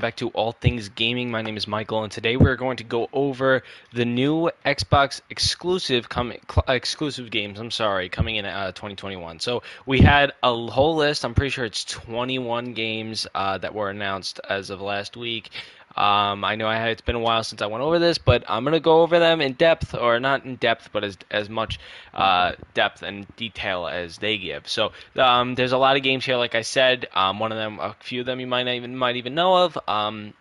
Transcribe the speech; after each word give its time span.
back 0.00 0.16
to 0.16 0.28
All 0.30 0.52
Things 0.52 0.88
Gaming. 0.88 1.30
My 1.30 1.42
name 1.42 1.56
is 1.56 1.66
Michael, 1.66 2.02
and 2.02 2.12
today 2.12 2.36
we're 2.36 2.56
going 2.56 2.78
to 2.78 2.84
go 2.84 3.08
over 3.12 3.62
the 3.92 4.04
new 4.04 4.50
Xbox 4.64 5.20
exclusive 5.30 6.08
coming 6.08 6.40
cl- 6.50 6.64
exclusive 6.68 7.30
games. 7.30 7.58
I'm 7.58 7.70
sorry, 7.70 8.08
coming 8.08 8.36
in 8.36 8.44
uh, 8.44 8.72
2021. 8.72 9.40
So 9.40 9.62
we 9.86 10.00
had 10.00 10.32
a 10.42 10.54
whole 10.66 10.96
list. 10.96 11.24
I'm 11.24 11.34
pretty 11.34 11.50
sure 11.50 11.64
it's 11.64 11.84
21 11.84 12.74
games 12.74 13.26
uh, 13.34 13.58
that 13.58 13.74
were 13.74 13.90
announced 13.90 14.40
as 14.48 14.70
of 14.70 14.80
last 14.80 15.16
week. 15.16 15.50
Um, 15.96 16.44
I 16.44 16.56
know 16.56 16.68
I 16.68 16.76
had, 16.76 16.90
it's 16.90 17.00
been 17.00 17.16
a 17.16 17.20
while 17.20 17.42
since 17.42 17.62
I 17.62 17.66
went 17.66 17.82
over 17.82 17.98
this, 17.98 18.18
but 18.18 18.44
I'm 18.48 18.64
gonna 18.64 18.80
go 18.80 19.02
over 19.02 19.18
them 19.18 19.40
in 19.40 19.54
depth, 19.54 19.94
or 19.94 20.20
not 20.20 20.44
in 20.44 20.56
depth, 20.56 20.90
but 20.92 21.04
as 21.04 21.16
as 21.30 21.48
much 21.48 21.80
uh, 22.12 22.52
depth 22.74 23.02
and 23.02 23.26
detail 23.36 23.86
as 23.86 24.18
they 24.18 24.36
give. 24.38 24.68
So 24.68 24.92
um, 25.16 25.54
there's 25.54 25.72
a 25.72 25.78
lot 25.78 25.96
of 25.96 26.02
games 26.02 26.24
here, 26.24 26.36
like 26.36 26.54
I 26.54 26.62
said. 26.62 27.08
Um, 27.14 27.38
one 27.38 27.50
of 27.52 27.58
them, 27.58 27.80
a 27.80 27.94
few 28.00 28.20
of 28.20 28.26
them, 28.26 28.40
you 28.40 28.46
might 28.46 28.64
not 28.64 28.74
even 28.74 28.96
might 28.96 29.16
even 29.16 29.34
know 29.34 29.64
of. 29.64 29.78
Um, 29.88 30.34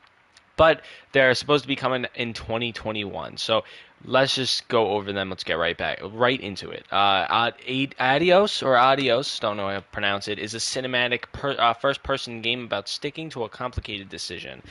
but 0.58 0.82
they're 1.12 1.34
supposed 1.34 1.64
to 1.64 1.67
be 1.67 1.76
coming 1.76 2.06
in 2.16 2.34
2021. 2.34 3.38
So 3.38 3.64
let's 4.08 4.36
just 4.36 4.68
go 4.68 4.90
over 4.91 5.12
them. 5.12 5.30
Let's 5.30 5.44
get 5.44 5.58
right 5.58 5.77
back, 5.77 6.00
right 6.04 6.40
into 6.40 6.70
it. 6.70 6.86
Uh, 6.91 7.52
Adios 8.00 8.64
or 8.64 8.78
Adios, 8.78 9.40
don't 9.40 9.58
know 9.58 9.68
how 9.68 9.76
to 9.76 9.81
pronounce 9.81 10.28
it, 10.28 10.40
is 10.40 10.54
a 10.54 10.59
cinematic 10.59 11.23
per, 11.34 11.55
uh, 11.58 11.73
first-person 11.73 12.41
game 12.41 12.64
about 12.64 12.88
sticking 12.88 13.30
to 13.31 13.44
a 13.44 13.50
complicated 13.50 14.09
decision. 14.09 14.62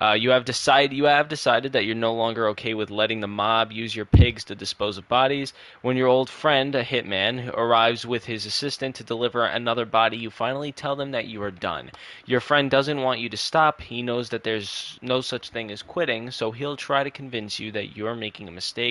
Uh, 0.00 0.12
you 0.12 0.30
have 0.30 0.44
decided 0.44 0.96
you 0.96 1.04
have 1.04 1.28
decided 1.28 1.72
that 1.72 1.84
you're 1.84 1.94
no 1.94 2.14
longer 2.14 2.48
okay 2.48 2.74
with 2.74 2.90
letting 2.90 3.20
the 3.20 3.28
mob 3.28 3.72
use 3.72 3.94
your 3.94 4.04
pigs 4.04 4.44
to 4.44 4.54
dispose 4.54 4.98
of 4.98 5.08
bodies. 5.08 5.52
When 5.82 5.96
your 5.96 6.08
old 6.08 6.30
friend, 6.30 6.74
a 6.74 6.84
hitman, 6.84 7.52
arrives 7.54 8.06
with 8.06 8.24
his 8.24 8.46
assistant 8.46 8.96
to 8.96 9.04
deliver 9.04 9.44
another 9.44 9.86
body, 9.86 10.16
you 10.16 10.30
finally 10.30 10.72
tell 10.72 10.96
them 10.96 11.12
that 11.12 11.26
you 11.26 11.42
are 11.42 11.50
done. 11.50 11.90
Your 12.26 12.40
friend 12.40 12.70
doesn't 12.70 13.02
want 13.02 13.20
you 13.20 13.28
to 13.28 13.36
stop. 13.36 13.80
He 13.80 14.02
knows 14.02 14.28
that 14.30 14.44
there's 14.44 14.98
no 15.02 15.20
such 15.20 15.50
thing 15.50 15.70
as 15.70 15.82
quitting, 15.82 16.30
so 16.30 16.50
he'll 16.50 16.76
try 16.76 17.02
to 17.02 17.10
convince 17.10 17.58
you 17.58 17.72
that 17.72 17.96
you're 17.96 18.14
making 18.14 18.48
a 18.48 18.52
mistake. 18.52 18.83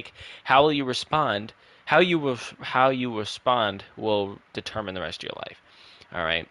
How 0.43 0.63
will 0.63 0.73
you 0.73 0.85
respond? 0.85 1.53
How 1.85 1.99
you 1.99 2.19
will, 2.19 2.39
how 2.61 2.89
you 2.89 3.17
respond 3.17 3.83
will 3.97 4.39
determine 4.53 4.95
the 4.95 5.01
rest 5.01 5.23
of 5.23 5.29
your 5.29 5.37
life. 5.47 5.61
All 6.13 6.23
right. 6.23 6.47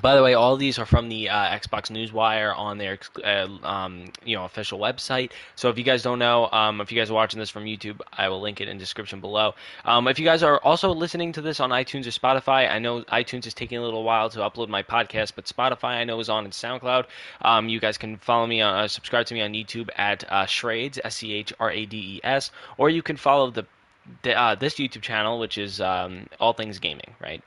By 0.00 0.14
the 0.14 0.22
way, 0.22 0.34
all 0.34 0.56
these 0.56 0.78
are 0.78 0.84
from 0.84 1.08
the 1.08 1.30
uh, 1.30 1.58
Xbox 1.58 1.90
Newswire 1.90 2.56
on 2.56 2.76
their 2.76 2.98
uh, 3.24 3.48
um, 3.62 4.12
you 4.24 4.36
know 4.36 4.44
official 4.44 4.78
website. 4.78 5.30
So 5.54 5.70
if 5.70 5.78
you 5.78 5.84
guys 5.84 6.02
don't 6.02 6.18
know, 6.18 6.50
um, 6.50 6.80
if 6.80 6.92
you 6.92 6.98
guys 6.98 7.10
are 7.10 7.14
watching 7.14 7.40
this 7.40 7.48
from 7.48 7.64
YouTube, 7.64 8.00
I 8.12 8.28
will 8.28 8.40
link 8.40 8.60
it 8.60 8.68
in 8.68 8.76
the 8.76 8.80
description 8.80 9.20
below. 9.20 9.54
Um, 9.84 10.06
if 10.08 10.18
you 10.18 10.24
guys 10.24 10.42
are 10.42 10.58
also 10.58 10.92
listening 10.92 11.32
to 11.32 11.40
this 11.40 11.60
on 11.60 11.70
iTunes 11.70 12.06
or 12.06 12.10
Spotify, 12.10 12.70
I 12.70 12.78
know 12.78 13.02
iTunes 13.04 13.46
is 13.46 13.54
taking 13.54 13.78
a 13.78 13.82
little 13.82 14.04
while 14.04 14.28
to 14.30 14.40
upload 14.40 14.68
my 14.68 14.82
podcast, 14.82 15.32
but 15.34 15.46
Spotify 15.46 15.96
I 15.96 16.04
know 16.04 16.20
is 16.20 16.28
on 16.28 16.44
in 16.44 16.50
SoundCloud. 16.50 17.06
Um, 17.40 17.68
you 17.68 17.80
guys 17.80 17.96
can 17.96 18.18
follow 18.18 18.46
me 18.46 18.60
on 18.60 18.84
uh, 18.84 18.88
subscribe 18.88 19.26
to 19.26 19.34
me 19.34 19.40
on 19.40 19.52
YouTube 19.52 19.88
at 19.96 20.30
uh, 20.30 20.44
Schrades 20.44 20.98
S 21.02 21.16
C 21.16 21.32
H 21.32 21.54
R 21.58 21.70
A 21.70 21.86
D 21.86 21.96
E 22.16 22.20
S, 22.22 22.50
or 22.76 22.90
you 22.90 23.02
can 23.02 23.16
follow 23.16 23.50
the 23.50 23.66
uh, 24.24 24.54
this 24.54 24.74
YouTube 24.74 25.02
channel, 25.02 25.38
which 25.38 25.58
is 25.58 25.80
um, 25.80 26.26
All 26.38 26.52
Things 26.52 26.78
Gaming, 26.78 27.14
right? 27.20 27.42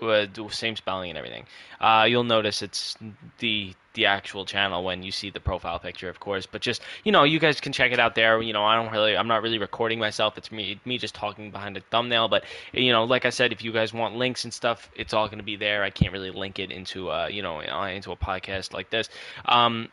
Um, 0.00 0.50
same 0.50 0.76
spelling 0.76 1.10
and 1.10 1.18
everything. 1.18 1.46
Uh, 1.80 2.06
you'll 2.08 2.24
notice 2.24 2.62
it's 2.62 2.96
the 3.38 3.74
the 3.94 4.06
actual 4.06 4.44
channel 4.44 4.82
when 4.82 5.02
you 5.02 5.12
see 5.12 5.30
the 5.30 5.40
profile 5.40 5.78
picture, 5.78 6.08
of 6.08 6.18
course. 6.18 6.46
But 6.46 6.60
just 6.60 6.82
you 7.04 7.12
know, 7.12 7.24
you 7.24 7.38
guys 7.38 7.60
can 7.60 7.72
check 7.72 7.92
it 7.92 8.00
out 8.00 8.14
there. 8.14 8.40
You 8.42 8.52
know, 8.52 8.64
I 8.64 8.76
don't 8.76 8.92
really, 8.92 9.16
I'm 9.16 9.28
not 9.28 9.42
really 9.42 9.58
recording 9.58 9.98
myself. 9.98 10.36
It's 10.36 10.50
me, 10.50 10.80
me 10.84 10.98
just 10.98 11.14
talking 11.14 11.50
behind 11.50 11.76
a 11.76 11.80
thumbnail. 11.80 12.28
But 12.28 12.44
you 12.72 12.92
know, 12.92 13.04
like 13.04 13.24
I 13.24 13.30
said, 13.30 13.52
if 13.52 13.64
you 13.64 13.72
guys 13.72 13.92
want 13.92 14.16
links 14.16 14.44
and 14.44 14.52
stuff, 14.52 14.90
it's 14.96 15.14
all 15.14 15.26
going 15.26 15.38
to 15.38 15.44
be 15.44 15.56
there. 15.56 15.82
I 15.82 15.90
can't 15.90 16.12
really 16.12 16.30
link 16.30 16.58
it 16.58 16.70
into 16.70 17.10
uh, 17.10 17.28
you 17.30 17.42
know, 17.42 17.60
uh, 17.60 17.86
into 17.88 18.12
a 18.12 18.16
podcast 18.16 18.72
like 18.72 18.90
this. 18.90 19.08
Um, 19.44 19.88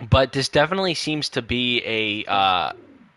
but 0.00 0.32
this 0.32 0.48
definitely 0.48 0.94
seems 0.94 1.30
to 1.30 1.42
be 1.42 1.82
a 1.84 2.30
uh, 2.30 2.72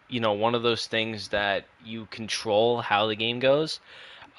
you 0.09 0.19
know 0.19 0.33
one 0.33 0.55
of 0.55 0.63
those 0.63 0.87
things 0.87 1.29
that 1.29 1.65
you 1.85 2.07
control 2.07 2.81
how 2.81 3.07
the 3.07 3.15
game 3.15 3.39
goes. 3.39 3.79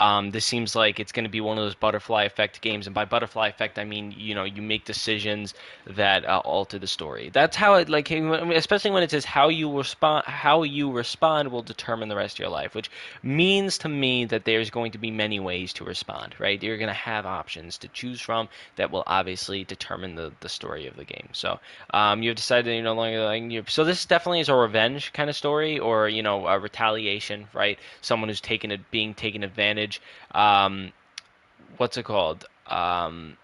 Um, 0.01 0.31
this 0.31 0.45
seems 0.45 0.77
like 0.77 1.01
it's 1.01 1.13
going 1.13 1.25
to 1.25 1.31
be 1.31 1.41
one 1.41 1.59
of 1.59 1.65
those 1.65 1.75
butterfly 1.75 2.25
effect 2.25 2.61
games, 2.61 2.87
and 2.87 2.95
by 2.95 3.05
butterfly 3.05 3.49
effect, 3.49 3.79
I 3.79 3.85
mean 3.85 4.15
you 4.17 4.35
know 4.35 4.45
you 4.45 4.63
make 4.63 4.85
decisions 4.85 5.55
that 5.87 6.25
uh, 6.25 6.41
alter 6.45 6.79
the 6.79 6.87
story. 6.87 7.31
That's 7.33 7.57
how 7.57 7.75
it 7.75 7.89
like, 7.89 8.11
especially 8.11 8.91
when 8.91 9.03
it 9.03 9.11
says 9.11 9.25
how 9.25 9.49
you 9.49 9.77
respond, 9.77 10.25
how 10.27 10.63
you 10.63 10.93
respond 10.93 11.51
will 11.51 11.63
determine 11.63 12.09
the 12.09 12.17
rest 12.17 12.37
of 12.37 12.41
your 12.41 12.49
life, 12.49 12.75
which 12.75 12.91
means 13.23 13.79
to 13.79 13.89
me 13.89 14.25
that 14.27 14.45
there's 14.45 14.71
going 14.71 14.93
to 14.93 14.99
be 14.99 15.11
many 15.11 15.41
ways 15.41 15.73
to 15.75 15.85
respond. 15.85 16.35
Right, 16.39 16.63
you're 16.63 16.79
going 16.79 16.89
to 16.89 16.95
have 16.95 17.27
options 17.27 17.79
to 17.79 17.89
choose 17.89 18.21
from 18.21 18.49
that 18.77 18.91
will 18.91 19.05
obviously 19.07 19.65
determine 19.65 20.15
the, 20.15 20.33
the 20.41 20.49
story 20.49 20.87
of 20.87 20.97
the 20.97 21.05
game. 21.05 21.29
So 21.33 21.59
um, 21.93 22.23
you've 22.23 22.37
decided 22.37 22.73
you're 22.73 22.85
no 22.85 22.95
longer 22.95 23.25
like 23.25 23.43
you 23.43 23.65
so 23.69 23.85
this 23.85 24.05
definitely 24.05 24.41
is 24.41 24.49
a 24.49 24.55
revenge 24.55 25.13
kind 25.13 25.31
of 25.31 25.37
story, 25.37 25.79
or 25.79 26.09
you 26.09 26.23
know 26.23 26.47
a 26.47 26.59
retaliation, 26.59 27.49
right? 27.53 27.79
Someone 28.01 28.29
who's 28.29 28.41
taken 28.41 28.71
it 28.71 28.91
being 28.91 29.15
taken 29.15 29.43
advantage 29.43 29.88
um, 30.33 30.93
what's 31.77 31.97
it 31.97 32.05
called? 32.05 32.45
Um, 32.67 33.37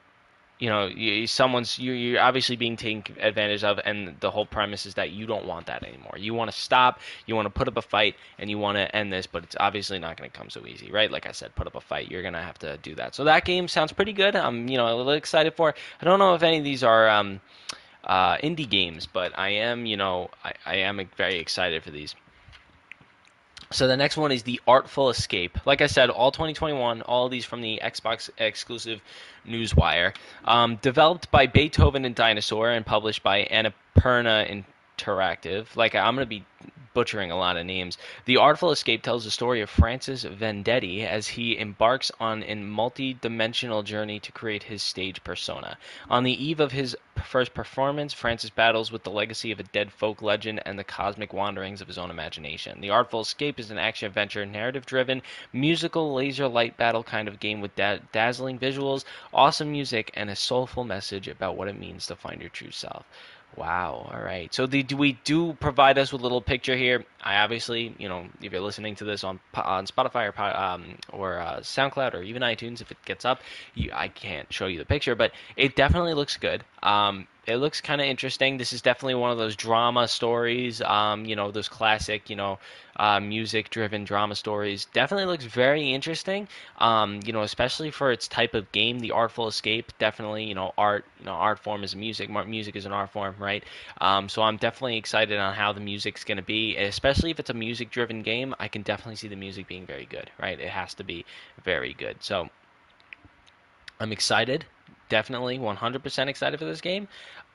you 0.59 0.69
know, 0.71 0.87
you, 0.87 1.27
someone's 1.27 1.79
you, 1.79 1.93
you're 1.93 2.21
obviously 2.21 2.57
being 2.57 2.77
taken 2.77 3.17
advantage 3.21 3.65
of, 3.65 3.81
and 3.85 4.17
the 4.21 4.31
whole 4.31 4.47
premise 4.47 4.87
is 4.87 4.95
that 4.95 5.11
you 5.11 5.27
don't 5.27 5.47
want 5.47 5.67
that 5.67 5.83
anymore. 5.83 6.15
You 6.17 6.33
want 6.33 6.51
to 6.51 6.57
stop, 6.57 7.01
you 7.27 7.35
want 7.35 7.47
to 7.47 7.51
put 7.51 7.67
up 7.67 7.77
a 7.77 7.83
fight, 7.83 8.15
and 8.39 8.49
you 8.49 8.59
want 8.59 8.79
to 8.79 8.95
end 8.95 9.13
this, 9.13 9.27
but 9.27 9.43
it's 9.43 9.57
obviously 9.59 9.99
not 9.99 10.17
going 10.17 10.31
to 10.31 10.37
come 10.37 10.51
so 10.51 10.65
easy, 10.67 10.91
right? 10.93 11.11
Like 11.11 11.27
I 11.27 11.33
said, 11.33 11.55
put 11.55 11.67
up 11.67 11.75
a 11.75 11.81
fight. 11.81 12.11
You're 12.11 12.23
going 12.23 12.35
to 12.35 12.41
have 12.41 12.59
to 12.61 12.79
do 12.79 12.95
that. 12.95 13.15
So 13.15 13.25
that 13.25 13.45
game 13.45 13.67
sounds 13.67 13.93
pretty 13.93 14.13
good. 14.13 14.37
I'm, 14.37 14.69
you 14.69 14.77
know, 14.77 14.87
a 14.87 14.95
little 14.95 15.13
excited 15.13 15.55
for. 15.55 15.75
I 16.01 16.05
don't 16.05 16.19
know 16.19 16.35
if 16.35 16.43
any 16.43 16.59
of 16.59 16.65
these 16.65 16.85
are 16.85 17.09
um, 17.11 17.41
uh, 18.05 18.37
indie 18.37 18.69
games, 18.69 19.07
but 19.07 19.37
I 19.39 19.51
am, 19.51 19.87
you 19.87 19.97
know, 19.97 20.31
I, 20.45 20.53
I 20.65 20.77
am 20.77 21.01
very 21.17 21.39
excited 21.41 21.83
for 21.83 21.91
these. 21.91 22.15
So 23.71 23.87
the 23.89 23.97
next 23.97 24.17
one 24.17 24.33
is 24.33 24.43
the 24.43 24.61
Artful 24.67 25.11
Escape. 25.11 25.59
Like 25.67 25.81
I 25.81 25.87
said, 25.87 26.11
all 26.11 26.31
2021, 26.31 27.03
all 27.03 27.29
these 27.29 27.45
from 27.45 27.61
the 27.61 27.81
Xbox 27.83 28.31
exclusive 28.39 29.01
Newswire. 29.47 30.15
Um, 30.45 30.77
developed 30.77 31.31
by 31.31 31.47
Beethoven 31.47 32.05
and 32.05 32.15
Dinosaur 32.15 32.71
and 32.71 32.85
published 32.85 33.23
by 33.23 33.45
Annapurna 33.45 34.65
Interactive. 34.99 35.75
Like 35.77 35.95
I'm 35.95 36.15
gonna 36.15 36.27
be 36.27 36.45
butchering 36.95 37.31
a 37.31 37.37
lot 37.37 37.57
of 37.57 37.67
names. 37.67 37.99
The 38.25 38.39
Artful 38.39 38.71
Escape 38.71 39.03
tells 39.03 39.25
the 39.25 39.31
story 39.31 39.61
of 39.61 39.69
Francis 39.69 40.25
Vendetti 40.25 41.05
as 41.05 41.29
he 41.29 41.59
embarks 41.59 42.11
on 42.19 42.43
a 42.45 42.55
multi-dimensional 42.55 43.83
journey 43.83 44.21
to 44.21 44.33
create 44.33 44.63
his 44.63 44.83
stage 44.83 45.23
persona. 45.23 45.77
On 46.09 46.25
the 46.25 46.45
eve 46.45 46.61
of 46.61 46.73
his 46.73 46.97
first 47.23 47.55
performance, 47.55 48.13
Francis 48.13 48.51
battles 48.51 48.91
with 48.91 49.03
the 49.03 49.11
legacy 49.11 49.51
of 49.51 49.61
a 49.61 49.65
dead 49.65 49.93
folk 49.93 50.23
legend 50.23 50.63
and 50.65 50.79
the 50.79 50.85
cosmic 50.85 51.33
wanderings 51.33 51.81
of 51.81 51.89
his 51.89 51.99
own 51.99 52.11
imagination. 52.11 52.81
The 52.81 52.91
Artful 52.91 53.21
Escape 53.21 53.59
is 53.59 53.71
an 53.71 53.79
action-adventure, 53.79 54.47
narrative-driven, 54.47 55.23
musical 55.53 56.15
laser 56.15 56.49
light 56.49 56.77
battle 56.77 57.03
kind 57.03 57.29
of 57.29 57.41
game 57.41 57.61
with 57.61 57.75
da- 57.77 57.99
dazzling 58.13 58.59
visuals, 58.59 59.05
awesome 59.33 59.71
music, 59.71 60.11
and 60.15 60.31
a 60.31 60.37
soulful 60.37 60.85
message 60.85 61.29
about 61.29 61.57
what 61.57 61.69
it 61.69 61.79
means 61.79 62.07
to 62.07 62.17
find 62.17 62.41
your 62.41 62.51
true 62.51 62.71
self. 62.71 63.05
Wow. 63.57 64.11
All 64.13 64.21
right. 64.21 64.53
So 64.53 64.67
the, 64.67 64.85
we 64.97 65.13
do 65.25 65.53
provide 65.55 65.99
us 65.99 66.13
with 66.13 66.21
a 66.21 66.25
little 66.25 66.41
picture 66.41 66.77
here. 66.77 67.05
I 67.23 67.37
obviously, 67.39 67.95
you 67.99 68.09
know, 68.09 68.27
if 68.43 68.53
you're 68.53 68.61
listening 68.61 68.97
to 68.97 69.05
this 69.05 69.23
on 69.23 69.39
on 69.55 69.87
Spotify 69.87 70.33
or 70.33 70.43
um, 70.43 70.97
or 71.13 71.39
uh, 71.39 71.61
SoundCloud 71.61 72.15
or 72.15 72.23
even 72.23 72.43
iTunes, 72.43 72.81
if 72.81 72.91
it 72.91 72.99
gets 73.05 73.25
up, 73.25 73.41
you, 73.75 73.91
I 73.93 74.09
can't 74.09 74.53
show 74.53 74.67
you 74.67 74.79
the 74.79 74.85
picture, 74.85 75.15
but 75.15 75.33
it 75.57 75.77
definitely 75.77 76.15
looks 76.15 76.37
good. 76.37 76.65
Um, 76.83 77.29
it 77.47 77.57
looks 77.57 77.81
kind 77.81 78.01
of 78.01 78.07
interesting. 78.07 78.57
This 78.57 78.73
is 78.73 78.83
definitely 78.83 79.17
one 79.17 79.31
of 79.31 79.39
those 79.39 79.57
drama 79.57 80.09
stories, 80.09 80.81
um, 80.81 81.25
you 81.25 81.37
know, 81.37 81.51
those 81.51 81.69
classic, 81.69 82.31
you 82.31 82.37
know, 82.37 82.59
uh, 82.97 83.21
music-driven 83.21 84.05
drama 84.05 84.35
stories. 84.35 84.87
Definitely 84.87 85.27
looks 85.27 85.45
very 85.45 85.93
interesting, 85.93 86.49
um, 86.79 87.21
you 87.25 87.33
know, 87.33 87.43
especially 87.43 87.91
for 87.91 88.13
its 88.13 88.29
type 88.29 88.55
of 88.55 88.71
game, 88.73 89.01
The 89.01 89.11
Artful 89.11 89.49
Escape. 89.49 89.93
Definitely, 89.99 90.45
you 90.45 90.55
know, 90.55 90.73
art, 90.79 91.05
you 91.19 91.27
know, 91.27 91.33
art 91.33 91.59
form 91.59 91.85
is 91.85 91.95
music. 91.95 92.31
Music 92.31 92.77
is 92.77 92.87
an 92.87 92.93
art 92.93 93.11
form, 93.11 93.35
right? 93.39 93.65
Um, 94.01 94.29
so 94.29 94.43
I'm 94.43 94.57
definitely 94.57 94.97
excited 94.97 95.39
on 95.39 95.55
how 95.55 95.73
the 95.73 95.81
music's 95.81 96.25
going 96.25 96.37
to 96.37 96.43
be, 96.43 96.77
especially 96.77 97.31
if 97.31 97.41
it's 97.41 97.51
a 97.51 97.55
music-driven 97.55 98.23
game. 98.23 98.55
I 98.59 98.69
can 98.69 98.83
definitely 98.83 99.17
see 99.17 99.29
the 99.29 99.37
music 99.37 99.67
being 99.67 99.87
very 99.87 100.07
good, 100.07 100.31
right? 100.41 100.59
It 100.59 100.69
has 100.69 100.95
to 100.95 101.05
be 101.05 101.25
very 101.63 101.95
good. 101.95 102.17
So 102.21 102.49
I'm 104.01 104.13
excited 104.13 104.67
definitely 105.15 105.61
100% 105.61 106.27
excited 106.27 106.59
for 106.59 106.65
this 106.65 106.81
game. 106.81 107.07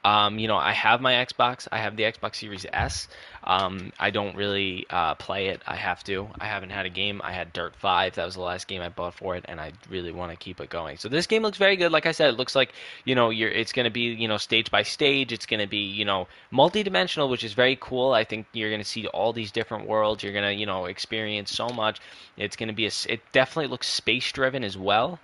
Um, 0.06 0.40
you 0.40 0.48
know, 0.48 0.56
I 0.56 0.72
have 0.72 1.02
my 1.02 1.12
Xbox. 1.26 1.68
I 1.74 1.80
have 1.80 1.98
the 1.98 2.04
Xbox 2.04 2.36
Series 2.36 2.66
S. 2.72 3.10
Um, 3.44 3.92
I 4.00 4.12
don't 4.12 4.34
really 4.38 4.86
uh, 4.90 5.16
play 5.16 5.48
it. 5.48 5.62
I 5.68 5.76
have 5.76 6.06
to. 6.06 6.30
I 6.40 6.46
haven't 6.46 6.70
had 6.70 6.86
a 6.86 6.90
game. 6.90 7.20
I 7.22 7.34
had 7.34 7.52
Dirt 7.52 7.76
5. 7.76 8.16
That 8.16 8.26
was 8.26 8.36
the 8.36 8.42
last 8.42 8.70
game 8.70 8.82
I 8.82 8.88
bought 8.88 9.16
for 9.16 9.36
it, 9.36 9.44
and 9.50 9.60
I 9.60 9.74
really 9.90 10.14
want 10.14 10.32
to 10.32 10.38
keep 10.38 10.62
it 10.62 10.70
going. 10.70 10.96
So 10.96 11.10
this 11.10 11.28
game 11.28 11.44
looks 11.44 11.58
very 11.58 11.76
good. 11.76 11.92
Like 11.92 12.06
I 12.06 12.14
said, 12.14 12.30
it 12.30 12.38
looks 12.38 12.56
like 12.56 12.72
you 13.04 13.14
know, 13.14 13.30
you're. 13.30 13.52
It's 13.52 13.74
going 13.74 13.84
to 13.84 13.92
be 13.92 14.14
you 14.14 14.30
know 14.30 14.38
stage 14.38 14.72
by 14.72 14.84
stage. 14.84 15.34
It's 15.34 15.46
going 15.46 15.60
to 15.60 15.68
be 15.68 15.80
you 15.80 16.06
know 16.06 16.30
multi-dimensional, 16.50 17.28
which 17.28 17.44
is 17.44 17.52
very 17.52 17.78
cool. 17.82 18.14
I 18.14 18.24
think 18.24 18.46
you're 18.54 18.70
going 18.70 18.82
to 18.82 18.88
see 18.88 19.06
all 19.08 19.34
these 19.34 19.52
different 19.52 19.86
worlds. 19.86 20.24
You're 20.24 20.32
going 20.34 20.46
to 20.46 20.54
you 20.54 20.66
know 20.66 20.86
experience 20.86 21.52
so 21.52 21.68
much. 21.68 22.00
It's 22.38 22.56
going 22.56 22.70
to 22.70 22.76
be 22.76 22.86
a. 22.86 22.92
It 23.10 23.20
definitely 23.34 23.68
looks 23.68 23.88
space 23.88 24.32
driven 24.32 24.64
as 24.64 24.78
well. 24.78 25.20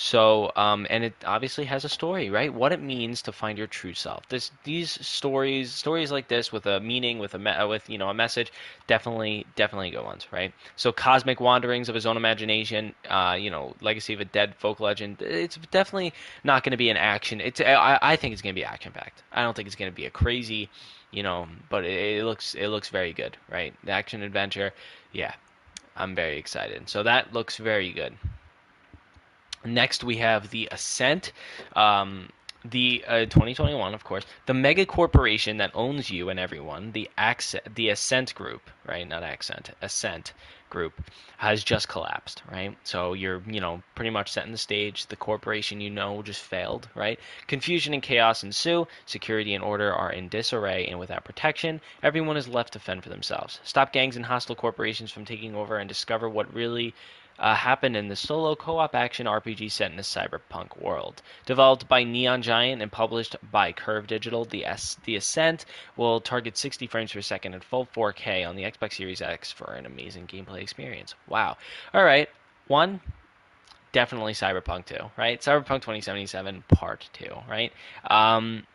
So, 0.00 0.52
um, 0.54 0.86
and 0.90 1.02
it 1.02 1.14
obviously 1.26 1.64
has 1.64 1.84
a 1.84 1.88
story, 1.88 2.30
right? 2.30 2.54
What 2.54 2.70
it 2.70 2.80
means 2.80 3.20
to 3.22 3.32
find 3.32 3.58
your 3.58 3.66
true 3.66 3.94
self. 3.94 4.28
This, 4.28 4.52
these 4.62 4.92
stories, 5.04 5.72
stories 5.72 6.12
like 6.12 6.28
this 6.28 6.52
with 6.52 6.66
a 6.66 6.78
meaning, 6.78 7.18
with 7.18 7.34
a 7.34 7.38
me- 7.40 7.64
with 7.66 7.90
you 7.90 7.98
know 7.98 8.08
a 8.08 8.14
message, 8.14 8.52
definitely, 8.86 9.44
definitely 9.56 9.90
good 9.90 10.04
ones, 10.04 10.28
right? 10.30 10.54
So, 10.76 10.92
cosmic 10.92 11.40
wanderings 11.40 11.88
of 11.88 11.96
his 11.96 12.06
own 12.06 12.16
imagination, 12.16 12.94
uh, 13.10 13.36
you 13.40 13.50
know, 13.50 13.74
legacy 13.80 14.14
of 14.14 14.20
a 14.20 14.24
dead 14.24 14.54
folk 14.54 14.78
legend. 14.78 15.20
It's 15.20 15.56
definitely 15.72 16.14
not 16.44 16.62
going 16.62 16.70
to 16.70 16.76
be 16.76 16.90
an 16.90 16.96
action. 16.96 17.40
It's, 17.40 17.60
I, 17.60 17.98
I 18.00 18.14
think 18.14 18.34
it's 18.34 18.40
going 18.40 18.54
to 18.54 18.60
be 18.60 18.64
action 18.64 18.92
packed. 18.92 19.24
I 19.32 19.42
don't 19.42 19.56
think 19.56 19.66
it's 19.66 19.74
going 19.74 19.90
to 19.90 19.96
be 19.96 20.06
a 20.06 20.10
crazy, 20.10 20.70
you 21.10 21.24
know, 21.24 21.48
but 21.70 21.84
it, 21.84 22.18
it 22.18 22.24
looks, 22.24 22.54
it 22.54 22.68
looks 22.68 22.88
very 22.88 23.12
good, 23.12 23.36
right? 23.50 23.74
The 23.82 23.90
action 23.90 24.22
adventure, 24.22 24.72
yeah, 25.12 25.34
I'm 25.96 26.14
very 26.14 26.38
excited. 26.38 26.88
So 26.88 27.02
that 27.02 27.32
looks 27.32 27.56
very 27.56 27.92
good. 27.92 28.16
Next, 29.74 30.04
we 30.04 30.16
have 30.16 30.50
the 30.50 30.68
Ascent. 30.70 31.32
Um, 31.76 32.30
the 32.64 33.04
uh, 33.06 33.20
2021, 33.26 33.94
of 33.94 34.02
course, 34.02 34.24
the 34.46 34.54
mega 34.54 34.84
corporation 34.84 35.58
that 35.58 35.70
owns 35.74 36.10
you 36.10 36.28
and 36.28 36.40
everyone, 36.40 36.90
the 36.92 37.08
Accent, 37.16 37.74
the 37.74 37.88
Ascent 37.90 38.34
Group, 38.34 38.68
right? 38.84 39.06
Not 39.06 39.22
Accent, 39.22 39.70
Ascent 39.80 40.32
Group, 40.68 41.00
has 41.36 41.62
just 41.62 41.88
collapsed, 41.88 42.42
right? 42.50 42.76
So 42.82 43.12
you're, 43.12 43.42
you 43.46 43.60
know, 43.60 43.82
pretty 43.94 44.10
much 44.10 44.32
setting 44.32 44.52
the 44.52 44.58
stage. 44.58 45.06
The 45.06 45.16
corporation 45.16 45.80
you 45.80 45.88
know 45.88 46.20
just 46.22 46.42
failed, 46.42 46.88
right? 46.96 47.18
Confusion 47.46 47.94
and 47.94 48.02
chaos 48.02 48.42
ensue. 48.42 48.88
Security 49.06 49.54
and 49.54 49.62
order 49.62 49.94
are 49.94 50.12
in 50.12 50.28
disarray 50.28 50.86
and 50.86 50.98
without 50.98 51.24
protection. 51.24 51.80
Everyone 52.02 52.36
is 52.36 52.48
left 52.48 52.72
to 52.72 52.80
fend 52.80 53.04
for 53.04 53.08
themselves. 53.08 53.60
Stop 53.62 53.92
gangs 53.92 54.16
and 54.16 54.26
hostile 54.26 54.56
corporations 54.56 55.12
from 55.12 55.24
taking 55.24 55.54
over 55.54 55.78
and 55.78 55.88
discover 55.88 56.28
what 56.28 56.52
really 56.52 56.92
uh, 57.38 57.54
happened 57.54 57.96
in 57.96 58.08
the 58.08 58.16
solo 58.16 58.54
co-op 58.54 58.94
action 58.94 59.26
RPG 59.26 59.70
set 59.70 59.92
in 59.92 59.98
a 59.98 60.02
cyberpunk 60.02 60.80
world. 60.80 61.22
Developed 61.46 61.88
by 61.88 62.04
Neon 62.04 62.42
Giant 62.42 62.82
and 62.82 62.90
published 62.90 63.36
by 63.50 63.72
Curve 63.72 64.06
Digital, 64.06 64.44
the, 64.44 64.64
S- 64.64 64.98
the 65.04 65.16
Ascent 65.16 65.64
will 65.96 66.20
target 66.20 66.56
60 66.56 66.86
frames 66.86 67.12
per 67.12 67.20
second 67.20 67.54
at 67.54 67.64
full 67.64 67.86
4K 67.86 68.48
on 68.48 68.56
the 68.56 68.64
Xbox 68.64 68.94
Series 68.94 69.22
X 69.22 69.52
for 69.52 69.72
an 69.72 69.86
amazing 69.86 70.26
gameplay 70.26 70.62
experience. 70.62 71.14
Wow. 71.28 71.56
All 71.94 72.04
right. 72.04 72.28
One, 72.66 73.00
definitely 73.92 74.32
Cyberpunk 74.34 74.86
2, 74.86 74.96
right? 75.16 75.40
Cyberpunk 75.40 75.80
2077 75.82 76.64
Part 76.68 77.08
2, 77.14 77.26
right? 77.48 77.72
Um, 78.08 78.66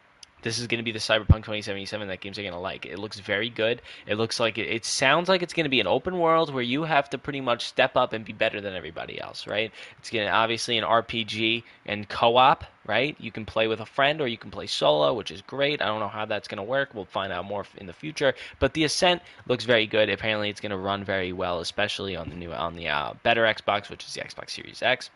this 0.43 0.59
is 0.59 0.67
going 0.67 0.79
to 0.79 0.83
be 0.83 0.91
the 0.91 0.99
Cyberpunk 0.99 1.43
2077 1.43 2.07
that 2.09 2.21
games 2.21 2.37
are 2.37 2.43
going 2.43 2.53
to 2.53 2.59
like. 2.59 2.85
It 2.85 2.99
looks 2.99 3.19
very 3.19 3.49
good. 3.49 3.81
It 4.05 4.15
looks 4.15 4.39
like 4.39 4.57
it, 4.57 4.67
it 4.67 4.85
sounds 4.85 5.29
like 5.29 5.41
it's 5.41 5.53
going 5.53 5.63
to 5.63 5.69
be 5.69 5.79
an 5.79 5.87
open 5.87 6.19
world 6.19 6.53
where 6.53 6.63
you 6.63 6.83
have 6.83 7.09
to 7.11 7.17
pretty 7.17 7.41
much 7.41 7.65
step 7.65 7.95
up 7.95 8.13
and 8.13 8.23
be 8.23 8.33
better 8.33 8.61
than 8.61 8.75
everybody 8.75 9.19
else, 9.19 9.47
right? 9.47 9.71
It's 9.99 10.09
going 10.09 10.27
to 10.27 10.31
obviously 10.31 10.77
an 10.77 10.83
RPG 10.83 11.63
and 11.85 12.07
co-op, 12.07 12.65
right? 12.85 13.15
You 13.19 13.31
can 13.31 13.45
play 13.45 13.67
with 13.67 13.79
a 13.79 13.85
friend 13.85 14.21
or 14.21 14.27
you 14.27 14.37
can 14.37 14.51
play 14.51 14.67
solo, 14.67 15.13
which 15.13 15.31
is 15.31 15.41
great. 15.41 15.81
I 15.81 15.85
don't 15.85 15.99
know 15.99 16.07
how 16.07 16.25
that's 16.25 16.47
going 16.47 16.57
to 16.57 16.63
work. 16.63 16.93
We'll 16.93 17.05
find 17.05 17.31
out 17.33 17.45
more 17.45 17.65
in 17.77 17.87
the 17.87 17.93
future. 17.93 18.33
But 18.59 18.73
the 18.73 18.83
Ascent 18.83 19.21
looks 19.47 19.65
very 19.65 19.87
good. 19.87 20.09
Apparently, 20.09 20.49
it's 20.49 20.61
going 20.61 20.71
to 20.71 20.77
run 20.77 21.03
very 21.03 21.33
well, 21.33 21.59
especially 21.59 22.15
on 22.15 22.29
the 22.29 22.35
new 22.35 22.51
on 22.51 22.75
the 22.75 22.89
uh, 22.89 23.13
better 23.23 23.43
Xbox, 23.43 23.89
which 23.89 24.05
is 24.05 24.13
the 24.13 24.21
Xbox 24.21 24.51
Series 24.51 24.81
X. 24.81 25.09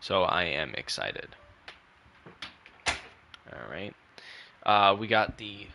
So 0.00 0.22
I 0.22 0.44
am 0.44 0.74
excited. 0.74 1.28
All 2.86 3.70
right. 3.70 3.94
Uh, 4.64 4.96
we 4.98 5.06
got 5.06 5.38
the 5.38 5.66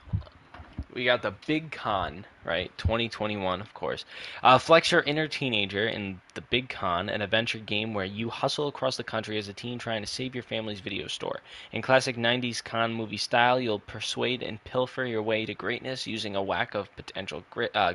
we 0.93 1.05
got 1.05 1.21
the 1.21 1.33
Big 1.47 1.71
Con, 1.71 2.25
right? 2.43 2.69
2021, 2.77 3.61
of 3.61 3.73
course. 3.73 4.03
Uh, 4.43 4.57
flex 4.57 4.91
your 4.91 5.01
inner 5.01 5.27
teenager 5.27 5.87
in 5.87 6.19
the 6.33 6.41
Big 6.41 6.67
Con, 6.67 7.07
an 7.07 7.21
adventure 7.21 7.59
game 7.59 7.93
where 7.93 8.05
you 8.05 8.29
hustle 8.29 8.67
across 8.67 8.97
the 8.97 9.03
country 9.03 9.37
as 9.37 9.47
a 9.47 9.53
teen 9.53 9.79
trying 9.79 10.01
to 10.01 10.07
save 10.07 10.35
your 10.35 10.43
family's 10.43 10.81
video 10.81 11.07
store. 11.07 11.39
In 11.71 11.81
classic 11.81 12.17
90s 12.17 12.61
con 12.63 12.93
movie 12.93 13.15
style, 13.15 13.59
you'll 13.59 13.79
persuade 13.79 14.43
and 14.43 14.61
pilfer 14.65 15.05
your 15.05 15.23
way 15.23 15.45
to 15.45 15.53
greatness 15.53 16.07
using 16.07 16.35
a 16.35 16.43
whack 16.43 16.75
of 16.75 16.93
potential 16.97 17.45
gri- 17.49 17.69
uh. 17.73 17.93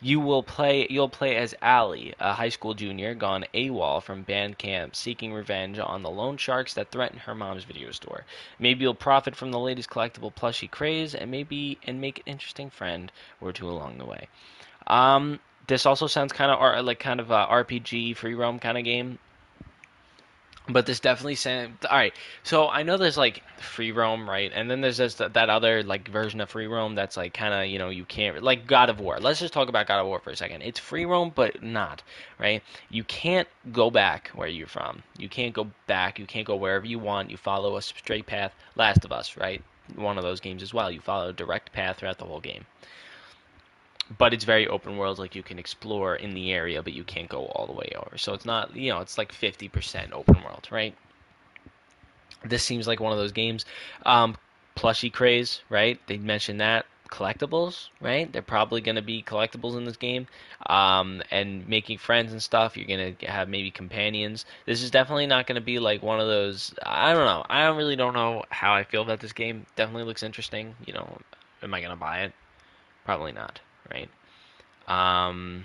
You 0.00 0.20
will 0.20 0.42
play. 0.42 0.86
You'll 0.90 1.08
play 1.08 1.36
as 1.36 1.54
Allie, 1.62 2.14
a 2.20 2.32
high 2.32 2.48
school 2.48 2.74
junior 2.74 3.14
gone 3.14 3.44
AWOL 3.54 4.02
from 4.02 4.22
band 4.22 4.58
camp, 4.58 4.96
seeking 4.96 5.32
revenge 5.32 5.78
on 5.78 6.02
the 6.02 6.10
loan 6.10 6.36
sharks 6.36 6.74
that 6.74 6.90
threaten 6.90 7.18
her 7.20 7.34
mom's 7.34 7.64
video 7.64 7.90
store. 7.90 8.24
Maybe 8.58 8.82
you'll 8.82 8.94
profit 8.94 9.36
from 9.36 9.50
the 9.50 9.58
latest 9.58 9.90
collectible 9.90 10.34
plushie 10.34 10.70
craze, 10.70 11.14
and 11.14 11.30
maybe 11.30 11.78
and 11.86 12.00
make 12.00 12.18
an 12.18 12.24
interesting 12.26 12.70
friend 12.70 13.10
or 13.40 13.52
two 13.52 13.68
along 13.68 13.98
the 13.98 14.04
way. 14.04 14.28
Um, 14.86 15.40
this 15.66 15.86
also 15.86 16.06
sounds 16.06 16.32
kind 16.32 16.50
of 16.50 16.84
like 16.84 16.98
kind 16.98 17.20
of 17.20 17.30
a 17.30 17.46
RPG 17.46 18.16
free 18.16 18.34
roam 18.34 18.58
kind 18.58 18.76
of 18.76 18.84
game. 18.84 19.18
But 20.66 20.86
this 20.86 20.98
definitely 20.98 21.34
sounds 21.34 21.84
all 21.84 21.96
right. 21.96 22.14
So 22.42 22.68
I 22.68 22.84
know 22.84 22.96
there's 22.96 23.18
like 23.18 23.42
free 23.58 23.92
roam, 23.92 24.28
right? 24.28 24.50
And 24.54 24.70
then 24.70 24.80
there's 24.80 24.96
this 24.96 25.16
that 25.16 25.36
other 25.36 25.82
like 25.82 26.08
version 26.08 26.40
of 26.40 26.48
free 26.48 26.66
roam 26.66 26.94
that's 26.94 27.18
like 27.18 27.34
kind 27.34 27.52
of 27.52 27.66
you 27.66 27.78
know 27.78 27.90
you 27.90 28.06
can't 28.06 28.42
like 28.42 28.66
God 28.66 28.88
of 28.88 28.98
War. 28.98 29.18
Let's 29.20 29.40
just 29.40 29.52
talk 29.52 29.68
about 29.68 29.86
God 29.86 30.00
of 30.00 30.06
War 30.06 30.20
for 30.20 30.30
a 30.30 30.36
second. 30.36 30.62
It's 30.62 30.80
free 30.80 31.04
roam, 31.04 31.32
but 31.34 31.62
not 31.62 32.02
right. 32.38 32.62
You 32.88 33.04
can't 33.04 33.48
go 33.72 33.90
back 33.90 34.28
where 34.28 34.48
you're 34.48 34.66
from. 34.66 35.02
You 35.18 35.28
can't 35.28 35.52
go 35.52 35.70
back. 35.86 36.18
You 36.18 36.24
can't 36.24 36.46
go 36.46 36.56
wherever 36.56 36.86
you 36.86 36.98
want. 36.98 37.30
You 37.30 37.36
follow 37.36 37.76
a 37.76 37.82
straight 37.82 38.26
path. 38.26 38.54
Last 38.74 39.04
of 39.04 39.12
Us, 39.12 39.36
right? 39.36 39.62
One 39.96 40.16
of 40.16 40.24
those 40.24 40.40
games 40.40 40.62
as 40.62 40.72
well. 40.72 40.90
You 40.90 41.00
follow 41.00 41.28
a 41.28 41.34
direct 41.34 41.74
path 41.74 41.98
throughout 41.98 42.16
the 42.16 42.24
whole 42.24 42.40
game 42.40 42.64
but 44.18 44.34
it's 44.34 44.44
very 44.44 44.68
open 44.68 44.96
world 44.96 45.18
like 45.18 45.34
you 45.34 45.42
can 45.42 45.58
explore 45.58 46.14
in 46.16 46.34
the 46.34 46.52
area 46.52 46.82
but 46.82 46.92
you 46.92 47.04
can't 47.04 47.28
go 47.28 47.46
all 47.46 47.66
the 47.66 47.72
way 47.72 47.92
over. 47.96 48.18
So 48.18 48.34
it's 48.34 48.44
not 48.44 48.74
you 48.76 48.90
know 48.90 49.00
it's 49.00 49.18
like 49.18 49.32
50% 49.32 50.12
open 50.12 50.42
world 50.42 50.68
right? 50.70 50.94
This 52.44 52.62
seems 52.62 52.86
like 52.86 53.00
one 53.00 53.12
of 53.12 53.18
those 53.18 53.32
games. 53.32 53.64
Um, 54.04 54.36
plushie 54.76 55.12
craze 55.12 55.62
right? 55.70 55.98
They 56.06 56.18
mentioned 56.18 56.60
that. 56.60 56.86
Collectibles 57.10 57.88
right? 58.00 58.30
They're 58.32 58.42
probably 58.42 58.80
going 58.80 58.96
to 58.96 59.02
be 59.02 59.22
collectibles 59.22 59.76
in 59.76 59.84
this 59.84 59.96
game. 59.96 60.26
Um, 60.66 61.22
and 61.30 61.66
making 61.68 61.98
friends 61.98 62.32
and 62.32 62.42
stuff 62.42 62.76
you're 62.76 62.86
going 62.86 63.16
to 63.16 63.26
have 63.26 63.48
maybe 63.48 63.70
companions. 63.70 64.44
This 64.66 64.82
is 64.82 64.90
definitely 64.90 65.26
not 65.26 65.46
going 65.46 65.56
to 65.56 65.64
be 65.64 65.78
like 65.78 66.02
one 66.02 66.20
of 66.20 66.26
those 66.26 66.74
i 66.84 67.14
don't 67.14 67.26
know. 67.26 67.44
I 67.48 67.66
really 67.68 67.96
don't 67.96 68.14
know 68.14 68.44
how 68.50 68.74
i 68.74 68.84
feel 68.84 69.02
about 69.02 69.20
this 69.20 69.32
game. 69.32 69.64
Definitely 69.76 70.04
looks 70.04 70.22
interesting. 70.22 70.74
You 70.84 70.92
know 70.92 71.18
am 71.62 71.72
i 71.72 71.80
going 71.80 71.90
to 71.90 71.96
buy 71.96 72.22
it? 72.24 72.32
Probably 73.06 73.32
not 73.32 73.60
right? 73.90 74.08
Um, 74.86 75.64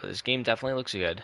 but 0.00 0.08
this 0.08 0.22
game 0.22 0.42
definitely 0.42 0.76
looks 0.76 0.92
good. 0.92 1.22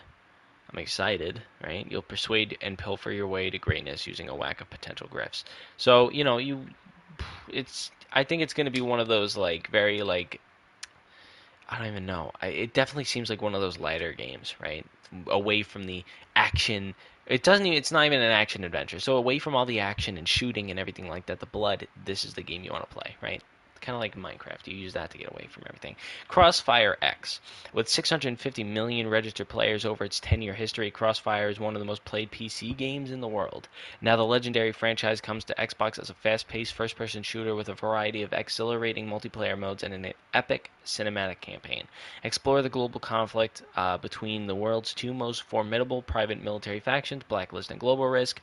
I'm 0.71 0.79
excited, 0.79 1.41
right? 1.63 1.85
You'll 1.89 2.01
persuade 2.01 2.57
and 2.61 2.77
pilfer 2.77 3.11
your 3.11 3.27
way 3.27 3.49
to 3.49 3.57
greatness 3.57 4.05
using 4.05 4.29
a 4.29 4.35
whack 4.35 4.61
of 4.61 4.69
potential 4.69 5.07
grifts. 5.11 5.43
So 5.77 6.11
you 6.11 6.23
know 6.23 6.37
you, 6.37 6.65
it's. 7.51 7.91
I 8.11 8.23
think 8.23 8.41
it's 8.41 8.53
going 8.53 8.65
to 8.65 8.71
be 8.71 8.81
one 8.81 8.99
of 8.99 9.07
those 9.07 9.35
like 9.35 9.69
very 9.69 10.03
like. 10.03 10.39
I 11.67 11.77
don't 11.77 11.87
even 11.87 12.05
know. 12.05 12.31
I, 12.41 12.47
it 12.47 12.73
definitely 12.73 13.03
seems 13.05 13.29
like 13.29 13.41
one 13.41 13.55
of 13.55 13.61
those 13.61 13.79
lighter 13.79 14.13
games, 14.13 14.55
right? 14.61 14.85
Away 15.27 15.63
from 15.63 15.85
the 15.85 16.03
action. 16.35 16.93
It 17.25 17.43
doesn't 17.43 17.65
even. 17.65 17.77
It's 17.77 17.91
not 17.91 18.05
even 18.05 18.21
an 18.21 18.31
action 18.31 18.63
adventure. 18.63 18.99
So 18.99 19.17
away 19.17 19.39
from 19.39 19.55
all 19.55 19.65
the 19.65 19.79
action 19.79 20.17
and 20.17 20.27
shooting 20.27 20.69
and 20.69 20.79
everything 20.79 21.07
like 21.09 21.25
that, 21.27 21.39
the 21.39 21.47
blood. 21.47 21.87
This 22.05 22.25
is 22.25 22.35
the 22.35 22.43
game 22.43 22.63
you 22.63 22.71
want 22.71 22.87
to 22.87 22.95
play, 22.95 23.15
right? 23.21 23.41
Kind 23.79 23.95
of 23.95 23.99
like 23.99 24.15
Minecraft. 24.15 24.67
You 24.67 24.77
use 24.77 24.93
that 24.93 25.11
to 25.11 25.17
get 25.17 25.31
away 25.31 25.47
from 25.49 25.63
everything. 25.67 25.95
Crossfire 26.27 26.97
X. 27.01 27.41
With 27.73 27.89
650 27.89 28.63
million 28.63 29.07
registered 29.07 29.49
players 29.49 29.85
over 29.85 30.03
its 30.03 30.19
10 30.19 30.41
year 30.41 30.53
history, 30.53 30.91
Crossfire 30.91 31.49
is 31.49 31.59
one 31.59 31.75
of 31.75 31.79
the 31.79 31.85
most 31.85 32.05
played 32.05 32.31
PC 32.31 32.75
games 32.75 33.11
in 33.11 33.21
the 33.21 33.27
world. 33.27 33.67
Now, 34.01 34.15
the 34.15 34.25
legendary 34.25 34.71
franchise 34.71 35.21
comes 35.21 35.45
to 35.45 35.55
Xbox 35.55 35.99
as 35.99 36.09
a 36.09 36.13
fast 36.13 36.47
paced 36.47 36.73
first 36.73 36.95
person 36.95 37.23
shooter 37.23 37.55
with 37.55 37.69
a 37.69 37.73
variety 37.73 38.23
of 38.23 38.33
exhilarating 38.33 39.07
multiplayer 39.07 39.57
modes 39.57 39.83
and 39.83 39.93
an 39.93 40.13
epic 40.33 40.71
cinematic 40.85 41.39
campaign. 41.39 41.87
Explore 42.23 42.61
the 42.61 42.69
global 42.69 42.99
conflict 42.99 43.61
uh, 43.75 43.97
between 43.97 44.47
the 44.47 44.55
world's 44.55 44.93
two 44.93 45.13
most 45.13 45.43
formidable 45.43 46.01
private 46.01 46.41
military 46.41 46.79
factions, 46.79 47.23
Blacklist 47.27 47.71
and 47.71 47.79
Global 47.79 48.07
Risk, 48.07 48.41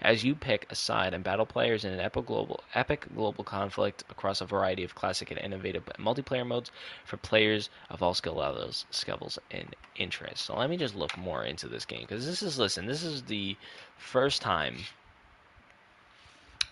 as 0.00 0.22
you 0.22 0.34
pick 0.34 0.66
a 0.70 0.76
side 0.76 1.12
and 1.12 1.24
battle 1.24 1.46
players 1.46 1.84
in 1.84 1.92
an 1.92 1.98
epic 1.98 2.26
global, 2.26 2.60
epic 2.74 3.06
global 3.14 3.42
conflict 3.42 4.04
across 4.10 4.40
a 4.40 4.46
variety 4.46 4.77
of 4.84 4.94
classic 4.94 5.30
and 5.30 5.40
innovative 5.40 5.84
multiplayer 5.98 6.46
modes 6.46 6.70
for 7.04 7.16
players 7.16 7.70
of 7.90 8.02
all 8.02 8.14
skill 8.14 8.34
levels, 8.34 8.86
skills, 8.90 9.38
and 9.50 9.74
interests. 9.96 10.46
So 10.46 10.56
let 10.56 10.70
me 10.70 10.76
just 10.76 10.94
look 10.94 11.16
more 11.16 11.44
into 11.44 11.68
this 11.68 11.84
game 11.84 12.02
because 12.02 12.26
this 12.26 12.42
is 12.42 12.58
listen, 12.58 12.86
this 12.86 13.02
is 13.02 13.22
the 13.22 13.56
first 13.96 14.42
time 14.42 14.76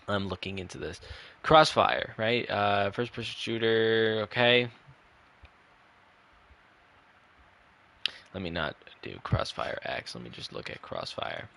I'm 0.08 0.28
looking 0.28 0.58
into 0.58 0.78
this. 0.78 1.00
Crossfire, 1.42 2.14
right? 2.16 2.48
Uh, 2.48 2.90
first 2.90 3.12
person 3.12 3.34
shooter, 3.36 4.20
okay. 4.24 4.68
Let 8.34 8.42
me 8.42 8.50
not 8.50 8.76
do 9.02 9.18
Crossfire 9.22 9.78
X. 9.82 10.14
Let 10.14 10.22
me 10.22 10.30
just 10.30 10.52
look 10.52 10.70
at 10.70 10.82
Crossfire. 10.82 11.48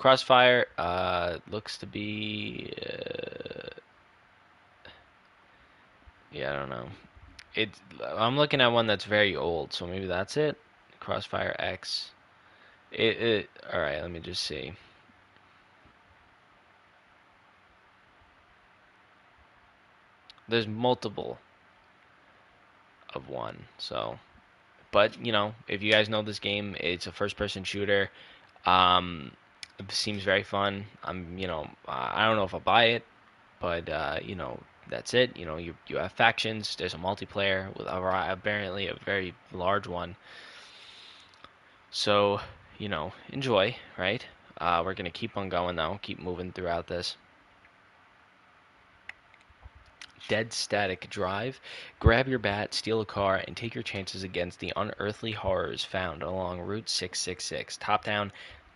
Crossfire 0.00 0.64
uh, 0.78 1.40
looks 1.50 1.76
to 1.76 1.86
be. 1.86 2.72
Uh, 2.80 3.68
yeah, 6.32 6.54
I 6.54 6.56
don't 6.56 6.70
know. 6.70 6.86
it. 7.54 7.68
I'm 8.02 8.38
looking 8.38 8.62
at 8.62 8.68
one 8.68 8.86
that's 8.86 9.04
very 9.04 9.36
old, 9.36 9.74
so 9.74 9.86
maybe 9.86 10.06
that's 10.06 10.38
it. 10.38 10.56
Crossfire 11.00 11.54
X. 11.58 12.12
It. 12.90 13.20
it 13.20 13.50
all 13.70 13.78
right. 13.78 14.00
Let 14.00 14.10
me 14.10 14.20
just 14.20 14.42
see. 14.42 14.72
There's 20.48 20.66
multiple 20.66 21.36
of 23.14 23.28
one, 23.28 23.66
so. 23.76 24.18
But 24.92 25.22
you 25.22 25.32
know, 25.32 25.54
if 25.68 25.82
you 25.82 25.92
guys 25.92 26.08
know 26.08 26.22
this 26.22 26.38
game, 26.38 26.74
it's 26.80 27.06
a 27.06 27.12
first-person 27.12 27.64
shooter. 27.64 28.08
Um, 28.64 29.32
seems 29.90 30.22
very 30.22 30.42
fun. 30.42 30.86
I'm, 31.04 31.38
you 31.38 31.46
know, 31.46 31.68
I 31.86 32.26
don't 32.26 32.36
know 32.36 32.44
if 32.44 32.54
I'll 32.54 32.60
buy 32.60 32.84
it, 32.84 33.04
but 33.60 33.88
uh, 33.88 34.18
you 34.22 34.34
know, 34.34 34.60
that's 34.88 35.14
it. 35.14 35.36
You 35.36 35.46
know, 35.46 35.56
you 35.56 35.74
you 35.86 35.96
have 35.96 36.12
factions. 36.12 36.76
There's 36.76 36.94
a 36.94 36.98
multiplayer 36.98 37.76
with 37.76 37.86
apparently 37.86 38.88
a 38.88 38.94
very 39.04 39.34
large 39.52 39.86
one. 39.86 40.16
So, 41.90 42.40
you 42.78 42.88
know, 42.88 43.12
enjoy, 43.30 43.76
right? 43.98 44.24
Uh, 44.58 44.82
we're 44.84 44.94
gonna 44.94 45.10
keep 45.10 45.36
on 45.36 45.48
going 45.48 45.76
though, 45.76 45.98
keep 46.02 46.18
moving 46.18 46.52
throughout 46.52 46.86
this. 46.86 47.16
Dead 50.28 50.52
Static 50.52 51.10
Drive. 51.10 51.60
Grab 51.98 52.28
your 52.28 52.38
bat, 52.38 52.72
steal 52.72 53.00
a 53.00 53.04
car, 53.04 53.42
and 53.48 53.56
take 53.56 53.74
your 53.74 53.82
chances 53.82 54.22
against 54.22 54.60
the 54.60 54.72
unearthly 54.76 55.32
horrors 55.32 55.82
found 55.82 56.22
along 56.22 56.60
Route 56.60 56.88
666. 56.88 57.78
Top 57.78 58.04
down 58.04 58.30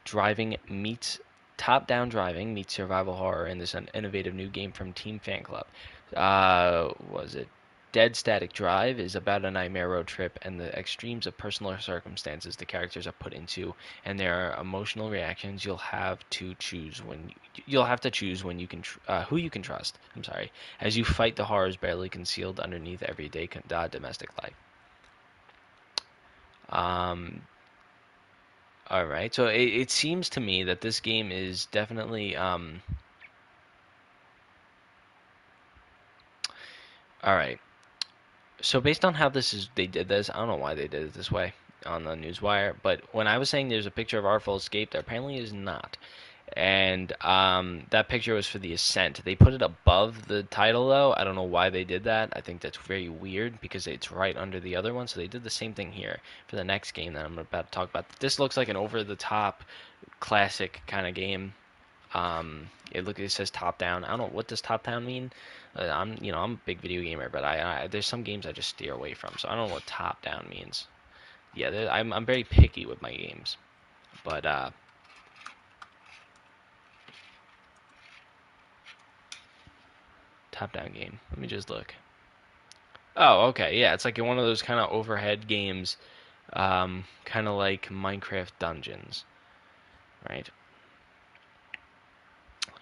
driving 0.05 0.57
meets 0.69 1.21
top 1.57 1.87
down 1.87 2.09
driving 2.09 2.53
meets 2.53 2.75
survival 2.75 3.15
horror 3.15 3.47
in 3.47 3.59
this 3.59 3.75
innovative 3.95 4.35
new 4.35 4.49
game 4.49 4.73
from 4.73 4.93
Team 4.93 5.19
Fan 5.19 5.43
Club. 5.43 5.67
Uh, 6.15 6.93
was 7.11 7.35
it 7.35 7.49
Dead 7.95 8.17
Static 8.17 8.53
Drive 8.53 8.99
is 8.99 9.15
about 9.15 9.45
a 9.45 9.51
nightmare 9.53 9.89
road 9.89 10.09
trip 10.09 10.37
and 10.43 10.59
the 10.59 10.77
extremes 10.77 11.29
of 11.29 11.39
personal 11.39 11.79
circumstances 11.79 12.57
the 12.57 12.65
characters 12.65 13.07
are 13.07 13.13
put 13.13 13.33
into, 13.33 13.73
and 14.05 14.19
their 14.19 14.53
emotional 14.61 15.11
reactions. 15.11 15.65
You'll 15.65 15.77
have 15.77 16.29
to 16.31 16.57
choose 16.57 17.01
when 17.05 17.31
you'll 17.67 17.85
have 17.85 18.01
to 18.01 18.11
choose 18.11 18.43
when 18.43 18.59
you 18.59 18.67
can 18.67 18.83
tr- 18.83 18.99
uh, 19.07 19.23
who 19.23 19.37
you 19.37 19.49
can 19.49 19.63
trust. 19.63 19.97
I'm 20.17 20.25
sorry, 20.25 20.51
as 20.81 20.97
you 20.97 21.05
fight 21.05 21.37
the 21.37 21.45
horrors 21.45 21.77
barely 21.77 22.09
concealed 22.09 22.59
underneath 22.59 23.05
everyday 23.05 23.49
uh, 23.71 23.87
domestic 23.87 24.31
life. 24.43 24.55
Um, 26.71 27.43
all 28.91 29.07
right, 29.07 29.35
so 29.35 29.47
it, 29.47 29.62
it 29.62 29.91
seems 29.91 30.29
to 30.31 30.41
me 30.41 30.64
that 30.64 30.81
this 30.81 31.00
game 31.00 31.33
is 31.33 31.67
definitely 31.67 32.37
um, 32.37 32.83
all 37.23 37.35
right 37.35 37.59
so 38.64 38.81
based 38.81 39.05
on 39.05 39.14
how 39.14 39.29
this 39.29 39.53
is, 39.53 39.69
they 39.75 39.87
did 39.87 40.09
this. 40.09 40.31
I 40.31 40.38
don't 40.38 40.49
know 40.49 40.57
why 40.57 40.75
they 40.75 40.88
did 40.88 41.03
it 41.03 41.14
this 41.14 41.31
way 41.31 41.53
on 41.85 42.05
the 42.05 42.14
newswire, 42.14 42.75
but 42.83 43.03
when 43.12 43.29
I 43.29 43.37
was 43.37 43.50
saying 43.50 43.69
there's 43.69 43.87
a 43.87 43.91
picture 43.91 44.19
of 44.19 44.25
Artful 44.25 44.57
Escape, 44.57 44.91
there 44.91 45.03
apparently 45.03 45.37
is 45.37 45.53
not. 45.53 45.99
And 46.53 47.13
um, 47.25 47.87
that 47.91 48.09
picture 48.09 48.35
was 48.35 48.47
for 48.47 48.59
the 48.59 48.75
Ascent. 48.75 49.25
They 49.25 49.35
put 49.35 49.55
it 49.55 49.63
above 49.63 50.29
the 50.29 50.43
title, 50.45 50.89
though. 50.89 51.15
I 51.17 51.25
don't 51.25 51.35
know 51.35 51.43
why 51.43 51.71
they 51.71 51.85
did 51.85 52.05
that. 52.05 52.33
I 52.35 52.43
think 52.43 52.61
that's 52.61 52.77
very 52.77 53.09
weird 53.09 53.61
because 53.61 53.87
it's 53.87 54.13
right 54.13 54.37
under 54.37 54.61
the 54.61 54.77
other 54.77 54.95
one. 54.95 55.09
So 55.09 55.19
they 55.19 55.27
did 55.27 55.43
the 55.43 55.51
same 55.51 55.73
thing 55.73 55.91
here 55.91 56.19
for 56.47 56.57
the 56.57 56.65
next 56.65 56.93
game 56.93 57.15
that 57.15 57.25
I'm 57.25 57.39
about 57.39 57.67
to 57.67 57.73
talk 57.73 57.91
about. 57.91 58.07
This 58.21 58.39
looks 58.39 58.57
like 58.57 58.69
an 58.69 58.77
over-the-top 58.77 59.65
classic 60.21 60.83
kind 60.87 61.07
of 61.07 61.15
game. 61.15 61.55
Um, 62.13 62.71
it 62.93 63.05
look 63.05 63.19
it 63.19 63.31
says 63.33 63.51
top 63.51 63.79
down. 63.79 64.05
I 64.05 64.11
don't 64.11 64.19
know 64.19 64.29
what 64.29 64.47
does 64.47 64.61
top 64.61 64.85
down 64.85 65.05
mean. 65.05 65.33
Uh, 65.77 65.91
I'm 65.93 66.17
you 66.21 66.31
know 66.31 66.39
I'm 66.39 66.53
a 66.53 66.61
big 66.65 66.81
video 66.81 67.03
gamer, 67.03 67.29
but 67.29 67.45
I, 67.45 67.83
I, 67.83 67.87
there's 67.89 68.07
some 68.07 68.23
games 68.23 68.47
I 68.47 68.53
just 68.53 68.69
steer 68.69 68.95
away 68.95 69.15
from, 69.15 69.35
so 69.37 69.49
I 69.49 69.57
don't 69.57 69.69
know 69.69 69.75
what 69.75 69.87
top 69.87 70.23
down 70.23 70.47
means. 70.49 70.87
Yeah, 71.55 71.89
I'm 71.91 72.13
I'm 72.13 72.25
very 72.25 72.45
picky 72.45 72.87
with 72.87 73.03
my 73.03 73.13
games, 73.13 73.57
but 74.23 74.47
uh, 74.47 74.71
top 80.55 80.73
down 80.73 80.93
game. 80.93 81.21
Let 81.31 81.41
me 81.41 81.47
just 81.47 81.69
look. 81.69 81.95
Oh, 83.17 83.47
okay, 83.49 83.79
yeah, 83.79 83.95
it's 83.95 84.05
like 84.05 84.19
one 84.19 84.39
of 84.39 84.45
those 84.45 84.63
kind 84.63 84.81
of 84.81 84.91
overhead 84.91 85.47
games, 85.47 85.97
um, 86.53 87.05
kind 87.25 87.47
of 87.47 87.55
like 87.55 87.89
Minecraft 87.89 88.51
Dungeons, 88.59 89.25
right? 90.29 90.49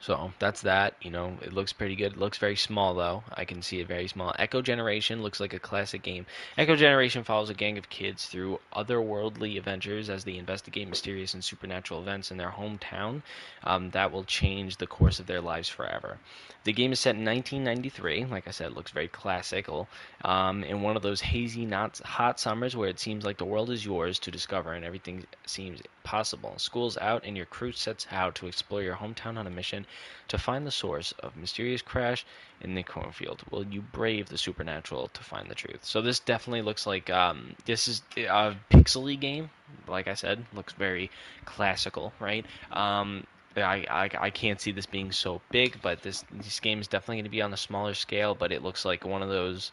So 0.02 0.32
that's 0.40 0.62
that. 0.62 0.94
You 1.00 1.12
know, 1.12 1.38
it 1.42 1.52
looks 1.52 1.72
pretty 1.72 1.94
good. 1.94 2.14
It 2.14 2.18
looks 2.18 2.36
very 2.36 2.56
small 2.56 2.92
though. 2.92 3.22
I 3.32 3.44
can 3.44 3.62
see 3.62 3.78
it 3.78 3.86
very 3.86 4.08
small. 4.08 4.34
Echo 4.36 4.60
Generation 4.60 5.22
looks 5.22 5.38
like 5.38 5.54
a 5.54 5.60
classic 5.60 6.02
game. 6.02 6.26
Echo 6.58 6.74
Generation 6.74 7.22
follows 7.22 7.50
a 7.50 7.54
gang 7.54 7.78
of 7.78 7.88
kids 7.88 8.26
through 8.26 8.58
otherworldly 8.74 9.56
adventures 9.56 10.10
as 10.10 10.24
they 10.24 10.38
investigate 10.38 10.88
mysterious 10.88 11.34
and 11.34 11.44
supernatural 11.44 12.00
events 12.00 12.32
in 12.32 12.36
their 12.36 12.50
hometown 12.50 13.22
um, 13.62 13.90
that 13.90 14.10
will 14.10 14.24
change 14.24 14.76
the 14.76 14.88
course 14.88 15.20
of 15.20 15.28
their 15.28 15.40
lives 15.40 15.68
forever. 15.68 16.18
The 16.64 16.72
game 16.72 16.92
is 16.92 16.98
set 17.00 17.14
in 17.14 17.24
1993. 17.24 18.24
Like 18.24 18.48
I 18.48 18.50
said, 18.50 18.68
it 18.68 18.74
looks 18.74 18.90
very 18.90 19.08
classical. 19.08 19.88
Um, 20.24 20.64
in 20.64 20.82
one 20.82 20.96
of 20.96 21.02
those 21.02 21.20
hazy, 21.20 21.64
not 21.64 21.98
hot 21.98 22.40
summers 22.40 22.76
where 22.76 22.88
it 22.88 22.98
seems 22.98 23.24
like 23.24 23.38
the 23.38 23.44
world 23.44 23.70
is 23.70 23.84
yours 23.84 24.18
to 24.20 24.32
discover 24.32 24.72
and 24.72 24.84
everything 24.84 25.26
seems 25.46 25.80
possible. 26.02 26.54
School's 26.58 26.98
out 26.98 27.24
and 27.24 27.36
your 27.36 27.46
crew 27.46 27.72
sets 27.72 28.06
out 28.10 28.34
to 28.36 28.46
explore 28.46 28.82
your 28.82 28.96
hometown 28.96 29.36
on 29.36 29.46
a 29.46 29.50
mission 29.50 29.86
to 30.28 30.38
find 30.38 30.66
the 30.66 30.70
source 30.70 31.12
of 31.20 31.36
mysterious 31.36 31.82
crash 31.82 32.24
in 32.60 32.74
the 32.74 32.82
cornfield. 32.82 33.42
Will 33.50 33.64
you 33.66 33.82
brave 33.82 34.28
the 34.28 34.38
supernatural 34.38 35.08
to 35.08 35.22
find 35.22 35.48
the 35.48 35.54
truth? 35.54 35.84
So 35.84 36.00
this 36.00 36.20
definitely 36.20 36.62
looks 36.62 36.86
like 36.86 37.10
um, 37.10 37.54
this 37.64 37.88
is 37.88 38.02
a 38.16 38.54
pixely 38.70 39.18
game. 39.18 39.50
Like 39.88 40.08
I 40.08 40.14
said, 40.14 40.44
looks 40.54 40.72
very 40.72 41.10
classical, 41.44 42.12
right? 42.20 42.46
Um, 42.70 43.26
I, 43.56 43.84
I, 43.90 44.10
I 44.18 44.30
can't 44.30 44.60
see 44.60 44.72
this 44.72 44.86
being 44.86 45.12
so 45.12 45.40
big, 45.50 45.78
but 45.82 46.02
this 46.02 46.24
this 46.32 46.60
game 46.60 46.80
is 46.80 46.88
definitely 46.88 47.16
going 47.16 47.24
to 47.24 47.30
be 47.30 47.42
on 47.42 47.52
a 47.52 47.56
smaller 47.56 47.94
scale. 47.94 48.34
But 48.34 48.52
it 48.52 48.62
looks 48.62 48.84
like 48.84 49.04
one 49.04 49.22
of 49.22 49.28
those. 49.28 49.70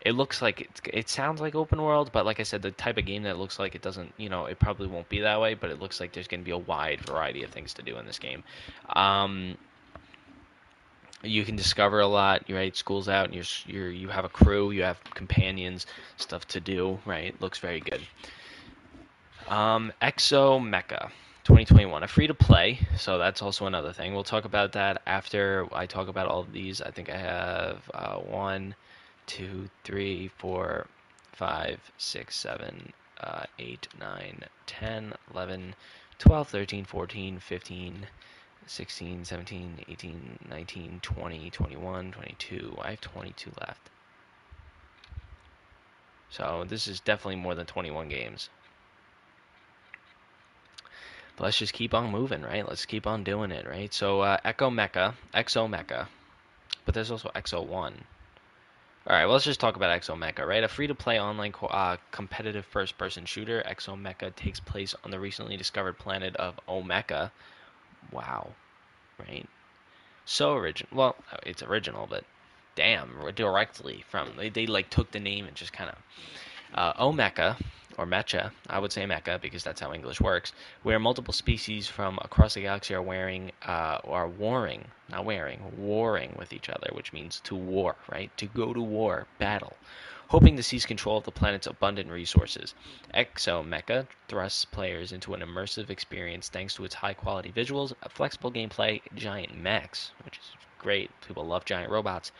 It 0.00 0.12
looks 0.12 0.40
like 0.40 0.60
it, 0.60 0.80
it 0.92 1.08
sounds 1.08 1.40
like 1.40 1.54
open 1.54 1.82
world, 1.82 2.10
but 2.12 2.24
like 2.24 2.40
I 2.40 2.44
said, 2.44 2.62
the 2.62 2.70
type 2.70 2.98
of 2.98 3.06
game 3.06 3.24
that 3.24 3.38
looks 3.38 3.58
like 3.58 3.74
it 3.74 3.82
doesn't, 3.82 4.12
you 4.16 4.28
know, 4.28 4.46
it 4.46 4.58
probably 4.58 4.86
won't 4.86 5.08
be 5.08 5.20
that 5.20 5.40
way. 5.40 5.54
But 5.54 5.70
it 5.70 5.80
looks 5.80 6.00
like 6.00 6.12
there's 6.12 6.28
going 6.28 6.40
to 6.40 6.44
be 6.44 6.52
a 6.52 6.58
wide 6.58 7.00
variety 7.00 7.42
of 7.42 7.50
things 7.50 7.74
to 7.74 7.82
do 7.82 7.98
in 7.98 8.06
this 8.06 8.18
game. 8.18 8.44
Um, 8.90 9.56
you 11.22 11.44
can 11.44 11.56
discover 11.56 12.00
a 12.00 12.06
lot, 12.06 12.44
right? 12.48 12.76
School's 12.76 13.08
out, 13.08 13.26
and 13.26 13.34
you're, 13.34 13.44
you're 13.66 13.90
you 13.90 14.08
have 14.08 14.24
a 14.24 14.28
crew, 14.28 14.70
you 14.70 14.82
have 14.82 15.02
companions, 15.14 15.86
stuff 16.16 16.46
to 16.48 16.60
do, 16.60 16.98
right? 17.04 17.34
Looks 17.40 17.58
very 17.58 17.80
good. 17.80 18.00
Um, 19.48 19.92
Exo 20.00 20.60
Mecha. 20.60 21.10
2021, 21.48 22.02
a 22.02 22.06
free 22.06 22.26
to 22.26 22.34
play. 22.34 22.78
So 22.98 23.16
that's 23.16 23.40
also 23.40 23.64
another 23.64 23.94
thing. 23.94 24.12
We'll 24.12 24.22
talk 24.22 24.44
about 24.44 24.72
that 24.72 25.00
after 25.06 25.66
I 25.72 25.86
talk 25.86 26.08
about 26.08 26.26
all 26.26 26.40
of 26.40 26.52
these. 26.52 26.82
I 26.82 26.90
think 26.90 27.08
I 27.08 27.16
have 27.16 27.90
uh, 27.94 28.16
one, 28.16 28.74
two, 29.28 29.68
three, 29.84 30.28
four, 30.38 30.86
five, 31.32 31.78
six, 31.98 32.34
seven, 32.34 32.92
uh, 33.20 33.44
8, 33.58 33.86
9, 34.00 34.44
10, 34.66 35.14
11, 35.32 35.74
12, 36.18 36.48
13, 36.48 36.84
14, 36.84 37.38
15, 37.38 38.06
16, 38.66 39.24
17, 39.24 39.84
18, 39.88 40.38
19, 40.50 41.00
20, 41.02 41.50
21, 41.50 42.12
22. 42.12 42.78
I 42.80 42.90
have 42.90 43.00
22 43.00 43.52
left. 43.60 43.90
So 46.30 46.64
this 46.66 46.88
is 46.88 47.00
definitely 47.00 47.36
more 47.36 47.54
than 47.54 47.66
21 47.66 48.08
games. 48.08 48.48
But 51.36 51.44
let's 51.44 51.58
just 51.58 51.72
keep 51.72 51.94
on 51.94 52.10
moving, 52.10 52.42
right? 52.42 52.66
Let's 52.66 52.86
keep 52.86 53.06
on 53.06 53.24
doing 53.24 53.52
it, 53.52 53.66
right? 53.66 53.92
So 53.92 54.22
uh, 54.22 54.38
Echo 54.44 54.70
Mecha, 54.70 55.14
Exo 55.32 55.68
Mecha, 55.68 56.08
but 56.84 56.94
there's 56.94 57.10
also 57.10 57.30
Exo 57.36 57.64
One. 57.64 57.94
All 59.08 59.14
right, 59.14 59.24
well, 59.24 59.32
let's 59.32 59.46
just 59.46 59.58
talk 59.58 59.76
about 59.76 59.98
Exo 59.98 60.14
Mecha, 60.18 60.46
right? 60.46 60.62
A 60.62 60.68
free-to-play 60.68 61.18
online 61.18 61.50
co- 61.50 61.68
uh, 61.68 61.96
competitive 62.10 62.66
first-person 62.66 63.24
shooter, 63.24 63.62
Exo 63.66 63.98
Mecha 63.98 64.36
takes 64.36 64.60
place 64.60 64.94
on 65.02 65.10
the 65.10 65.18
recently 65.18 65.56
discovered 65.56 65.96
planet 65.96 66.36
of 66.36 66.60
Omeka. 66.68 67.30
Wow, 68.12 68.50
right? 69.18 69.48
So 70.26 70.56
original. 70.56 70.94
Well, 70.94 71.16
it's 71.46 71.62
original, 71.62 72.06
but 72.06 72.24
damn, 72.74 73.14
directly 73.34 74.04
from 74.10 74.28
they, 74.36 74.50
they 74.50 74.66
like 74.66 74.90
took 74.90 75.10
the 75.10 75.20
name 75.20 75.46
and 75.46 75.56
just 75.56 75.72
kind 75.72 75.88
of 75.88 75.96
uh, 76.74 76.92
Omeka 77.02 77.56
or 77.98 78.06
Mecha, 78.06 78.52
I 78.70 78.78
would 78.78 78.92
say 78.92 79.02
Mecha 79.02 79.40
because 79.40 79.64
that's 79.64 79.80
how 79.80 79.92
English 79.92 80.20
works, 80.20 80.52
where 80.84 81.00
multiple 81.00 81.34
species 81.34 81.88
from 81.88 82.16
across 82.22 82.54
the 82.54 82.62
galaxy 82.62 82.94
are 82.94 83.02
wearing, 83.02 83.50
uh, 83.66 83.98
are 84.04 84.28
warring, 84.28 84.84
not 85.08 85.24
wearing, 85.24 85.76
warring 85.76 86.36
with 86.38 86.52
each 86.52 86.68
other, 86.68 86.90
which 86.92 87.12
means 87.12 87.40
to 87.40 87.56
war, 87.56 87.96
right? 88.10 88.34
To 88.36 88.46
go 88.46 88.72
to 88.72 88.80
war, 88.80 89.26
battle, 89.38 89.76
hoping 90.28 90.56
to 90.56 90.62
seize 90.62 90.86
control 90.86 91.18
of 91.18 91.24
the 91.24 91.32
planet's 91.32 91.66
abundant 91.66 92.08
resources. 92.08 92.72
Exo 93.12 93.66
Mecha 93.66 94.06
thrusts 94.28 94.64
players 94.64 95.10
into 95.10 95.34
an 95.34 95.40
immersive 95.40 95.90
experience 95.90 96.48
thanks 96.48 96.74
to 96.74 96.84
its 96.84 96.94
high 96.94 97.14
quality 97.14 97.50
visuals, 97.50 97.92
flexible 98.08 98.52
gameplay, 98.52 99.02
giant 99.16 99.56
mechs, 99.56 100.12
which 100.24 100.38
is 100.38 100.52
great. 100.78 101.10
People 101.26 101.44
love 101.44 101.64
giant 101.64 101.90
robots 101.90 102.30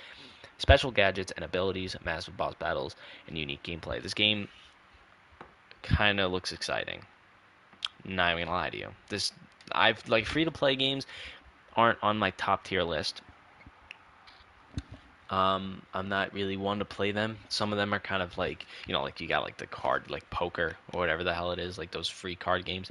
special 0.59 0.91
gadgets 0.91 1.33
and 1.33 1.45
abilities, 1.45 1.97
massive 2.05 2.37
boss 2.37 2.55
battles, 2.55 2.97
and 3.29 3.39
unique 3.39 3.63
gameplay. 3.63 4.03
This 4.03 4.15
game 4.15 4.49
kind 5.89 6.21
of 6.21 6.31
looks 6.31 6.53
exciting. 6.53 7.03
Not 8.05 8.33
even 8.33 8.47
gonna 8.47 8.57
lie 8.57 8.71
to 8.71 8.79
you. 8.79 8.89
This 9.09 9.33
I've 9.73 10.07
like 10.09 10.27
free 10.27 10.45
to 10.45 10.51
play 10.51 10.77
games 10.77 11.07
aren't 11.77 11.99
on 12.03 12.19
my 12.19 12.31
top 12.33 12.65
tier 12.65 12.83
list. 12.83 13.23
Um, 15.31 15.83
I'm 15.93 16.09
not 16.09 16.33
really 16.33 16.57
one 16.57 16.79
to 16.79 16.87
play 16.87 17.13
them. 17.13 17.37
Some 17.51 17.73
of 17.73 17.79
them 17.79 17.93
are 17.93 17.99
kind 17.99 18.23
of 18.23 18.39
like, 18.39 18.65
you 18.87 18.95
know, 18.95 19.03
like 19.03 19.21
you 19.21 19.29
got 19.29 19.43
like 19.43 19.59
the 19.59 19.67
card, 19.67 20.11
like 20.11 20.29
poker 20.31 20.77
or 20.93 21.01
whatever 21.01 21.23
the 21.23 21.35
hell 21.35 21.53
it 21.53 21.59
is, 21.59 21.77
like 21.77 21.91
those 21.91 22.09
free 22.09 22.35
card 22.35 22.65
games. 22.65 22.91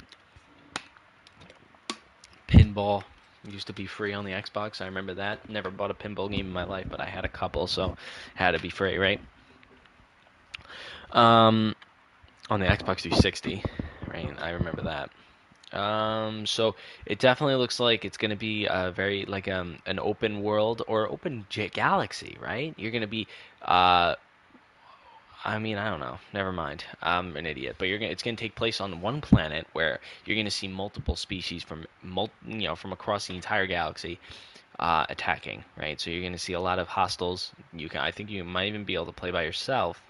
Pinball 2.47 3.03
used 3.43 3.67
to 3.67 3.73
be 3.73 3.87
free 3.87 4.13
on 4.13 4.23
the 4.23 4.31
Xbox. 4.31 4.81
I 4.81 4.85
remember 4.85 5.15
that. 5.15 5.49
Never 5.49 5.71
bought 5.71 5.89
a 5.89 5.95
pinball 5.95 6.29
game 6.29 6.45
in 6.45 6.53
my 6.53 6.63
life, 6.63 6.85
but 6.89 6.99
I 6.99 7.05
had 7.05 7.25
a 7.25 7.29
couple, 7.29 7.65
so 7.65 7.97
had 8.35 8.51
to 8.51 8.59
be 8.59 8.69
free, 8.69 8.97
right? 8.97 9.19
Um, 11.11 11.75
on 12.49 12.59
the 12.59 12.65
Xbox 12.65 13.01
360, 13.01 13.63
right? 14.07 14.33
I 14.39 14.51
remember 14.51 14.83
that. 14.83 15.11
Um, 15.77 16.45
so 16.45 16.75
it 17.05 17.19
definitely 17.19 17.55
looks 17.55 17.79
like 17.79 18.05
it's 18.05 18.17
going 18.17 18.31
to 18.31 18.37
be 18.37 18.67
a 18.67 18.91
very 18.91 19.25
like 19.25 19.49
um 19.49 19.79
an 19.85 19.99
open 19.99 20.41
world 20.41 20.81
or 20.87 21.09
open 21.09 21.45
galaxy, 21.49 22.37
right? 22.41 22.73
You're 22.77 22.91
going 22.91 23.01
to 23.01 23.07
be 23.07 23.27
uh 23.61 24.15
I 25.45 25.59
mean, 25.59 25.77
I 25.77 25.89
don't 25.89 25.99
know. 25.99 26.19
Never 26.33 26.51
mind. 26.51 26.83
I'm 27.01 27.35
an 27.37 27.45
idiot. 27.45 27.75
But 27.79 27.87
you're 27.87 27.99
gonna, 27.99 28.11
it's 28.11 28.23
going 28.23 28.35
to 28.35 28.41
take 28.43 28.55
place 28.55 28.81
on 28.81 29.01
one 29.01 29.21
planet 29.21 29.67
where 29.73 29.99
you're 30.25 30.35
going 30.35 30.45
to 30.45 30.51
see 30.51 30.67
multiple 30.67 31.15
species 31.15 31.63
from 31.63 31.85
mul- 32.03 32.31
you 32.45 32.67
know 32.67 32.75
from 32.75 32.91
across 32.93 33.27
the 33.27 33.35
entire 33.35 33.65
galaxy 33.67 34.19
uh, 34.79 35.05
attacking, 35.09 35.63
right? 35.77 35.99
So 35.99 36.09
you're 36.11 36.21
going 36.21 36.33
to 36.33 36.39
see 36.39 36.53
a 36.53 36.59
lot 36.61 36.79
of 36.79 36.87
hostiles. 36.87 37.51
You 37.73 37.89
can 37.89 38.01
I 38.01 38.11
think 38.11 38.29
you 38.29 38.43
might 38.43 38.67
even 38.67 38.83
be 38.83 38.95
able 38.95 39.05
to 39.07 39.11
play 39.13 39.31
by 39.31 39.43
yourself. 39.43 40.01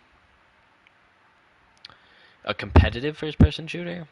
A 2.47 2.53
competitive 2.53 3.17
first-person 3.17 3.67
shooter. 3.67 4.07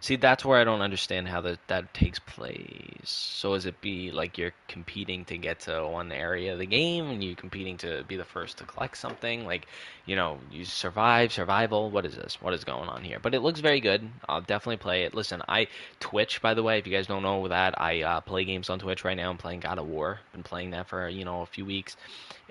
See, 0.00 0.16
that's 0.16 0.44
where 0.44 0.58
I 0.58 0.64
don't 0.64 0.80
understand 0.80 1.28
how 1.28 1.42
that 1.42 1.60
that 1.68 1.94
takes 1.94 2.18
place. 2.18 3.04
So 3.04 3.54
is 3.54 3.66
it 3.66 3.80
be 3.80 4.10
like 4.10 4.36
you're 4.36 4.52
competing 4.66 5.24
to 5.26 5.38
get 5.38 5.60
to 5.60 5.86
one 5.86 6.10
area 6.10 6.54
of 6.54 6.58
the 6.58 6.66
game, 6.66 7.08
and 7.08 7.22
you're 7.22 7.36
competing 7.36 7.76
to 7.78 8.02
be 8.08 8.16
the 8.16 8.24
first 8.24 8.58
to 8.58 8.64
collect 8.64 8.96
something? 8.96 9.46
Like, 9.46 9.68
you 10.04 10.16
know, 10.16 10.40
you 10.50 10.64
survive, 10.64 11.32
survival. 11.32 11.88
What 11.88 12.04
is 12.04 12.16
this? 12.16 12.42
What 12.42 12.52
is 12.52 12.64
going 12.64 12.88
on 12.88 13.04
here? 13.04 13.20
But 13.22 13.32
it 13.32 13.42
looks 13.42 13.60
very 13.60 13.78
good. 13.78 14.02
I'll 14.28 14.40
definitely 14.40 14.78
play 14.78 15.04
it. 15.04 15.14
Listen, 15.14 15.40
I 15.48 15.68
Twitch, 16.00 16.42
by 16.42 16.54
the 16.54 16.64
way, 16.64 16.78
if 16.78 16.86
you 16.88 16.92
guys 16.92 17.06
don't 17.06 17.22
know 17.22 17.46
that, 17.46 17.80
I 17.80 18.02
uh, 18.02 18.20
play 18.22 18.44
games 18.44 18.70
on 18.70 18.80
Twitch 18.80 19.04
right 19.04 19.16
now. 19.16 19.30
I'm 19.30 19.38
playing 19.38 19.60
God 19.60 19.78
of 19.78 19.86
War. 19.86 20.18
Been 20.32 20.42
playing 20.42 20.70
that 20.70 20.88
for 20.88 21.08
you 21.08 21.24
know 21.24 21.42
a 21.42 21.46
few 21.46 21.64
weeks, 21.64 21.96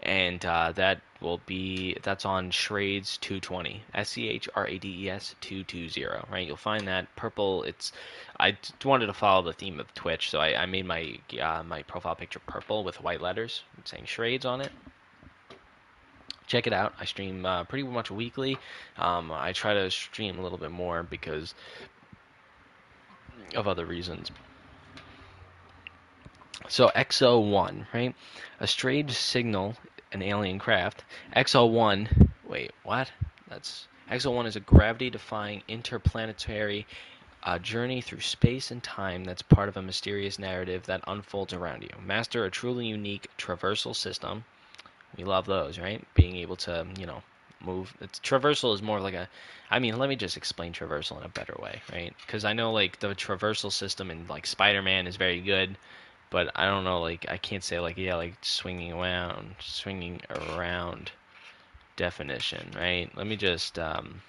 and 0.02 0.46
uh, 0.46 0.72
that 0.72 1.02
will 1.22 1.40
be 1.46 1.98
that's 2.04 2.26
on 2.26 2.52
Schrades 2.52 3.18
220 3.18 3.84
S 3.94 4.10
C 4.10 4.28
H 4.30 4.50
R 4.56 4.68
A 4.68 4.78
D 4.78 5.06
E 5.06 5.10
S 5.10 5.36
220 5.42 6.06
right? 6.32 6.48
You'll 6.48 6.58
find 6.58 6.88
that 6.88 7.16
purple 7.16 7.64
it's 7.64 7.92
I 8.40 8.58
wanted 8.84 9.08
to 9.08 9.14
follow 9.14 9.44
the 9.44 9.54
theme 9.54 9.80
of 9.80 9.94
Twitch 9.94 10.30
so 10.30 10.40
I, 10.40 10.64
I 10.64 10.66
made 10.66 10.86
my 10.86 11.20
uh, 11.42 11.64
my 11.64 11.84
profile 11.84 12.16
picture 12.16 12.40
purple 12.40 12.84
with 12.84 13.02
white 13.02 13.22
letters 13.22 13.64
saying 13.86 14.06
Schrades 14.06 14.46
on 14.46 14.62
it. 14.62 14.72
Check 16.48 16.68
it 16.68 16.74
out. 16.74 16.94
I 17.00 17.06
stream 17.06 17.46
uh, 17.46 17.64
pretty 17.64 17.88
much 17.88 18.12
weekly. 18.12 18.58
Um, 18.98 19.32
I 19.32 19.54
try 19.54 19.74
to 19.74 19.90
stream 19.90 20.38
a 20.38 20.42
little 20.42 20.58
bit 20.58 20.72
more 20.72 21.02
because 21.02 21.56
of 23.56 23.70
other 23.70 23.86
reasons. 23.86 24.32
So 26.68 26.92
Exo 26.96 27.50
One, 27.50 27.88
right? 27.94 28.16
A 28.60 28.68
strange 28.68 29.12
signal 29.12 29.76
an 30.12 30.22
alien 30.22 30.60
craft. 30.60 31.04
Exo 31.36 31.70
One, 31.72 32.32
wait, 32.48 32.72
what? 32.84 33.12
That's 33.48 33.88
Exo 34.10 34.34
One 34.34 34.46
is 34.46 34.56
a 34.56 34.60
gravity-defying 34.60 35.64
interplanetary 35.68 36.86
uh, 37.44 37.58
journey 37.60 38.02
through 38.02 38.20
space 38.20 38.72
and 38.72 38.84
time 38.84 39.24
that's 39.24 39.42
part 39.42 39.70
of 39.70 39.78
a 39.78 39.82
mysterious 39.82 40.38
narrative 40.38 40.86
that 40.86 41.04
unfolds 41.08 41.54
around 41.54 41.82
you. 41.82 41.90
Master 42.06 42.46
a 42.46 42.52
truly 42.52 42.86
unique 42.86 43.28
traversal 43.38 43.96
system. 43.96 44.44
We 45.18 45.24
love 45.24 45.46
those, 45.46 45.80
right? 45.80 46.06
Being 46.14 46.36
able 46.38 46.56
to, 46.58 46.86
you 47.00 47.06
know, 47.06 47.24
move. 47.60 47.94
It's, 48.02 48.20
traversal 48.20 48.74
is 48.74 48.82
more 48.82 49.00
like 49.00 49.14
a. 49.14 49.28
I 49.70 49.80
mean, 49.80 49.98
let 49.98 50.10
me 50.10 50.16
just 50.16 50.38
explain 50.38 50.74
traversal 50.74 51.18
in 51.18 51.24
a 51.24 51.30
better 51.30 51.56
way, 51.62 51.82
right? 51.92 52.14
Because 52.26 52.46
I 52.46 52.54
know 52.54 52.72
like 52.72 53.00
the 53.00 53.10
traversal 53.10 53.72
system 53.72 54.12
in 54.12 54.28
like 54.28 54.46
Spider-Man 54.46 55.08
is 55.08 55.16
very 55.16 55.42
good 55.42 55.78
but 56.32 56.50
I 56.56 56.66
don't 56.66 56.84
know. 56.84 57.02
Like 57.02 57.28
I 57.30 57.38
can't 57.38 57.64
say 57.64 57.80
like 57.80 57.98
yeah, 57.98 58.16
like 58.16 58.34
swinging 58.42 58.94
around, 58.94 59.56
swinging 59.60 60.22
around 60.32 61.12
definition, 61.98 62.72
right? 62.76 63.12
Let 63.16 63.28
me 63.28 63.36
just. 63.36 63.78
Um, 63.78 64.22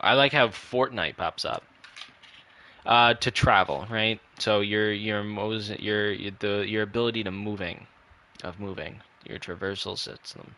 I 0.00 0.14
like 0.14 0.32
how 0.32 0.48
Fortnite 0.48 1.16
pops 1.16 1.44
up. 1.44 1.64
Uh, 2.86 3.12
to 3.14 3.30
travel, 3.30 3.86
right? 3.90 4.18
So 4.38 4.60
your 4.60 4.90
your 4.92 5.22
your 5.22 6.30
the 6.38 6.64
your 6.66 6.82
ability 6.82 7.24
to 7.24 7.30
moving, 7.30 7.86
of 8.42 8.58
moving, 8.58 9.02
your 9.28 9.38
traversal 9.38 9.98
system. 9.98 10.54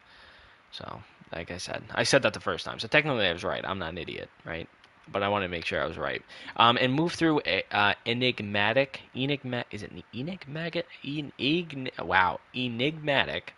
So, 0.73 1.03
like 1.33 1.51
I 1.51 1.59
said, 1.59 1.83
I 1.95 2.05
said 2.05 2.23
that 2.23 2.35
the 2.35 2.41
first 2.41 2.65
time. 2.65 2.79
So 2.79 2.89
technically, 2.89 3.27
I 3.27 3.33
was 3.33 3.45
right. 3.45 3.65
I'm 3.65 3.79
not 3.81 3.91
an 3.91 3.99
idiot, 3.99 4.31
right? 4.45 4.69
But 5.13 5.23
I 5.23 5.29
want 5.29 5.43
to 5.43 5.49
make 5.49 5.65
sure 5.65 5.83
I 5.83 5.87
was 5.87 5.99
right. 5.99 6.23
Um, 6.57 6.79
and 6.81 6.95
move 6.95 7.13
through 7.13 7.41
uh, 7.41 7.95
enigmatic, 8.07 9.01
enigma, 9.15 9.65
is 9.71 9.83
it 9.83 9.93
enigmatic? 10.15 10.87
En, 11.05 11.91
wow, 11.99 12.39
enigmatic, 12.55 13.55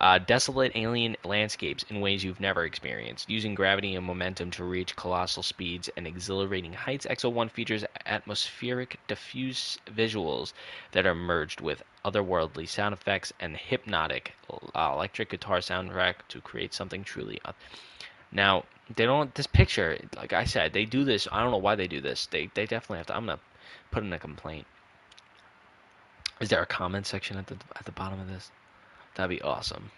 uh, 0.00 0.18
desolate 0.18 0.72
alien 0.74 1.14
landscapes 1.24 1.84
in 1.90 2.00
ways 2.00 2.24
you've 2.24 2.40
never 2.40 2.64
experienced. 2.64 3.28
Using 3.28 3.54
gravity 3.54 3.94
and 3.94 4.06
momentum 4.06 4.50
to 4.52 4.64
reach 4.64 4.96
colossal 4.96 5.42
speeds 5.42 5.90
and 5.96 6.06
exhilarating 6.06 6.72
heights, 6.72 7.06
Exo 7.06 7.30
One 7.30 7.50
features 7.50 7.84
atmospheric, 8.06 8.98
diffuse 9.06 9.78
visuals 9.86 10.52
that 10.92 11.06
are 11.06 11.14
merged 11.14 11.60
with 11.60 11.82
otherworldly 12.04 12.66
sound 12.66 12.94
effects 12.94 13.32
and 13.38 13.56
hypnotic 13.56 14.34
uh, 14.50 14.90
electric 14.94 15.30
guitar 15.30 15.58
soundtrack 15.58 16.14
to 16.28 16.40
create 16.40 16.72
something 16.72 17.04
truly. 17.04 17.38
Now, 18.32 18.64
they 18.96 19.04
don't. 19.06 19.34
This 19.34 19.46
picture, 19.46 19.98
like 20.16 20.32
I 20.32 20.44
said, 20.44 20.72
they 20.72 20.84
do 20.84 21.04
this. 21.04 21.28
I 21.30 21.42
don't 21.42 21.50
know 21.50 21.58
why 21.58 21.74
they 21.74 21.86
do 21.86 22.00
this. 22.00 22.26
They 22.26 22.50
they 22.54 22.66
definitely 22.66 22.98
have 22.98 23.06
to. 23.06 23.16
I'm 23.16 23.26
gonna 23.26 23.40
put 23.90 24.02
in 24.02 24.12
a 24.12 24.18
complaint. 24.18 24.66
Is 26.40 26.48
there 26.48 26.62
a 26.62 26.66
comment 26.66 27.06
section 27.06 27.36
at 27.36 27.46
the 27.46 27.56
at 27.76 27.84
the 27.84 27.92
bottom 27.92 28.20
of 28.20 28.28
this? 28.28 28.50
That'd 29.14 29.36
be 29.36 29.42
awesome. 29.42 29.90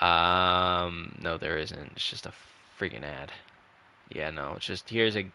Um, 0.00 1.14
no, 1.20 1.36
there 1.36 1.58
isn't. 1.58 1.92
It's 1.92 2.08
just 2.08 2.26
a 2.26 2.32
freaking 2.78 3.02
ad. 3.02 3.32
Yeah, 4.10 4.30
no, 4.30 4.54
it's 4.56 4.66
just 4.66 4.88
here's 4.88 5.16
a, 5.16 5.30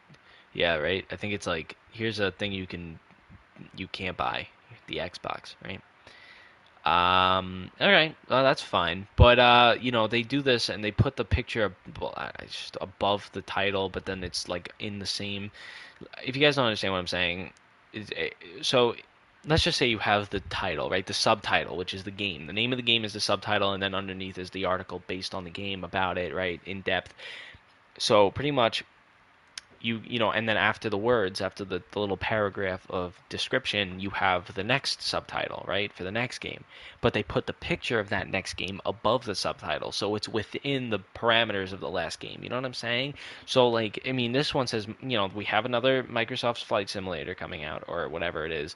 yeah, 0.53 0.75
right. 0.75 1.05
I 1.11 1.15
think 1.15 1.33
it's 1.33 1.47
like 1.47 1.75
here's 1.91 2.19
a 2.19 2.31
thing 2.31 2.51
you 2.51 2.67
can, 2.67 2.99
you 3.75 3.87
can't 3.87 4.17
buy 4.17 4.47
the 4.87 4.97
Xbox, 4.97 5.55
right? 5.63 5.81
Um, 6.85 7.71
all 7.81 7.91
right, 7.91 8.15
well, 8.29 8.43
that's 8.43 8.61
fine. 8.61 9.07
But 9.15 9.39
uh, 9.39 9.75
you 9.79 9.91
know, 9.91 10.07
they 10.07 10.21
do 10.21 10.41
this 10.41 10.69
and 10.69 10.83
they 10.83 10.91
put 10.91 11.15
the 11.15 11.25
picture 11.25 11.73
just 12.47 12.77
above 12.79 13.29
the 13.33 13.41
title, 13.41 13.89
but 13.89 14.05
then 14.05 14.23
it's 14.23 14.47
like 14.47 14.71
in 14.79 14.99
the 14.99 15.05
same. 15.05 15.51
If 16.23 16.35
you 16.35 16.41
guys 16.41 16.57
don't 16.57 16.65
understand 16.65 16.93
what 16.93 16.99
I'm 16.99 17.07
saying, 17.07 17.53
eh, 17.95 18.29
so 18.61 18.95
let's 19.47 19.63
just 19.63 19.79
say 19.79 19.87
you 19.87 19.97
have 19.97 20.29
the 20.29 20.41
title, 20.41 20.89
right? 20.89 21.05
The 21.05 21.13
subtitle, 21.13 21.75
which 21.75 21.93
is 21.95 22.03
the 22.03 22.11
game. 22.11 22.45
The 22.45 22.53
name 22.53 22.71
of 22.71 22.77
the 22.77 22.83
game 22.83 23.03
is 23.03 23.13
the 23.13 23.19
subtitle, 23.19 23.73
and 23.73 23.81
then 23.81 23.95
underneath 23.95 24.37
is 24.37 24.51
the 24.51 24.65
article 24.65 25.01
based 25.07 25.33
on 25.33 25.43
the 25.43 25.49
game 25.49 25.83
about 25.83 26.19
it, 26.19 26.35
right? 26.35 26.61
In 26.67 26.81
depth. 26.81 27.13
So 27.97 28.29
pretty 28.29 28.51
much 28.51 28.83
you 29.85 30.01
you 30.05 30.17
know 30.17 30.31
and 30.31 30.49
then 30.49 30.57
after 30.57 30.89
the 30.89 30.97
words 30.97 31.41
after 31.41 31.63
the, 31.63 31.81
the 31.91 31.99
little 31.99 32.17
paragraph 32.17 32.85
of 32.89 33.15
description 33.29 33.99
you 33.99 34.09
have 34.09 34.53
the 34.55 34.63
next 34.63 35.01
subtitle 35.01 35.63
right 35.67 35.93
for 35.93 36.03
the 36.03 36.11
next 36.11 36.39
game. 36.39 36.63
But 37.01 37.13
they 37.13 37.21
put 37.21 37.45
the 37.45 37.53
picture 37.53 37.99
of 37.99 38.09
that 38.09 38.27
next 38.27 38.55
game 38.55 38.81
above 38.85 39.25
the 39.25 39.35
subtitle 39.35 39.91
so 39.91 40.15
it's 40.15 40.27
within 40.27 40.89
the 40.89 40.99
parameters 41.15 41.71
of 41.71 41.79
the 41.79 41.89
last 41.89 42.19
game 42.19 42.39
you 42.41 42.49
know 42.49 42.55
what 42.55 42.65
i'm 42.65 42.73
saying? 42.73 43.13
So 43.45 43.69
like 43.69 43.99
i 44.07 44.11
mean 44.11 44.31
this 44.31 44.53
one 44.53 44.67
says 44.67 44.87
you 45.01 45.17
know 45.17 45.29
we 45.33 45.45
have 45.45 45.65
another 45.65 46.03
microsoft's 46.03 46.63
flight 46.63 46.89
simulator 46.89 47.35
coming 47.35 47.63
out 47.63 47.83
or 47.87 48.09
whatever 48.09 48.45
it 48.45 48.51
is 48.51 48.75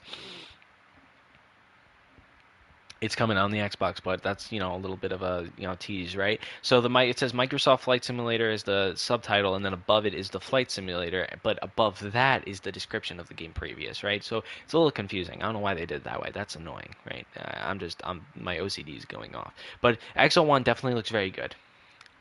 it's 3.00 3.16
coming 3.16 3.38
on 3.38 3.50
the 3.50 3.58
Xbox, 3.58 3.96
but 4.02 4.22
that's 4.22 4.52
you 4.52 4.60
know 4.60 4.74
a 4.74 4.76
little 4.76 4.96
bit 4.96 5.12
of 5.12 5.22
a 5.22 5.48
you 5.56 5.66
know 5.66 5.74
tease, 5.78 6.14
right? 6.14 6.40
So 6.60 6.80
the 6.80 6.90
it 6.98 7.18
says 7.18 7.32
Microsoft 7.32 7.80
Flight 7.80 8.04
Simulator 8.04 8.50
is 8.50 8.64
the 8.64 8.94
subtitle, 8.94 9.54
and 9.54 9.64
then 9.64 9.72
above 9.72 10.04
it 10.04 10.14
is 10.14 10.30
the 10.30 10.40
Flight 10.40 10.70
Simulator, 10.70 11.26
but 11.42 11.58
above 11.62 12.12
that 12.12 12.46
is 12.46 12.60
the 12.60 12.72
description 12.72 13.18
of 13.18 13.28
the 13.28 13.34
game 13.34 13.52
previous, 13.52 14.04
right? 14.04 14.22
So 14.22 14.42
it's 14.64 14.74
a 14.74 14.76
little 14.76 14.90
confusing. 14.90 15.42
I 15.42 15.46
don't 15.46 15.54
know 15.54 15.60
why 15.60 15.74
they 15.74 15.86
did 15.86 15.92
it 15.92 16.04
that 16.04 16.20
way. 16.20 16.30
That's 16.32 16.56
annoying, 16.56 16.94
right? 17.10 17.26
I'm 17.36 17.78
just 17.78 18.00
I'm 18.04 18.26
my 18.34 18.58
OCD 18.58 18.96
is 18.96 19.06
going 19.06 19.34
off. 19.34 19.54
But 19.80 19.98
Exo 20.16 20.44
One 20.44 20.62
definitely 20.62 20.96
looks 20.96 21.10
very 21.10 21.30
good. 21.30 21.54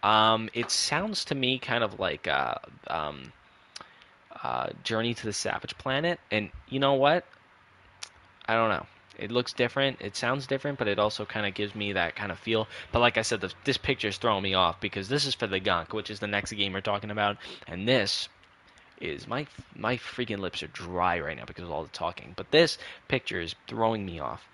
Um, 0.01 0.49
it 0.53 0.71
sounds 0.71 1.25
to 1.25 1.35
me 1.35 1.59
kind 1.59 1.83
of 1.83 1.99
like 1.99 2.25
uh, 2.27 2.55
um, 2.87 3.33
uh, 4.41 4.69
Journey 4.83 5.13
to 5.13 5.25
the 5.25 5.33
Savage 5.33 5.77
Planet, 5.77 6.21
and 6.31 6.51
you 6.69 6.79
know 6.79 6.93
what? 6.93 7.25
I 8.47 8.53
don't 8.53 8.69
know. 8.69 8.85
It 9.19 9.31
looks 9.31 9.51
different. 9.51 9.99
It 9.99 10.15
sounds 10.15 10.47
different, 10.47 10.79
but 10.79 10.87
it 10.87 10.97
also 10.97 11.25
kind 11.25 11.45
of 11.45 11.53
gives 11.53 11.75
me 11.75 11.93
that 11.93 12.15
kind 12.15 12.31
of 12.31 12.39
feel. 12.39 12.67
But 12.91 12.99
like 12.99 13.17
I 13.17 13.21
said, 13.21 13.41
the, 13.41 13.53
this 13.65 13.77
picture 13.77 14.07
is 14.07 14.17
throwing 14.17 14.43
me 14.43 14.53
off 14.53 14.79
because 14.79 15.09
this 15.09 15.25
is 15.25 15.35
for 15.35 15.45
the 15.45 15.59
gunk, 15.59 15.93
which 15.93 16.09
is 16.09 16.19
the 16.19 16.27
next 16.27 16.53
game 16.53 16.73
we're 16.73 16.81
talking 16.81 17.11
about, 17.11 17.37
and 17.67 17.87
this 17.87 18.29
is 19.01 19.27
my 19.27 19.45
my 19.75 19.97
freaking 19.97 20.39
lips 20.39 20.63
are 20.63 20.67
dry 20.67 21.19
right 21.19 21.37
now 21.37 21.45
because 21.45 21.65
of 21.65 21.71
all 21.71 21.83
the 21.83 21.89
talking. 21.89 22.33
But 22.35 22.51
this 22.51 22.77
picture 23.07 23.41
is 23.41 23.55
throwing 23.67 24.05
me 24.05 24.19
off. 24.19 24.47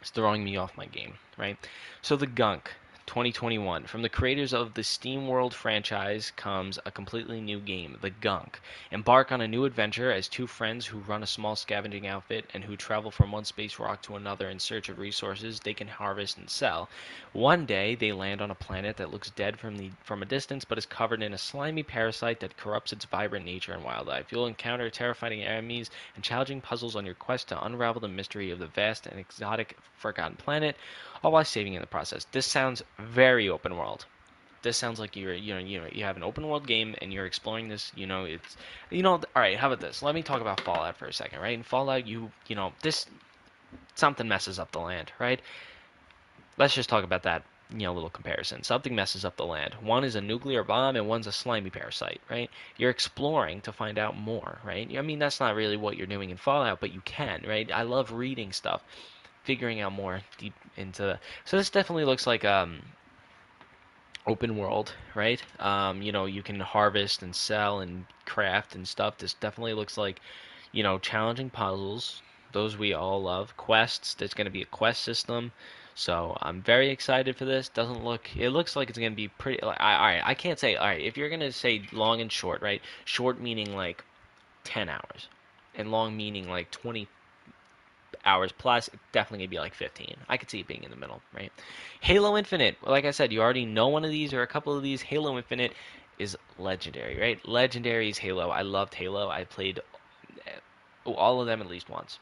It's 0.00 0.10
throwing 0.10 0.42
me 0.42 0.56
off 0.56 0.76
my 0.76 0.86
game, 0.86 1.14
right? 1.36 1.56
So 2.02 2.16
the 2.16 2.26
gunk 2.26 2.72
2021. 3.06 3.84
From 3.84 4.02
the 4.02 4.08
creators 4.08 4.52
of 4.52 4.74
the 4.74 4.82
SteamWorld 4.82 5.52
franchise 5.52 6.32
comes 6.36 6.78
a 6.84 6.90
completely 6.90 7.40
new 7.40 7.60
game, 7.60 7.98
The 8.00 8.10
Gunk. 8.10 8.60
Embark 8.90 9.30
on 9.30 9.40
a 9.40 9.48
new 9.48 9.64
adventure 9.64 10.10
as 10.10 10.26
two 10.26 10.46
friends 10.46 10.86
who 10.86 10.98
run 10.98 11.22
a 11.22 11.26
small 11.26 11.54
scavenging 11.54 12.06
outfit 12.06 12.48
and 12.54 12.64
who 12.64 12.76
travel 12.76 13.10
from 13.10 13.30
one 13.30 13.44
space 13.44 13.78
rock 13.78 14.02
to 14.02 14.16
another 14.16 14.48
in 14.48 14.58
search 14.58 14.88
of 14.88 14.98
resources 14.98 15.60
they 15.60 15.74
can 15.74 15.88
harvest 15.88 16.38
and 16.38 16.48
sell. 16.48 16.88
One 17.32 17.66
day, 17.66 17.94
they 17.94 18.12
land 18.12 18.40
on 18.40 18.50
a 18.50 18.54
planet 18.54 18.96
that 18.96 19.10
looks 19.10 19.30
dead 19.30 19.58
from 19.58 19.76
the 19.76 19.90
from 20.02 20.22
a 20.22 20.26
distance 20.26 20.64
but 20.64 20.78
is 20.78 20.86
covered 20.86 21.22
in 21.22 21.34
a 21.34 21.38
slimy 21.38 21.82
parasite 21.82 22.40
that 22.40 22.56
corrupts 22.56 22.92
its 22.92 23.04
vibrant 23.04 23.44
nature 23.44 23.72
and 23.72 23.84
wildlife. 23.84 24.32
You'll 24.32 24.46
encounter 24.46 24.88
terrifying 24.90 25.42
enemies 25.42 25.90
and 26.14 26.24
challenging 26.24 26.60
puzzles 26.60 26.96
on 26.96 27.04
your 27.04 27.14
quest 27.14 27.48
to 27.48 27.64
unravel 27.64 28.00
the 28.00 28.08
mystery 28.08 28.50
of 28.50 28.58
the 28.58 28.66
vast 28.66 29.06
and 29.06 29.20
exotic 29.20 29.76
forgotten 29.96 30.36
planet 30.36 30.76
all 31.24 31.32
while 31.32 31.44
saving 31.44 31.72
in 31.72 31.80
the 31.80 31.86
process. 31.86 32.26
This 32.32 32.46
sounds 32.46 32.82
very 32.98 33.48
open 33.48 33.76
world. 33.76 34.04
This 34.62 34.76
sounds 34.76 35.00
like 35.00 35.16
you're 35.16 35.34
you 35.34 35.54
know 35.54 35.60
you 35.60 35.80
know 35.80 35.86
you 35.90 36.04
have 36.04 36.16
an 36.16 36.22
open 36.22 36.46
world 36.46 36.66
game 36.66 36.94
and 37.00 37.12
you're 37.12 37.26
exploring 37.26 37.68
this. 37.68 37.90
You 37.96 38.06
know 38.06 38.24
it's 38.24 38.56
you 38.90 39.02
know 39.02 39.12
all 39.12 39.22
right. 39.34 39.56
How 39.56 39.68
about 39.68 39.80
this? 39.80 40.02
Let 40.02 40.14
me 40.14 40.22
talk 40.22 40.40
about 40.40 40.60
Fallout 40.60 40.96
for 40.96 41.06
a 41.06 41.12
second, 41.12 41.40
right? 41.40 41.54
In 41.54 41.62
Fallout, 41.62 42.06
you 42.06 42.30
you 42.46 42.56
know 42.56 42.72
this 42.82 43.06
something 43.94 44.28
messes 44.28 44.58
up 44.58 44.70
the 44.72 44.80
land, 44.80 45.12
right? 45.18 45.40
Let's 46.56 46.74
just 46.74 46.88
talk 46.88 47.04
about 47.04 47.24
that 47.24 47.42
you 47.70 47.80
know 47.80 47.94
little 47.94 48.10
comparison. 48.10 48.62
Something 48.62 48.94
messes 48.94 49.24
up 49.24 49.36
the 49.36 49.46
land. 49.46 49.74
One 49.80 50.04
is 50.04 50.16
a 50.16 50.20
nuclear 50.20 50.62
bomb 50.62 50.96
and 50.96 51.08
one's 51.08 51.26
a 51.26 51.32
slimy 51.32 51.70
parasite, 51.70 52.20
right? 52.30 52.50
You're 52.76 52.90
exploring 52.90 53.62
to 53.62 53.72
find 53.72 53.98
out 53.98 54.16
more, 54.16 54.58
right? 54.64 54.90
I 54.96 55.02
mean 55.02 55.18
that's 55.18 55.40
not 55.40 55.56
really 55.56 55.78
what 55.78 55.96
you're 55.96 56.06
doing 56.06 56.30
in 56.30 56.36
Fallout, 56.36 56.80
but 56.80 56.92
you 56.92 57.00
can, 57.02 57.44
right? 57.46 57.70
I 57.72 57.82
love 57.82 58.12
reading 58.12 58.52
stuff 58.52 58.82
figuring 59.44 59.80
out 59.80 59.92
more 59.92 60.20
deep 60.38 60.54
into. 60.76 61.18
So 61.44 61.56
this 61.56 61.70
definitely 61.70 62.04
looks 62.04 62.26
like 62.26 62.44
um 62.44 62.82
open 64.26 64.56
world, 64.56 64.94
right? 65.14 65.42
Um, 65.60 66.02
you 66.02 66.12
know, 66.12 66.26
you 66.26 66.42
can 66.42 66.58
harvest 66.60 67.22
and 67.22 67.34
sell 67.34 67.80
and 67.80 68.06
craft 68.24 68.74
and 68.74 68.86
stuff. 68.88 69.18
This 69.18 69.34
definitely 69.34 69.74
looks 69.74 69.98
like, 69.98 70.20
you 70.72 70.82
know, 70.82 70.98
challenging 70.98 71.50
puzzles. 71.50 72.22
Those 72.52 72.78
we 72.78 72.94
all 72.94 73.22
love. 73.22 73.56
Quests. 73.56 74.14
There's 74.14 74.34
going 74.34 74.46
to 74.46 74.50
be 74.50 74.62
a 74.62 74.66
quest 74.66 75.02
system. 75.02 75.52
So 75.94 76.36
I'm 76.40 76.62
very 76.62 76.90
excited 76.90 77.36
for 77.36 77.44
this. 77.44 77.68
Doesn't 77.68 78.04
look. 78.04 78.28
It 78.36 78.50
looks 78.50 78.76
like 78.76 78.88
it's 78.88 78.98
going 78.98 79.12
to 79.12 79.16
be 79.16 79.28
pretty. 79.28 79.64
Like, 79.64 79.80
I, 79.80 79.94
all 79.94 80.06
right. 80.06 80.22
I 80.24 80.34
can't 80.34 80.58
say. 80.58 80.76
All 80.76 80.86
right. 80.86 81.00
If 81.00 81.16
you're 81.16 81.28
going 81.28 81.40
to 81.40 81.52
say 81.52 81.82
long 81.92 82.20
and 82.20 82.32
short, 82.32 82.62
right? 82.62 82.80
Short 83.04 83.40
meaning 83.40 83.76
like 83.76 84.04
10 84.64 84.88
hours, 84.88 85.28
and 85.74 85.90
long 85.90 86.16
meaning 86.16 86.48
like 86.48 86.70
20 86.70 87.06
hours 88.24 88.52
plus, 88.52 88.90
definitely 89.12 89.46
gonna 89.46 89.50
be 89.50 89.58
like 89.58 89.74
15. 89.74 90.16
I 90.28 90.36
could 90.36 90.50
see 90.50 90.60
it 90.60 90.66
being 90.66 90.84
in 90.84 90.90
the 90.90 90.96
middle, 90.96 91.20
right? 91.34 91.52
Halo 92.00 92.36
Infinite, 92.36 92.76
like 92.82 93.04
I 93.04 93.10
said, 93.10 93.32
you 93.32 93.40
already 93.40 93.66
know 93.66 93.88
one 93.88 94.04
of 94.04 94.10
these 94.10 94.32
or 94.32 94.42
a 94.42 94.46
couple 94.46 94.76
of 94.76 94.82
these. 94.82 95.02
Halo 95.02 95.36
Infinite 95.36 95.72
is 96.18 96.36
legendary, 96.58 97.18
right? 97.20 97.46
Legendary 97.46 98.08
is 98.08 98.18
Halo. 98.18 98.50
I 98.50 98.62
loved 98.62 98.94
Halo. 98.94 99.28
I 99.28 99.44
played 99.44 99.80
uh, 100.46 101.10
all 101.10 101.40
of 101.40 101.46
them 101.46 101.60
at 101.60 101.68
least 101.68 101.88
once, 101.88 102.18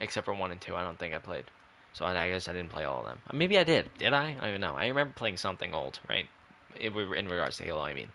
except 0.00 0.24
for 0.24 0.34
one 0.34 0.50
and 0.50 0.60
two. 0.60 0.76
I 0.76 0.82
don't 0.82 0.98
think 0.98 1.14
I 1.14 1.18
played. 1.18 1.44
So 1.94 2.06
I 2.06 2.30
guess 2.30 2.48
I 2.48 2.52
didn't 2.52 2.70
play 2.70 2.84
all 2.84 3.00
of 3.00 3.06
them. 3.06 3.18
Maybe 3.32 3.58
I 3.58 3.64
did. 3.64 3.90
Did 3.98 4.14
I? 4.14 4.30
I 4.30 4.34
don't 4.34 4.48
even 4.48 4.60
know. 4.62 4.74
I 4.74 4.86
remember 4.86 5.12
playing 5.14 5.36
something 5.36 5.74
old, 5.74 6.00
right? 6.08 6.26
In 6.80 6.94
regards 6.94 7.58
to 7.58 7.64
Halo, 7.64 7.82
I 7.82 7.92
mean. 7.92 8.08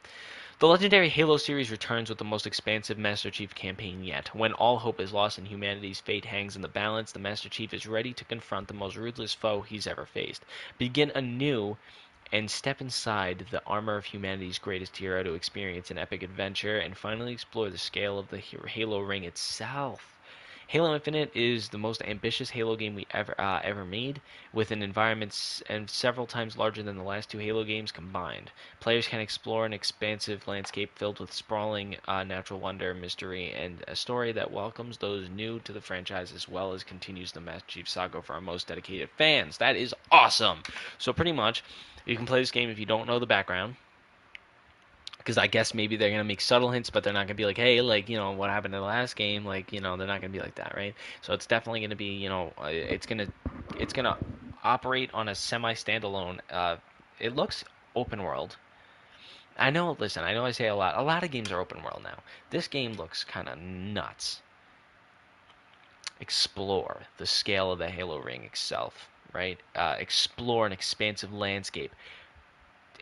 The 0.59 0.67
legendary 0.67 1.09
Halo 1.09 1.37
series 1.37 1.69
returns 1.69 2.09
with 2.09 2.17
the 2.17 2.25
most 2.25 2.47
expansive 2.47 2.97
Master 2.97 3.29
Chief 3.29 3.53
campaign 3.53 4.03
yet. 4.03 4.33
When 4.33 4.53
all 4.53 4.79
hope 4.79 4.99
is 4.99 5.13
lost 5.13 5.37
and 5.37 5.47
humanity's 5.47 5.99
fate 5.99 6.25
hangs 6.25 6.55
in 6.55 6.63
the 6.63 6.67
balance, 6.67 7.11
the 7.11 7.19
Master 7.19 7.47
Chief 7.47 7.75
is 7.75 7.85
ready 7.85 8.11
to 8.13 8.25
confront 8.25 8.67
the 8.67 8.73
most 8.73 8.95
ruthless 8.95 9.35
foe 9.35 9.61
he's 9.61 9.85
ever 9.85 10.07
faced. 10.07 10.43
Begin 10.79 11.11
anew 11.13 11.77
and 12.31 12.49
step 12.49 12.81
inside 12.81 13.45
the 13.51 13.63
armor 13.67 13.97
of 13.97 14.05
humanity's 14.05 14.57
greatest 14.57 14.97
hero 14.97 15.21
to 15.21 15.35
experience 15.35 15.91
an 15.91 15.99
epic 15.99 16.23
adventure 16.23 16.79
and 16.79 16.97
finally 16.97 17.33
explore 17.33 17.69
the 17.69 17.77
scale 17.77 18.17
of 18.17 18.29
the 18.29 18.39
Halo 18.39 19.01
ring 19.01 19.25
itself. 19.25 20.16
Halo 20.69 20.93
Infinite 20.93 21.33
is 21.33 21.69
the 21.69 21.77
most 21.77 22.01
ambitious 22.01 22.49
Halo 22.49 22.75
game 22.75 22.93
we 22.93 23.07
ever 23.11 23.33
uh, 23.39 23.61
ever 23.63 23.85
made, 23.85 24.19
with 24.51 24.69
an 24.71 24.83
environment 24.83 25.63
and 25.69 25.89
several 25.89 26.27
times 26.27 26.57
larger 26.57 26.83
than 26.83 26.97
the 26.97 27.03
last 27.03 27.29
two 27.29 27.37
Halo 27.37 27.63
games 27.63 27.93
combined. 27.93 28.51
Players 28.81 29.07
can 29.07 29.21
explore 29.21 29.65
an 29.65 29.71
expansive 29.71 30.45
landscape 30.45 30.91
filled 30.93 31.21
with 31.21 31.31
sprawling 31.31 31.95
uh, 32.05 32.25
natural 32.25 32.59
wonder, 32.59 32.93
mystery, 32.93 33.53
and 33.53 33.81
a 33.87 33.95
story 33.95 34.33
that 34.33 34.51
welcomes 34.51 34.97
those 34.97 35.29
new 35.29 35.61
to 35.61 35.71
the 35.71 35.79
franchise 35.79 36.33
as 36.33 36.49
well 36.49 36.73
as 36.73 36.83
continues 36.83 37.31
the 37.31 37.39
Master 37.39 37.69
Chief 37.69 37.87
saga 37.87 38.21
for 38.21 38.33
our 38.33 38.41
most 38.41 38.67
dedicated 38.67 39.09
fans. 39.17 39.59
That 39.59 39.77
is 39.77 39.95
awesome. 40.11 40.63
So 40.97 41.13
pretty 41.13 41.31
much, 41.31 41.63
you 42.05 42.17
can 42.17 42.25
play 42.25 42.41
this 42.41 42.51
game 42.51 42.69
if 42.69 42.77
you 42.77 42.85
don't 42.85 43.07
know 43.07 43.19
the 43.19 43.25
background 43.25 43.77
because 45.27 45.37
I 45.37 45.47
guess 45.47 45.73
maybe 45.73 45.97
they're 45.97 46.09
gonna 46.09 46.23
make 46.23 46.39
subtle 46.39 46.71
hints, 46.71 46.89
but 46.89 47.03
they're 47.03 47.11
not 47.11 47.27
gonna 47.27 47.35
be 47.35 47.43
like, 47.43 47.57
hey, 47.57 47.81
like 47.81 48.07
you 48.07 48.15
know 48.15 48.31
what 48.31 48.49
happened 48.49 48.73
in 48.73 48.79
the 48.79 48.87
last 48.87 49.17
game, 49.17 49.43
like 49.43 49.73
you 49.73 49.81
know 49.81 49.97
they're 49.97 50.07
not 50.07 50.21
gonna 50.21 50.31
be 50.31 50.39
like 50.39 50.55
that, 50.55 50.73
right? 50.73 50.95
So 51.21 51.33
it's 51.33 51.45
definitely 51.45 51.81
gonna 51.81 51.97
be, 51.97 52.13
you 52.13 52.29
know, 52.29 52.53
uh, 52.57 52.67
it's 52.67 53.05
gonna 53.05 53.27
it's 53.77 53.91
gonna 53.91 54.17
operate 54.63 55.09
on 55.13 55.27
a 55.27 55.35
semi 55.35 55.73
standalone. 55.73 56.39
Uh, 56.49 56.77
it 57.19 57.35
looks 57.35 57.65
open 57.93 58.23
world. 58.23 58.55
I 59.57 59.69
know. 59.69 59.97
Listen, 59.99 60.23
I 60.23 60.33
know 60.33 60.45
I 60.45 60.51
say 60.51 60.67
a 60.67 60.75
lot. 60.75 60.97
A 60.97 61.03
lot 61.03 61.23
of 61.23 61.31
games 61.31 61.51
are 61.51 61.59
open 61.59 61.83
world 61.83 62.03
now. 62.05 62.19
This 62.49 62.69
game 62.69 62.93
looks 62.93 63.25
kind 63.25 63.49
of 63.49 63.59
nuts. 63.59 64.41
Explore 66.21 67.01
the 67.17 67.25
scale 67.25 67.73
of 67.73 67.79
the 67.79 67.89
Halo 67.89 68.19
ring 68.19 68.43
itself, 68.43 69.09
right? 69.33 69.59
Uh, 69.75 69.97
explore 69.99 70.65
an 70.65 70.71
expansive 70.71 71.33
landscape 71.33 71.91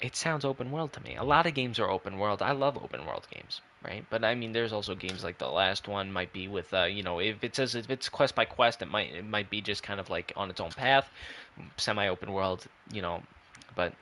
it 0.01 0.15
sounds 0.15 0.45
open 0.45 0.71
world 0.71 0.93
to 0.93 1.03
me. 1.03 1.15
A 1.15 1.23
lot 1.23 1.45
of 1.45 1.53
games 1.53 1.79
are 1.79 1.89
open 1.89 2.17
world. 2.17 2.41
I 2.41 2.51
love 2.51 2.77
open 2.77 3.05
world 3.05 3.27
games, 3.31 3.61
right? 3.83 4.05
But 4.09 4.23
I 4.23 4.35
mean, 4.35 4.51
there's 4.51 4.73
also 4.73 4.95
games 4.95 5.23
like 5.23 5.37
the 5.37 5.47
last 5.47 5.87
one 5.87 6.11
might 6.11 6.33
be 6.33 6.47
with, 6.47 6.73
uh, 6.73 6.83
you 6.83 7.03
know, 7.03 7.19
if 7.19 7.43
it 7.43 7.55
says 7.55 7.75
if 7.75 7.89
it's 7.89 8.09
quest 8.09 8.35
by 8.35 8.45
quest, 8.45 8.81
it 8.81 8.87
might 8.89 9.13
it 9.13 9.25
might 9.25 9.49
be 9.49 9.61
just 9.61 9.83
kind 9.83 9.99
of 9.99 10.09
like 10.09 10.33
on 10.35 10.49
its 10.49 10.59
own 10.59 10.71
path, 10.71 11.09
semi 11.77 12.07
open 12.07 12.33
world, 12.33 12.65
you 12.91 13.01
know. 13.01 13.23
But 13.75 13.93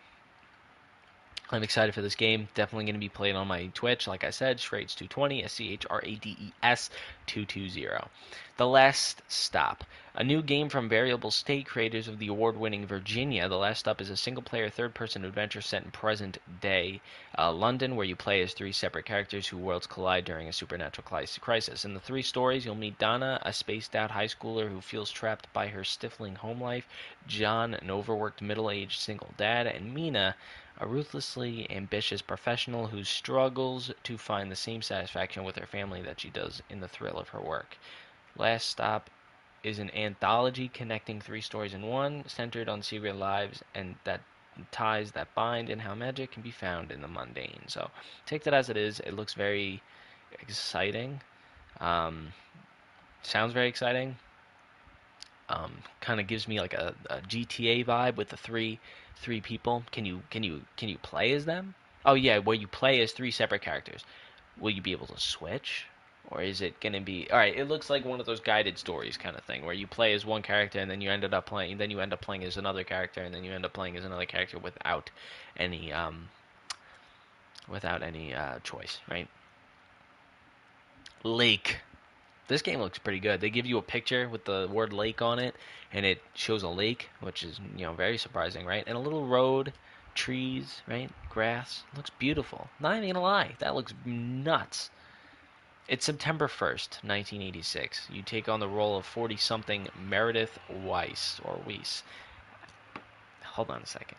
I'm 1.53 1.61
excited 1.61 1.93
for 1.93 2.01
this 2.01 2.15
game. 2.15 2.47
Definitely 2.55 2.85
going 2.85 2.95
to 2.95 2.99
be 2.99 3.09
played 3.09 3.35
on 3.35 3.47
my 3.47 3.67
Twitch. 3.75 4.07
Like 4.07 4.23
I 4.23 4.31
said, 4.31 4.57
Schrades220, 4.57 5.45
S 5.45 5.53
C 5.53 5.69
H 5.69 5.85
R 5.87 6.01
A 6.03 6.15
D 6.15 6.35
E 6.41 6.51
S 6.63 6.89
220. 7.27 8.09
The 8.57 8.65
Last 8.65 9.21
Stop. 9.27 9.83
A 10.15 10.23
new 10.23 10.41
game 10.41 10.67
from 10.69 10.89
Variable 10.89 11.29
State, 11.29 11.67
creators 11.67 12.07
of 12.07 12.17
the 12.17 12.27
award 12.27 12.57
winning 12.57 12.87
Virginia. 12.87 13.47
The 13.47 13.57
Last 13.59 13.81
Stop 13.81 14.01
is 14.01 14.09
a 14.09 14.17
single 14.17 14.41
player, 14.41 14.67
third 14.67 14.95
person 14.95 15.23
adventure 15.23 15.61
set 15.61 15.83
in 15.83 15.91
present 15.91 16.39
day 16.59 17.01
uh, 17.37 17.51
London, 17.51 17.95
where 17.95 18.05
you 18.05 18.15
play 18.15 18.41
as 18.41 18.53
three 18.53 18.71
separate 18.71 19.05
characters 19.05 19.47
whose 19.47 19.59
worlds 19.59 19.85
collide 19.85 20.25
during 20.25 20.47
a 20.47 20.53
supernatural 20.53 21.05
crisis. 21.39 21.85
In 21.85 21.93
the 21.93 21.99
three 21.99 22.23
stories, 22.23 22.65
you'll 22.65 22.73
meet 22.73 22.97
Donna, 22.97 23.39
a 23.43 23.53
spaced 23.53 23.95
out 23.95 24.09
high 24.09 24.25
schooler 24.25 24.69
who 24.69 24.81
feels 24.81 25.11
trapped 25.11 25.53
by 25.53 25.67
her 25.67 25.83
stifling 25.83 26.33
home 26.33 26.61
life, 26.61 26.87
John, 27.27 27.75
an 27.75 27.91
overworked 27.91 28.41
middle 28.41 28.71
aged 28.71 28.99
single 28.99 29.29
dad, 29.37 29.67
and 29.67 29.93
Mina, 29.93 30.35
a 30.79 30.87
ruthlessly 30.87 31.69
ambitious 31.69 32.21
professional 32.21 32.87
who 32.87 33.03
struggles 33.03 33.91
to 34.03 34.17
find 34.17 34.51
the 34.51 34.55
same 34.55 34.81
satisfaction 34.81 35.43
with 35.43 35.55
her 35.57 35.67
family 35.67 36.01
that 36.01 36.19
she 36.19 36.29
does 36.29 36.61
in 36.69 36.79
the 36.79 36.87
thrill 36.87 37.17
of 37.17 37.29
her 37.29 37.41
work. 37.41 37.77
Last 38.37 38.69
Stop 38.69 39.09
is 39.63 39.79
an 39.79 39.93
anthology 39.95 40.67
connecting 40.67 41.21
three 41.21 41.41
stories 41.41 41.73
in 41.73 41.87
one, 41.87 42.23
centered 42.27 42.67
on 42.67 42.81
secret 42.81 43.15
lives 43.15 43.63
and 43.73 43.95
that 44.03 44.21
ties 44.71 45.11
that 45.11 45.33
bind 45.33 45.69
and 45.69 45.81
how 45.81 45.95
magic 45.95 46.31
can 46.31 46.41
be 46.41 46.51
found 46.51 46.91
in 46.91 47.01
the 47.01 47.07
mundane. 47.07 47.63
So 47.67 47.89
take 48.25 48.43
that 48.43 48.53
as 48.53 48.69
it 48.69 48.77
is. 48.77 48.99
It 48.99 49.13
looks 49.13 49.33
very 49.33 49.81
exciting. 50.41 51.21
Um, 51.79 52.33
sounds 53.21 53.53
very 53.53 53.67
exciting. 53.67 54.17
Um, 55.49 55.77
kind 56.01 56.19
of 56.19 56.27
gives 56.27 56.47
me 56.47 56.59
like 56.59 56.73
a, 56.73 56.95
a 57.09 57.17
GTA 57.21 57.85
vibe 57.85 58.15
with 58.15 58.29
the 58.29 58.37
three 58.37 58.79
three 59.15 59.41
people. 59.41 59.83
Can 59.91 60.05
you 60.05 60.23
can 60.29 60.43
you 60.43 60.61
can 60.77 60.89
you 60.89 60.97
play 60.97 61.33
as 61.33 61.45
them? 61.45 61.75
Oh 62.05 62.15
yeah, 62.15 62.39
where 62.39 62.55
you 62.55 62.67
play 62.67 63.01
as 63.01 63.11
three 63.11 63.31
separate 63.31 63.61
characters. 63.61 64.03
Will 64.59 64.71
you 64.71 64.81
be 64.81 64.91
able 64.91 65.07
to 65.07 65.19
switch? 65.19 65.87
Or 66.29 66.41
is 66.41 66.61
it 66.61 66.79
to 66.81 66.99
be 67.01 67.29
all 67.31 67.37
right? 67.37 67.55
It 67.55 67.67
looks 67.67 67.89
like 67.89 68.05
one 68.05 68.19
of 68.19 68.25
those 68.25 68.39
guided 68.39 68.77
stories 68.77 69.17
kind 69.17 69.35
of 69.35 69.43
thing, 69.43 69.65
where 69.65 69.73
you 69.73 69.87
play 69.87 70.13
as 70.13 70.25
one 70.25 70.41
character 70.41 70.79
and 70.79 70.89
then 70.89 71.01
you 71.01 71.11
ended 71.11 71.33
up 71.33 71.45
playing, 71.45 71.77
then 71.77 71.91
you 71.91 71.99
end 71.99 72.13
up 72.13 72.21
playing 72.21 72.43
as 72.43 72.57
another 72.57 72.83
character, 72.83 73.21
and 73.21 73.33
then 73.33 73.43
you 73.43 73.51
end 73.51 73.65
up 73.65 73.73
playing 73.73 73.97
as 73.97 74.05
another 74.05 74.25
character 74.25 74.57
without 74.57 75.09
any 75.57 75.91
um, 75.91 76.29
without 77.67 78.01
any 78.03 78.33
uh, 78.33 78.59
choice, 78.63 78.99
right? 79.09 79.27
Lake. 81.23 81.77
This 82.47 82.61
game 82.61 82.79
looks 82.79 82.99
pretty 82.99 83.19
good. 83.19 83.39
They 83.39 83.49
give 83.49 83.65
you 83.65 83.77
a 83.77 83.81
picture 83.81 84.27
with 84.27 84.45
the 84.45 84.67
word 84.69 84.91
lake 84.91 85.21
on 85.21 85.39
it, 85.39 85.55
and 85.93 86.05
it 86.05 86.21
shows 86.33 86.63
a 86.63 86.69
lake, 86.69 87.09
which 87.21 87.43
is 87.43 87.59
you 87.75 87.85
know 87.85 87.93
very 87.93 88.17
surprising, 88.17 88.65
right? 88.65 88.83
And 88.85 88.97
a 88.97 88.99
little 88.99 89.25
road, 89.25 89.71
trees, 90.13 90.81
right? 90.87 91.09
Grass. 91.29 91.83
Looks 91.95 92.09
beautiful. 92.09 92.69
Not 92.79 92.97
even 92.97 93.13
gonna 93.13 93.21
lie, 93.21 93.55
that 93.59 93.75
looks 93.75 93.93
nuts. 94.05 94.89
It's 95.87 96.05
September 96.05 96.47
1st, 96.47 97.03
1986. 97.03 98.07
You 98.09 98.21
take 98.21 98.47
on 98.47 98.59
the 98.59 98.69
role 98.69 98.97
of 98.97 99.05
40 99.05 99.35
something 99.37 99.87
Meredith 100.01 100.57
Weiss, 100.69 101.41
or 101.43 101.59
Weiss. 101.65 102.03
Hold 103.43 103.69
on 103.69 103.81
a 103.81 103.85
second. 103.85 104.17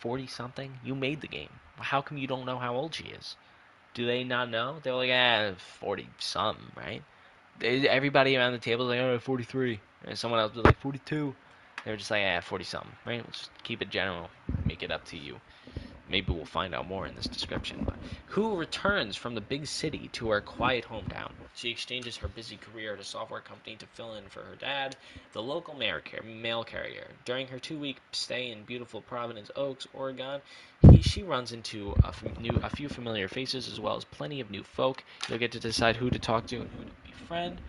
40 0.00 0.26
something? 0.26 0.78
You 0.84 0.94
made 0.94 1.20
the 1.20 1.28
game. 1.28 1.60
How 1.76 2.02
come 2.02 2.18
you 2.18 2.26
don't 2.26 2.46
know 2.46 2.58
how 2.58 2.74
old 2.74 2.94
she 2.94 3.04
is? 3.04 3.36
Do 3.94 4.06
they 4.06 4.24
not 4.24 4.48
know? 4.48 4.78
They're 4.82 4.94
like, 4.94 5.10
ah, 5.12 5.54
40 5.80 6.08
something, 6.18 6.72
right? 6.76 7.02
Everybody 7.60 8.36
around 8.36 8.52
the 8.52 8.58
table 8.58 8.90
is 8.90 8.96
like, 8.96 9.04
oh, 9.04 9.18
43. 9.18 9.80
And 10.06 10.18
someone 10.18 10.40
else 10.40 10.54
was 10.54 10.64
like, 10.64 10.80
42. 10.80 11.34
They 11.84 11.90
were 11.90 11.96
just 11.96 12.10
like, 12.10 12.22
ah, 12.24 12.40
40 12.40 12.64
something, 12.64 12.92
right? 13.04 13.22
Let's 13.24 13.50
keep 13.62 13.82
it 13.82 13.90
general. 13.90 14.30
Make 14.64 14.82
it 14.82 14.90
up 14.90 15.04
to 15.06 15.16
you. 15.16 15.40
Maybe 16.08 16.32
we'll 16.32 16.44
find 16.44 16.74
out 16.74 16.86
more 16.86 17.06
in 17.06 17.14
this 17.14 17.26
description. 17.26 17.84
But 17.84 17.94
who 18.26 18.56
returns 18.56 19.16
from 19.16 19.34
the 19.34 19.40
big 19.40 19.66
city 19.66 20.10
to 20.12 20.28
her 20.28 20.42
quiet 20.42 20.84
hometown? 20.84 21.30
She 21.54 21.70
exchanges 21.70 22.18
her 22.18 22.28
busy 22.28 22.56
career 22.56 22.92
at 22.92 23.00
a 23.00 23.04
software 23.04 23.40
company 23.40 23.76
to 23.76 23.86
fill 23.86 24.14
in 24.14 24.24
for 24.28 24.40
her 24.42 24.54
dad, 24.56 24.96
the 25.32 25.42
local 25.42 25.74
mail 25.74 26.64
carrier. 26.64 27.08
During 27.24 27.48
her 27.48 27.58
two-week 27.58 27.96
stay 28.12 28.50
in 28.50 28.64
beautiful 28.64 29.00
Providence 29.00 29.50
Oaks, 29.56 29.86
Oregon, 29.94 30.42
he, 30.90 31.00
she 31.00 31.22
runs 31.22 31.52
into 31.52 31.94
a, 32.04 32.12
new, 32.40 32.60
a 32.62 32.68
few 32.68 32.88
familiar 32.88 33.28
faces 33.28 33.66
as 33.68 33.80
well 33.80 33.96
as 33.96 34.04
plenty 34.04 34.40
of 34.40 34.50
new 34.50 34.62
folk. 34.62 35.02
You'll 35.28 35.38
get 35.38 35.52
to 35.52 35.60
decide 35.60 35.96
who 35.96 36.10
to 36.10 36.18
talk 36.18 36.46
to 36.48 36.56
and 36.56 36.70
who 36.70 36.84
to 36.84 36.90
befriend 37.32 37.60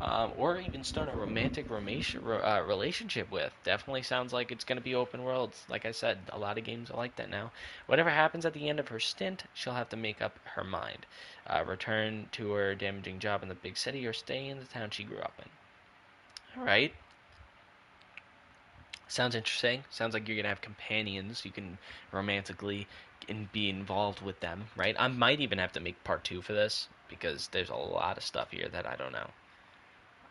um, 0.00 0.32
or 0.36 0.58
even 0.58 0.84
start 0.84 1.08
a 1.08 1.16
romantic 1.16 1.70
uh, 1.70 2.62
relationship 2.66 3.30
with. 3.30 3.52
Definitely 3.64 4.02
sounds 4.02 4.32
like 4.32 4.50
it's 4.50 4.64
going 4.64 4.78
to 4.78 4.84
be 4.84 4.94
open 4.94 5.24
world. 5.24 5.54
Like 5.68 5.84
I 5.84 5.90
said, 5.90 6.18
a 6.30 6.38
lot 6.38 6.58
of 6.58 6.64
games 6.64 6.90
are 6.90 6.96
like 6.96 7.16
that 7.16 7.30
now. 7.30 7.50
Whatever 7.86 8.10
happens 8.10 8.46
at 8.46 8.54
the 8.54 8.68
end 8.68 8.80
of 8.80 8.88
her 8.88 9.00
stint, 9.00 9.44
she'll 9.54 9.74
have 9.74 9.90
to 9.90 9.96
make 9.96 10.22
up 10.22 10.38
her 10.54 10.64
mind. 10.64 11.06
Uh, 11.46 11.64
return 11.66 12.28
to 12.32 12.52
her 12.52 12.74
damaging 12.74 13.18
job 13.18 13.42
in 13.42 13.48
the 13.48 13.54
big 13.54 13.76
city 13.76 14.06
or 14.06 14.12
stay 14.12 14.48
in 14.48 14.58
the 14.58 14.64
town 14.64 14.90
she 14.90 15.04
grew 15.04 15.18
up 15.18 15.34
in. 15.38 16.60
All 16.60 16.66
right. 16.66 16.94
Sounds 19.08 19.34
interesting. 19.34 19.84
Sounds 19.90 20.14
like 20.14 20.28
you're 20.28 20.36
going 20.36 20.44
to 20.44 20.50
have 20.50 20.60
companions. 20.60 21.44
You 21.44 21.50
can 21.50 21.78
romantically 22.12 22.86
and 23.28 23.52
be 23.52 23.68
involved 23.68 24.22
with 24.22 24.40
them, 24.40 24.64
right? 24.76 24.96
I 24.98 25.08
might 25.08 25.40
even 25.40 25.58
have 25.58 25.72
to 25.72 25.80
make 25.80 26.02
part 26.04 26.24
two 26.24 26.40
for 26.40 26.52
this 26.54 26.88
because 27.10 27.48
there's 27.48 27.68
a 27.68 27.74
lot 27.74 28.16
of 28.16 28.24
stuff 28.24 28.50
here 28.50 28.68
that 28.72 28.86
I 28.86 28.96
don't 28.96 29.12
know. 29.12 29.28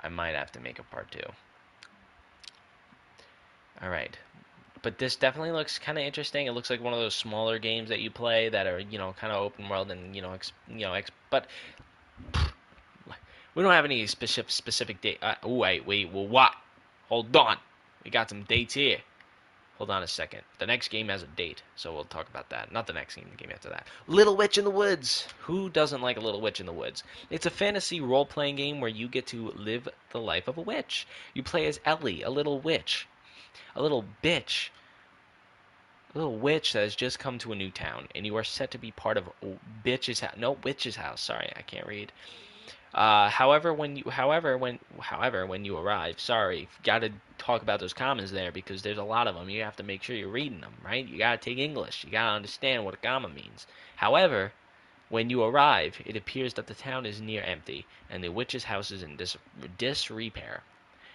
I 0.01 0.09
might 0.09 0.35
have 0.35 0.51
to 0.53 0.59
make 0.59 0.79
a 0.79 0.83
part 0.83 1.11
two. 1.11 1.19
Alright. 3.83 4.17
But 4.81 4.97
this 4.97 5.15
definitely 5.17 5.51
looks 5.51 5.77
kind 5.77 5.97
of 5.97 6.05
interesting. 6.05 6.47
It 6.47 6.51
looks 6.51 6.69
like 6.69 6.81
one 6.81 6.93
of 6.93 6.99
those 6.99 7.15
smaller 7.15 7.59
games 7.59 7.89
that 7.89 7.99
you 7.99 8.09
play 8.09 8.49
that 8.49 8.65
are, 8.65 8.79
you 8.79 8.97
know, 8.97 9.13
kind 9.19 9.33
of 9.33 9.41
open 9.41 9.67
world 9.67 9.91
and, 9.91 10.15
you 10.15 10.21
know, 10.21 10.31
ex, 10.31 10.53
you 10.69 10.81
know, 10.81 10.93
ex, 10.93 11.11
but 11.29 11.47
we 13.55 13.63
don't 13.63 13.73
have 13.73 13.85
any 13.85 14.07
specific 14.07 14.51
specific 14.51 15.01
date. 15.01 15.19
Uh, 15.21 15.35
wait, 15.43 15.85
wait, 15.85 16.11
well, 16.11 16.27
what? 16.27 16.53
Hold 17.09 17.35
on. 17.35 17.57
We 18.05 18.11
got 18.11 18.29
some 18.29 18.43
dates 18.43 18.73
here. 18.73 18.99
Hold 19.79 19.91
on 19.91 20.03
a 20.03 20.07
second. 20.07 20.41
The 20.57 20.65
next 20.65 20.89
game 20.89 21.07
has 21.07 21.23
a 21.23 21.27
date, 21.27 21.63
so 21.77 21.93
we'll 21.93 22.03
talk 22.03 22.27
about 22.27 22.49
that. 22.49 22.69
Not 22.69 22.85
the 22.85 22.91
next 22.91 23.15
game, 23.15 23.27
the 23.31 23.37
game 23.37 23.49
after 23.49 23.69
that. 23.69 23.87
Little 24.07 24.35
Witch 24.35 24.57
in 24.57 24.65
the 24.65 24.69
Woods. 24.69 25.25
Who 25.43 25.69
doesn't 25.69 26.01
like 26.01 26.17
a 26.17 26.19
Little 26.19 26.41
Witch 26.41 26.59
in 26.59 26.65
the 26.65 26.73
Woods? 26.73 27.05
It's 27.29 27.45
a 27.45 27.49
fantasy 27.49 28.01
role 28.01 28.25
playing 28.25 28.57
game 28.57 28.81
where 28.81 28.89
you 28.89 29.07
get 29.07 29.27
to 29.27 29.51
live 29.51 29.87
the 30.11 30.19
life 30.19 30.49
of 30.49 30.57
a 30.57 30.61
witch. 30.61 31.07
You 31.33 31.43
play 31.43 31.65
as 31.65 31.79
Ellie, 31.85 32.23
a 32.23 32.29
little 32.29 32.59
witch, 32.59 33.07
a 33.73 33.81
little 33.81 34.03
bitch, 34.21 34.67
a 36.13 36.17
little 36.17 36.37
witch 36.37 36.73
that 36.73 36.83
has 36.83 36.93
just 36.93 37.17
come 37.17 37.37
to 37.37 37.53
a 37.53 37.55
new 37.55 37.71
town, 37.71 38.09
and 38.13 38.25
you 38.25 38.35
are 38.35 38.43
set 38.43 38.71
to 38.71 38.77
be 38.77 38.91
part 38.91 39.15
of 39.15 39.29
bitch's 39.85 40.19
house. 40.19 40.35
No, 40.37 40.57
witch's 40.61 40.97
house. 40.97 41.21
Sorry, 41.21 41.53
I 41.55 41.61
can't 41.61 41.87
read. 41.87 42.11
Uh, 42.93 43.29
however, 43.29 43.73
when 43.73 43.95
you, 43.95 44.03
however, 44.09 44.57
when, 44.57 44.79
however, 44.99 45.45
when 45.45 45.63
you 45.65 45.77
arrive, 45.77 46.19
sorry, 46.19 46.67
got 46.83 46.99
to 46.99 47.11
talk 47.37 47.61
about 47.61 47.79
those 47.79 47.93
commas 47.93 48.31
there 48.31 48.51
because 48.51 48.81
there's 48.81 48.97
a 48.97 49.03
lot 49.03 49.27
of 49.27 49.35
them. 49.35 49.49
You 49.49 49.63
have 49.63 49.75
to 49.77 49.83
make 49.83 50.03
sure 50.03 50.15
you're 50.15 50.27
reading 50.27 50.61
them, 50.61 50.73
right? 50.83 51.07
You 51.07 51.17
got 51.17 51.39
to 51.41 51.49
take 51.49 51.59
English. 51.59 52.03
You 52.03 52.11
got 52.11 52.29
to 52.29 52.35
understand 52.35 52.85
what 52.85 52.95
a 52.95 52.97
comma 52.97 53.29
means. 53.29 53.67
However, 53.97 54.53
when 55.09 55.29
you 55.29 55.43
arrive, 55.43 56.01
it 56.05 56.15
appears 56.15 56.53
that 56.55 56.67
the 56.67 56.73
town 56.73 57.05
is 57.05 57.21
near 57.21 57.43
empty 57.43 57.85
and 58.09 58.23
the 58.23 58.29
witch's 58.29 58.65
house 58.65 58.91
is 58.91 59.03
in 59.03 59.15
dis- 59.15 59.37
disrepair. 59.77 60.63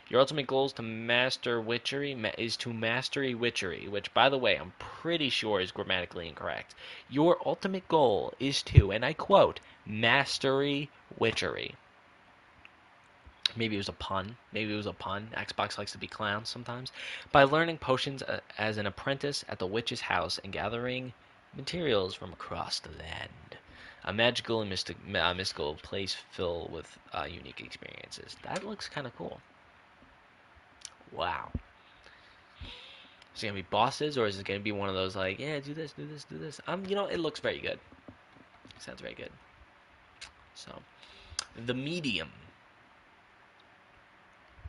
Your 0.08 0.20
ultimate 0.20 0.46
goal 0.46 0.66
is 0.66 0.74
to 0.74 0.82
master 0.82 1.58
witchery 1.60 2.12
is 2.36 2.58
to 2.58 2.74
mastery 2.74 3.34
witchery, 3.34 3.88
which 3.88 4.12
by 4.12 4.28
the 4.28 4.36
way, 4.36 4.56
I'm 4.56 4.74
pretty 4.78 5.30
sure 5.30 5.60
is 5.60 5.72
grammatically 5.72 6.28
incorrect. 6.28 6.74
Your 7.08 7.38
ultimate 7.46 7.88
goal 7.88 8.34
is 8.38 8.62
to, 8.64 8.92
and 8.92 9.02
I 9.02 9.14
quote, 9.14 9.60
mastery 9.86 10.90
witchery. 11.16 11.76
Maybe 13.56 13.76
it 13.76 13.78
was 13.78 13.88
a 13.88 13.92
pun. 13.92 14.36
Maybe 14.52 14.74
it 14.74 14.76
was 14.76 14.84
a 14.84 14.92
pun. 14.92 15.30
Xbox 15.34 15.78
likes 15.78 15.92
to 15.92 15.98
be 15.98 16.06
clowns 16.06 16.50
sometimes. 16.50 16.92
By 17.32 17.44
learning 17.44 17.78
potions 17.78 18.22
uh, 18.22 18.40
as 18.58 18.76
an 18.76 18.86
apprentice 18.86 19.42
at 19.48 19.58
the 19.58 19.66
witch's 19.66 20.02
house 20.02 20.38
and 20.44 20.52
gathering 20.52 21.14
materials 21.56 22.14
from 22.14 22.32
across 22.32 22.78
the 22.78 22.90
land. 22.90 23.56
A 24.04 24.12
magical 24.12 24.60
and 24.60 24.68
mystic, 24.68 24.98
uh, 25.14 25.32
mystical 25.32 25.76
place 25.76 26.14
filled 26.30 26.70
with 26.70 26.98
uh, 27.14 27.24
unique 27.24 27.60
experiences. 27.60 28.36
That 28.42 28.66
looks 28.66 28.86
kind 28.86 29.06
of 29.06 29.16
cool. 29.16 29.40
Wow. 31.14 31.50
Is 33.34 33.42
it 33.42 33.46
gonna 33.46 33.54
be 33.54 33.62
bosses, 33.62 34.16
or 34.16 34.26
is 34.26 34.38
it 34.38 34.46
gonna 34.46 34.60
be 34.60 34.72
one 34.72 34.88
of 34.88 34.94
those 34.94 35.16
like, 35.16 35.38
yeah, 35.38 35.58
do 35.60 35.74
this, 35.74 35.92
do 35.92 36.06
this, 36.06 36.24
do 36.24 36.38
this? 36.38 36.60
Um, 36.66 36.84
you 36.86 36.94
know, 36.94 37.06
it 37.06 37.18
looks 37.18 37.40
very 37.40 37.58
good. 37.58 37.78
Sounds 38.78 39.00
very 39.00 39.14
good. 39.14 39.30
So, 40.54 40.70
the 41.66 41.74
medium. 41.74 42.30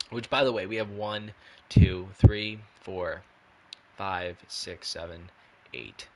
Which, 0.10 0.30
by 0.30 0.44
the 0.44 0.52
way, 0.52 0.66
we 0.66 0.76
have 0.76 0.92
one, 0.92 1.32
two, 1.70 2.08
three, 2.14 2.60
four, 2.82 3.24
five, 3.98 4.38
six, 4.48 4.88
seven, 4.88 5.30
eight, 5.74 6.08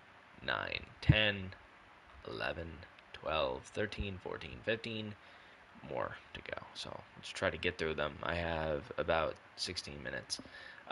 nine, 0.45 0.85
ten, 1.01 1.51
eleven, 2.27 2.71
twelve, 3.13 3.63
thirteen, 3.63 4.19
fourteen, 4.23 4.57
fifteen 4.63 5.13
more 5.89 6.15
to 6.33 6.41
go. 6.41 6.61
So 6.75 6.89
let's 7.17 7.29
try 7.29 7.49
to 7.49 7.57
get 7.57 7.77
through 7.77 7.95
them. 7.95 8.13
I 8.23 8.35
have 8.35 8.83
about 8.97 9.35
16 9.57 10.01
minutes 10.03 10.39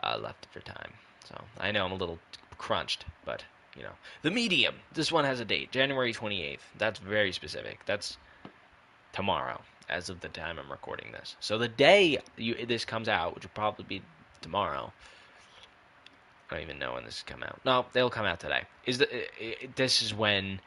uh, 0.03 0.17
left 0.21 0.47
for 0.51 0.59
time. 0.59 0.93
So 1.27 1.41
I 1.59 1.71
know 1.71 1.85
I'm 1.85 1.91
a 1.91 1.95
little 1.95 2.19
crunched, 2.57 3.05
but 3.25 3.43
you 3.75 3.83
know. 3.83 3.93
The 4.23 4.31
medium. 4.31 4.75
This 4.93 5.11
one 5.11 5.25
has 5.25 5.39
a 5.39 5.45
date, 5.45 5.71
January 5.71 6.13
28th. 6.13 6.59
That's 6.77 6.99
very 6.99 7.31
specific. 7.31 7.79
That's 7.85 8.17
tomorrow, 9.13 9.61
as 9.89 10.09
of 10.09 10.19
the 10.21 10.29
time 10.29 10.57
I'm 10.59 10.71
recording 10.71 11.11
this. 11.11 11.35
So 11.39 11.57
the 11.57 11.67
day 11.67 12.17
you, 12.37 12.65
this 12.65 12.85
comes 12.85 13.07
out, 13.07 13.35
which 13.35 13.43
will 13.43 13.51
probably 13.53 13.85
be 13.87 14.01
tomorrow. 14.41 14.91
I 16.49 16.55
don't 16.55 16.63
even 16.63 16.79
know 16.79 16.93
when 16.93 17.03
this 17.03 17.23
come 17.23 17.43
out. 17.43 17.59
No, 17.65 17.85
they'll 17.93 18.09
come 18.09 18.25
out 18.25 18.39
today. 18.39 18.63
Is 18.85 18.99
the 18.99 19.07
this 19.75 20.01
is 20.01 20.13
when 20.13 20.61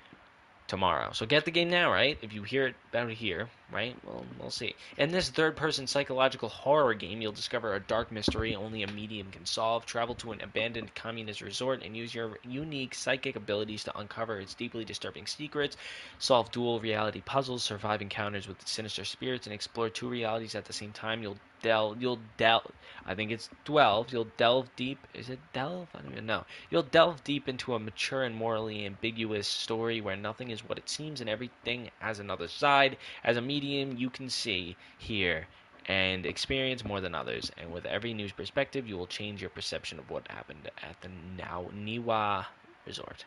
tomorrow. 0.68 1.11
So 1.12 1.26
get 1.26 1.44
the 1.44 1.50
game 1.50 1.70
now, 1.70 1.90
right? 1.90 2.18
If 2.22 2.33
you 2.33 2.42
hear 2.42 2.66
it 2.68 2.76
about 2.90 3.11
here, 3.11 3.48
right? 3.72 3.96
Well, 4.04 4.24
we'll 4.38 4.50
see. 4.50 4.74
In 4.98 5.11
this 5.11 5.30
third-person 5.30 5.87
psychological 5.87 6.48
horror 6.48 6.94
game, 6.94 7.20
you'll 7.20 7.33
discover 7.33 7.74
a 7.74 7.80
dark 7.80 8.11
mystery 8.12 8.54
only 8.54 8.83
a 8.83 8.92
medium 8.92 9.30
can 9.30 9.46
solve. 9.46 9.87
Travel 9.87 10.14
to 10.16 10.33
an 10.33 10.40
abandoned 10.40 10.94
communist 10.94 11.40
resort 11.40 11.83
and 11.83 11.96
use 11.96 12.14
your 12.14 12.38
unique 12.44 12.94
psychic 12.94 13.37
abilities 13.37 13.85
to 13.85 13.98
uncover 13.98 14.40
its 14.40 14.54
deeply 14.54 14.85
disturbing 14.85 15.26
secrets, 15.26 15.76
solve 16.18 16.50
dual 16.50 16.80
reality 16.80 17.22
puzzles, 17.24 17.62
survive 17.62 18.02
encounters 18.02 18.48
with 18.48 18.66
sinister 18.66 19.04
spirits, 19.04 19.46
and 19.46 19.54
explore 19.54 19.88
two 19.88 20.09
realities 20.09 20.54
at 20.54 20.64
the 20.64 20.72
same 20.72 20.92
time. 20.92 21.22
You'll 21.22 21.38
delve. 21.62 22.00
You'll 22.00 22.20
delve. 22.38 22.72
I 23.04 23.14
think 23.14 23.30
it's 23.30 23.50
twelve. 23.64 24.12
You'll 24.12 24.28
delve 24.37 24.74
deep. 24.76 24.98
Is 25.14 25.28
it 25.28 25.38
delve? 25.52 25.88
I 25.94 26.00
don't 26.00 26.12
even 26.12 26.26
know. 26.26 26.44
You'll 26.70 26.83
delve 26.83 27.22
deep 27.24 27.48
into 27.48 27.74
a 27.74 27.78
mature 27.78 28.22
and 28.22 28.35
morally 28.35 28.87
ambiguous 28.87 29.46
story 29.46 30.00
where 30.00 30.16
nothing 30.16 30.50
is 30.50 30.66
what 30.66 30.78
it 30.78 30.88
seems 30.88 31.20
and 31.20 31.28
everything 31.28 31.90
has 31.98 32.18
another 32.18 32.48
side. 32.48 32.96
As 33.24 33.37
a 33.37 33.42
medium, 33.42 33.59
you 33.66 34.10
can 34.10 34.28
see, 34.28 34.76
hear, 34.98 35.46
and 35.86 36.26
experience 36.26 36.84
more 36.84 37.00
than 37.00 37.14
others. 37.14 37.50
And 37.56 37.72
with 37.72 37.86
every 37.86 38.14
new 38.14 38.30
perspective, 38.30 38.86
you 38.86 38.96
will 38.96 39.06
change 39.06 39.40
your 39.40 39.50
perception 39.50 39.98
of 39.98 40.10
what 40.10 40.28
happened 40.28 40.70
at 40.82 41.00
the 41.00 41.08
now 41.36 41.66
Niwa 41.74 42.46
Resort. 42.86 43.24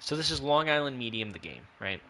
So 0.00 0.16
this 0.16 0.30
is 0.30 0.40
Long 0.40 0.70
Island 0.70 0.98
Medium, 0.98 1.32
the 1.32 1.38
game, 1.38 1.62
right? 1.80 2.00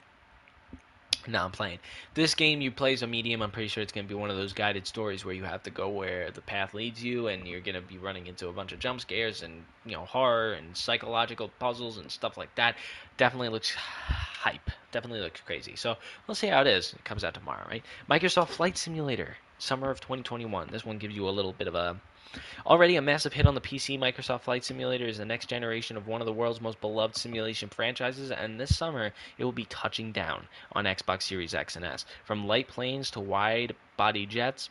No, 1.29 1.45
I'm 1.45 1.51
playing. 1.51 1.79
This 2.15 2.35
game 2.35 2.63
you 2.63 2.71
play 2.71 2.95
as 2.95 3.03
a 3.03 3.07
medium. 3.07 3.43
I'm 3.43 3.51
pretty 3.51 3.69
sure 3.69 3.83
it's 3.83 3.93
going 3.93 4.07
to 4.07 4.09
be 4.09 4.19
one 4.19 4.31
of 4.31 4.39
those 4.39 4.55
guided 4.55 4.87
stories 4.87 5.27
where 5.27 5.35
you 5.35 5.45
have 5.45 5.63
to 5.65 5.71
go 5.71 5.91
where 5.91 6.31
the 6.31 6.41
path 6.41 6.73
leads 6.73 7.05
you, 7.05 7.29
and 7.29 7.47
you're 7.47 7.61
going 7.61 7.75
to 7.75 7.83
be 7.83 7.99
running 7.99 8.27
into 8.27 8.49
a 8.49 8.53
bunch 8.53 8.73
of 8.73 8.79
jump 8.79 9.03
scares 9.03 9.43
and 9.43 9.63
you 9.85 9.93
know 9.93 10.07
horror 10.07 10.55
and 10.55 10.75
psychological 10.75 11.51
puzzles 11.59 11.99
and 11.99 12.11
stuff 12.11 12.39
like 12.39 12.55
that. 12.55 12.77
Definitely 13.19 13.51
looks 13.51 13.75
hype. 13.75 14.71
Definitely 14.91 15.21
looks 15.21 15.43
crazy. 15.43 15.77
So 15.77 15.97
we'll 16.27 16.35
see 16.35 16.47
how 16.47 16.63
it 16.63 16.67
is. 16.67 16.95
It 16.95 17.05
comes 17.05 17.25
out 17.25 17.35
tomorrow, 17.35 17.67
right? 17.69 17.85
Microsoft 18.09 18.49
Flight 18.49 18.79
Simulator, 18.79 19.37
summer 19.59 19.91
of 19.91 20.01
2021. 20.01 20.69
This 20.73 20.87
one 20.87 20.97
gives 20.97 21.15
you 21.15 21.29
a 21.29 21.31
little 21.31 21.53
bit 21.53 21.69
of 21.69 21.75
a 21.75 22.01
Already 22.67 22.97
a 22.97 23.03
massive 23.03 23.33
hit 23.33 23.47
on 23.47 23.55
the 23.55 23.61
PC, 23.61 23.99
Microsoft 23.99 24.43
Flight 24.43 24.65
Simulator 24.65 25.07
is 25.07 25.17
the 25.17 25.25
next 25.25 25.47
generation 25.47 25.97
of 25.97 26.07
one 26.07 26.21
of 26.21 26.27
the 26.27 26.33
world's 26.33 26.61
most 26.61 26.81
beloved 26.81 27.17
simulation 27.17 27.71
franchises, 27.71 28.31
and 28.31 28.61
this 28.61 28.77
summer 28.77 29.13
it 29.39 29.45
will 29.45 29.53
be 29.53 29.65
touching 29.65 30.13
down 30.13 30.47
on 30.73 30.85
Xbox 30.85 31.23
Series 31.23 31.55
X 31.55 31.77
and 31.77 31.85
S. 31.85 32.05
From 32.25 32.47
light 32.47 32.69
planes 32.69 33.11
to 33.13 33.21
wide 33.21 33.75
body 33.97 34.27
jets, 34.27 34.69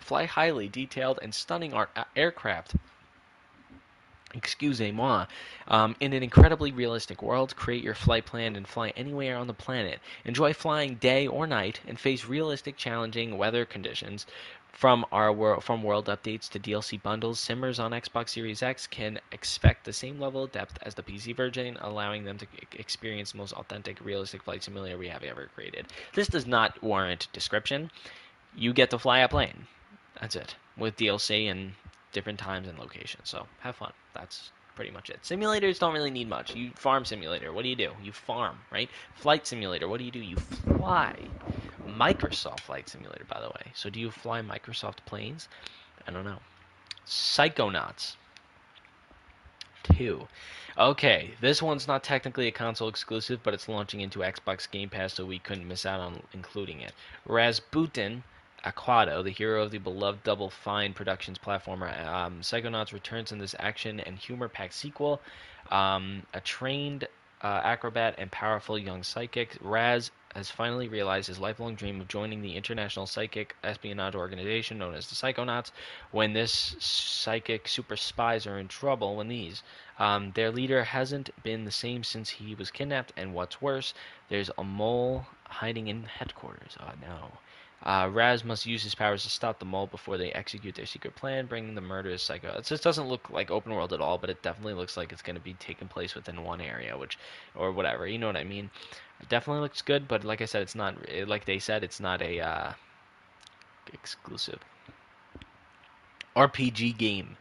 fly 0.00 0.26
highly 0.26 0.68
detailed 0.68 1.18
and 1.22 1.34
stunning 1.34 1.72
aircraft 2.14 2.74
excusez-moi, 4.36 5.26
um, 5.68 5.96
in 6.00 6.12
an 6.12 6.22
incredibly 6.22 6.72
realistic 6.72 7.22
world, 7.22 7.56
create 7.56 7.82
your 7.82 7.94
flight 7.94 8.26
plan 8.26 8.54
and 8.56 8.68
fly 8.68 8.92
anywhere 8.96 9.36
on 9.36 9.46
the 9.46 9.54
planet. 9.54 9.98
Enjoy 10.24 10.52
flying 10.52 10.94
day 10.96 11.26
or 11.26 11.46
night 11.46 11.80
and 11.86 11.98
face 11.98 12.24
realistic, 12.26 12.76
challenging 12.76 13.38
weather 13.38 13.64
conditions 13.64 14.26
from 14.76 15.06
our 15.10 15.32
world, 15.32 15.64
from 15.64 15.82
world 15.82 16.04
updates 16.04 16.50
to 16.50 16.60
DLC 16.60 17.02
bundles, 17.02 17.40
simmers 17.40 17.78
on 17.78 17.92
Xbox 17.92 18.28
Series 18.28 18.62
X 18.62 18.86
can 18.86 19.18
expect 19.32 19.84
the 19.84 19.92
same 19.92 20.20
level 20.20 20.44
of 20.44 20.52
depth 20.52 20.78
as 20.82 20.94
the 20.94 21.02
PC 21.02 21.34
version, 21.34 21.78
allowing 21.80 22.24
them 22.24 22.36
to 22.36 22.46
experience 22.72 23.32
the 23.32 23.38
most 23.38 23.54
authentic, 23.54 24.04
realistic 24.04 24.42
flight 24.42 24.62
simulator 24.62 24.98
we 24.98 25.08
have 25.08 25.22
ever 25.24 25.48
created. 25.54 25.86
This 26.12 26.28
does 26.28 26.46
not 26.46 26.82
warrant 26.82 27.28
description. 27.32 27.90
You 28.54 28.74
get 28.74 28.90
to 28.90 28.98
fly 28.98 29.20
a 29.20 29.28
plane. 29.28 29.66
That's 30.20 30.36
it. 30.36 30.54
With 30.76 30.96
DLC 30.96 31.50
and 31.50 31.72
different 32.16 32.38
times 32.38 32.66
and 32.66 32.78
locations. 32.78 33.28
So 33.28 33.46
have 33.60 33.76
fun. 33.76 33.92
That's 34.14 34.50
pretty 34.74 34.90
much 34.90 35.10
it. 35.10 35.20
Simulators 35.22 35.78
don't 35.78 35.92
really 35.92 36.10
need 36.10 36.30
much. 36.30 36.56
You 36.56 36.70
farm 36.74 37.04
simulator, 37.04 37.52
what 37.52 37.62
do 37.62 37.68
you 37.68 37.76
do? 37.76 37.90
You 38.02 38.12
farm, 38.12 38.56
right? 38.72 38.88
Flight 39.14 39.46
simulator, 39.46 39.86
what 39.86 39.98
do 39.98 40.04
you 40.04 40.10
do? 40.10 40.20
You 40.20 40.36
fly. 40.36 41.14
Microsoft 41.86 42.60
Flight 42.60 42.88
Simulator, 42.88 43.24
by 43.28 43.40
the 43.40 43.48
way. 43.48 43.72
So 43.74 43.90
do 43.90 44.00
you 44.00 44.10
fly 44.10 44.40
Microsoft 44.40 44.98
planes? 45.06 45.48
I 46.06 46.10
don't 46.10 46.24
know. 46.24 46.38
Psychonauts 47.06 48.16
2. 49.84 50.26
Okay, 50.78 51.34
this 51.40 51.62
one's 51.62 51.86
not 51.86 52.02
technically 52.02 52.48
a 52.48 52.52
console 52.52 52.88
exclusive, 52.88 53.40
but 53.42 53.54
it's 53.54 53.68
launching 53.68 54.00
into 54.00 54.18
Xbox 54.18 54.70
Game 54.70 54.88
Pass, 54.90 55.14
so 55.14 55.24
we 55.24 55.38
couldn't 55.38 55.68
miss 55.68 55.86
out 55.86 56.00
on 56.00 56.22
including 56.32 56.80
it. 56.80 56.92
Razputin 57.26 58.22
Aquato, 58.66 59.22
the 59.22 59.30
hero 59.30 59.62
of 59.62 59.70
the 59.70 59.78
beloved 59.78 60.24
Double 60.24 60.50
Fine 60.50 60.92
Productions 60.92 61.38
platformer, 61.38 62.04
um, 62.06 62.40
Psychonauts 62.40 62.92
returns 62.92 63.30
in 63.30 63.38
this 63.38 63.54
action 63.58 64.00
and 64.00 64.18
humor-packed 64.18 64.74
sequel. 64.74 65.20
Um, 65.70 66.24
a 66.34 66.40
trained 66.40 67.06
uh, 67.42 67.60
acrobat 67.62 68.16
and 68.18 68.30
powerful 68.30 68.78
young 68.78 69.02
psychic, 69.02 69.56
Raz 69.60 70.10
has 70.34 70.50
finally 70.50 70.88
realized 70.88 71.28
his 71.28 71.38
lifelong 71.38 71.74
dream 71.74 72.00
of 72.00 72.08
joining 72.08 72.42
the 72.42 72.56
international 72.56 73.06
psychic 73.06 73.56
espionage 73.64 74.14
organization 74.14 74.78
known 74.78 74.94
as 74.94 75.08
the 75.08 75.14
Psychonauts. 75.14 75.70
When 76.10 76.32
this 76.32 76.76
psychic 76.78 77.68
super 77.68 77.96
spies 77.96 78.46
are 78.46 78.58
in 78.58 78.68
trouble, 78.68 79.16
when 79.16 79.28
these, 79.28 79.62
um, 79.98 80.32
their 80.34 80.50
leader 80.50 80.84
hasn't 80.84 81.30
been 81.42 81.64
the 81.64 81.70
same 81.70 82.04
since 82.04 82.28
he 82.28 82.54
was 82.54 82.70
kidnapped, 82.70 83.12
and 83.16 83.32
what's 83.32 83.62
worse, 83.62 83.94
there's 84.28 84.50
a 84.58 84.64
mole 84.64 85.24
hiding 85.44 85.88
in 85.88 86.02
headquarters. 86.04 86.76
Oh 86.80 86.92
no. 87.00 87.30
Uh, 87.82 88.08
Raz 88.12 88.42
must 88.42 88.66
use 88.66 88.82
his 88.82 88.94
powers 88.94 89.22
to 89.22 89.30
stop 89.30 89.58
the 89.58 89.64
mole 89.64 89.86
before 89.86 90.18
they 90.18 90.32
execute 90.32 90.74
their 90.74 90.86
secret 90.86 91.14
plan, 91.14 91.46
bringing 91.46 91.74
the 91.74 91.80
murderous 91.80 92.22
psycho. 92.22 92.56
It 92.56 92.64
just 92.64 92.82
doesn't 92.82 93.08
look 93.08 93.30
like 93.30 93.50
open 93.50 93.72
world 93.72 93.92
at 93.92 94.00
all, 94.00 94.18
but 94.18 94.30
it 94.30 94.42
definitely 94.42 94.74
looks 94.74 94.96
like 94.96 95.12
it's 95.12 95.22
going 95.22 95.36
to 95.36 95.42
be 95.42 95.54
taking 95.54 95.86
place 95.86 96.14
within 96.14 96.42
one 96.42 96.60
area, 96.60 96.96
which, 96.96 97.18
or 97.54 97.70
whatever. 97.70 98.06
You 98.06 98.18
know 98.18 98.26
what 98.26 98.36
I 98.36 98.44
mean? 98.44 98.70
It 99.20 99.28
definitely 99.28 99.62
looks 99.62 99.82
good, 99.82 100.08
but 100.08 100.24
like 100.24 100.40
I 100.40 100.46
said, 100.46 100.62
it's 100.62 100.74
not. 100.74 100.96
Like 101.26 101.44
they 101.44 101.58
said, 101.58 101.84
it's 101.84 102.00
not 102.00 102.22
a 102.22 102.40
uh, 102.40 102.72
exclusive 103.92 104.58
RPG 106.34 106.98
game 106.98 107.36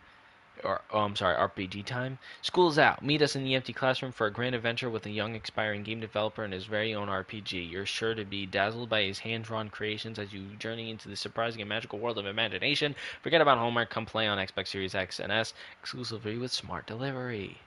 or 0.66 0.82
oh, 0.92 1.00
I'm 1.02 1.16
sorry, 1.16 1.36
RPG 1.36 1.86
time. 1.86 2.18
School's 2.42 2.78
out. 2.78 3.04
Meet 3.04 3.22
us 3.22 3.36
in 3.36 3.44
the 3.44 3.56
empty 3.56 3.72
classroom 3.72 4.12
for 4.12 4.28
a 4.28 4.32
grand 4.32 4.56
adventure 4.56 4.90
with 4.90 5.06
a 5.06 5.10
young, 5.10 5.36
aspiring 5.36 5.84
game 5.84 6.00
developer 6.00 6.44
and 6.44 6.52
his 6.54 6.66
very 6.66 6.94
own 6.94 7.08
RPG. 7.08 7.72
You're 7.72 7.86
sure 7.86 8.16
to 8.16 8.26
be 8.26 8.46
dazzled 8.46 8.90
by 8.90 9.04
his 9.04 9.20
hand-drawn 9.20 9.70
creations 9.70 10.20
as 10.20 10.34
you 10.34 10.42
journey 10.58 10.90
into 10.90 11.08
the 11.08 11.16
surprising 11.16 11.62
and 11.62 11.70
magical 11.70 12.00
world 12.00 12.18
of 12.18 12.26
imagination. 12.26 12.96
Forget 13.22 13.42
about 13.42 13.58
homework. 13.58 13.90
Come 13.90 14.06
play 14.06 14.28
on 14.28 14.38
Xbox 14.38 14.68
Series 14.68 14.96
X 14.96 15.20
and 15.20 15.32
S 15.32 15.54
exclusively 15.80 16.38
with 16.38 16.52
smart 16.52 16.88
delivery. 16.88 17.58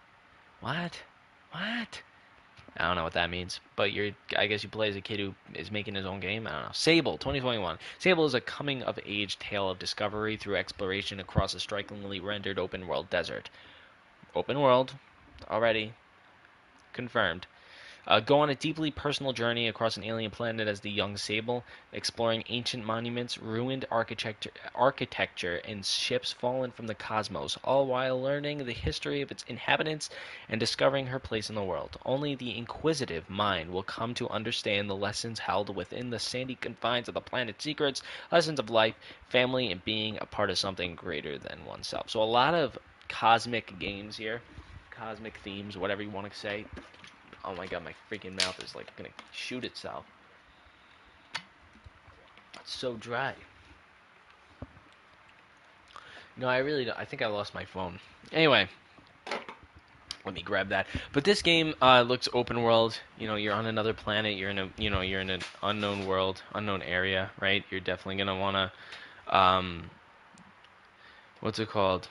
What? 0.60 1.02
What? 1.52 2.02
I 2.78 2.86
don't 2.86 2.96
know 2.96 3.04
what 3.04 3.14
that 3.14 3.30
means, 3.30 3.60
but 3.74 3.92
you're 3.92 4.12
I 4.36 4.46
guess 4.46 4.62
you 4.62 4.68
play 4.68 4.88
as 4.88 4.96
a 4.96 5.00
kid 5.00 5.18
who 5.18 5.34
is 5.54 5.70
making 5.70 5.96
his 5.96 6.06
own 6.06 6.20
game. 6.20 6.46
I 6.46 6.52
don't 6.52 6.62
know. 6.62 6.70
Sable 6.72 7.18
2021. 7.18 7.78
Sable 7.98 8.24
is 8.24 8.34
a 8.34 8.40
coming 8.40 8.82
of 8.82 8.98
age 9.04 9.38
tale 9.38 9.68
of 9.68 9.78
discovery 9.78 10.36
through 10.36 10.56
exploration 10.56 11.18
across 11.18 11.54
a 11.54 11.60
strikingly 11.60 12.20
rendered 12.20 12.58
open 12.58 12.86
world 12.86 13.10
desert. 13.10 13.50
Open 14.34 14.60
world 14.60 14.94
already 15.50 15.94
confirmed. 16.92 17.46
Uh, 18.08 18.20
go 18.20 18.40
on 18.40 18.48
a 18.48 18.54
deeply 18.54 18.90
personal 18.90 19.34
journey 19.34 19.68
across 19.68 19.98
an 19.98 20.02
alien 20.02 20.30
planet 20.30 20.66
as 20.66 20.80
the 20.80 20.90
young 20.90 21.14
Sable, 21.18 21.62
exploring 21.92 22.42
ancient 22.48 22.82
monuments, 22.82 23.36
ruined 23.36 23.84
architecture, 23.90 24.50
architecture, 24.74 25.56
and 25.56 25.84
ships 25.84 26.32
fallen 26.32 26.70
from 26.70 26.86
the 26.86 26.94
cosmos, 26.94 27.58
all 27.62 27.86
while 27.86 28.18
learning 28.18 28.64
the 28.64 28.72
history 28.72 29.20
of 29.20 29.30
its 29.30 29.44
inhabitants 29.46 30.08
and 30.48 30.58
discovering 30.58 31.08
her 31.08 31.18
place 31.18 31.50
in 31.50 31.54
the 31.54 31.62
world. 31.62 31.98
Only 32.06 32.34
the 32.34 32.56
inquisitive 32.56 33.28
mind 33.28 33.70
will 33.70 33.82
come 33.82 34.14
to 34.14 34.30
understand 34.30 34.88
the 34.88 34.96
lessons 34.96 35.38
held 35.38 35.76
within 35.76 36.08
the 36.08 36.18
sandy 36.18 36.54
confines 36.54 37.08
of 37.08 37.14
the 37.14 37.20
planet's 37.20 37.62
secrets, 37.62 38.00
lessons 38.32 38.58
of 38.58 38.70
life, 38.70 38.94
family, 39.28 39.70
and 39.70 39.84
being 39.84 40.16
a 40.18 40.24
part 40.24 40.48
of 40.48 40.56
something 40.56 40.94
greater 40.94 41.36
than 41.36 41.66
oneself. 41.66 42.08
So 42.08 42.22
a 42.22 42.24
lot 42.24 42.54
of 42.54 42.78
cosmic 43.10 43.78
games 43.78 44.16
here, 44.16 44.40
cosmic 44.90 45.36
themes, 45.44 45.76
whatever 45.76 46.02
you 46.02 46.08
want 46.08 46.32
to 46.32 46.38
say. 46.38 46.64
Oh 47.48 47.54
my 47.54 47.66
god, 47.66 47.82
my 47.82 47.94
freaking 48.10 48.32
mouth 48.32 48.62
is 48.62 48.74
like 48.74 48.94
gonna 48.96 49.08
shoot 49.32 49.64
itself. 49.64 50.04
It's 52.60 52.74
so 52.74 52.94
dry. 52.94 53.34
No, 56.36 56.46
I 56.46 56.58
really 56.58 56.84
don't. 56.84 56.98
I 56.98 57.06
think 57.06 57.22
I 57.22 57.26
lost 57.26 57.54
my 57.54 57.64
phone. 57.64 58.00
Anyway, 58.32 58.68
let 60.26 60.34
me 60.34 60.42
grab 60.42 60.68
that. 60.68 60.88
But 61.14 61.24
this 61.24 61.40
game 61.40 61.74
uh, 61.80 62.02
looks 62.02 62.28
open 62.34 62.62
world. 62.62 63.00
You 63.18 63.26
know, 63.26 63.36
you're 63.36 63.54
on 63.54 63.64
another 63.64 63.94
planet. 63.94 64.36
You're 64.36 64.50
in 64.50 64.58
a, 64.58 64.68
you 64.76 64.90
know, 64.90 65.00
you're 65.00 65.22
in 65.22 65.30
an 65.30 65.40
unknown 65.62 66.06
world, 66.06 66.42
unknown 66.54 66.82
area, 66.82 67.30
right? 67.40 67.64
You're 67.70 67.80
definitely 67.80 68.16
gonna 68.16 68.38
wanna, 68.38 68.72
um, 69.26 69.88
what's 71.40 71.58
it 71.58 71.70
called? 71.70 72.08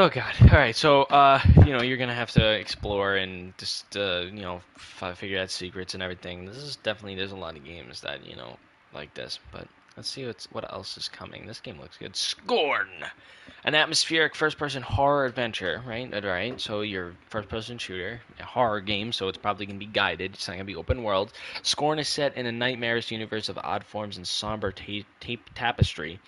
Oh 0.00 0.08
God! 0.08 0.32
All 0.42 0.56
right, 0.56 0.76
so 0.76 1.02
uh, 1.02 1.40
you 1.66 1.72
know 1.72 1.82
you're 1.82 1.96
gonna 1.96 2.14
have 2.14 2.30
to 2.30 2.52
explore 2.52 3.16
and 3.16 3.52
just 3.58 3.96
uh, 3.96 4.26
you 4.32 4.42
know 4.42 4.60
f- 4.76 5.18
figure 5.18 5.40
out 5.40 5.50
secrets 5.50 5.94
and 5.94 6.04
everything. 6.04 6.44
This 6.44 6.58
is 6.58 6.76
definitely 6.76 7.16
there's 7.16 7.32
a 7.32 7.36
lot 7.36 7.56
of 7.56 7.64
games 7.64 8.02
that 8.02 8.24
you 8.24 8.36
know 8.36 8.58
like 8.94 9.12
this, 9.14 9.40
but 9.50 9.66
let's 9.96 10.08
see 10.08 10.24
what's 10.24 10.46
what 10.52 10.72
else 10.72 10.96
is 10.98 11.08
coming. 11.08 11.46
This 11.48 11.58
game 11.58 11.80
looks 11.80 11.96
good. 11.96 12.14
Scorn, 12.14 12.86
an 13.64 13.74
atmospheric 13.74 14.36
first-person 14.36 14.84
horror 14.84 15.26
adventure, 15.26 15.82
right? 15.84 16.14
All 16.14 16.30
right, 16.30 16.60
so 16.60 16.82
your 16.82 17.14
first-person 17.30 17.78
shooter, 17.78 18.20
a 18.38 18.44
horror 18.44 18.80
game, 18.80 19.10
so 19.10 19.26
it's 19.26 19.36
probably 19.36 19.66
gonna 19.66 19.80
be 19.80 19.86
guided. 19.86 20.34
It's 20.34 20.46
not 20.46 20.54
gonna 20.54 20.64
be 20.64 20.76
open 20.76 21.02
world. 21.02 21.32
Scorn 21.62 21.98
is 21.98 22.06
set 22.06 22.36
in 22.36 22.46
a 22.46 22.52
nightmarish 22.52 23.10
universe 23.10 23.48
of 23.48 23.58
odd 23.58 23.82
forms 23.82 24.16
and 24.16 24.28
somber 24.28 24.70
ta- 24.70 25.02
ta- 25.18 25.42
tapestry. 25.56 26.20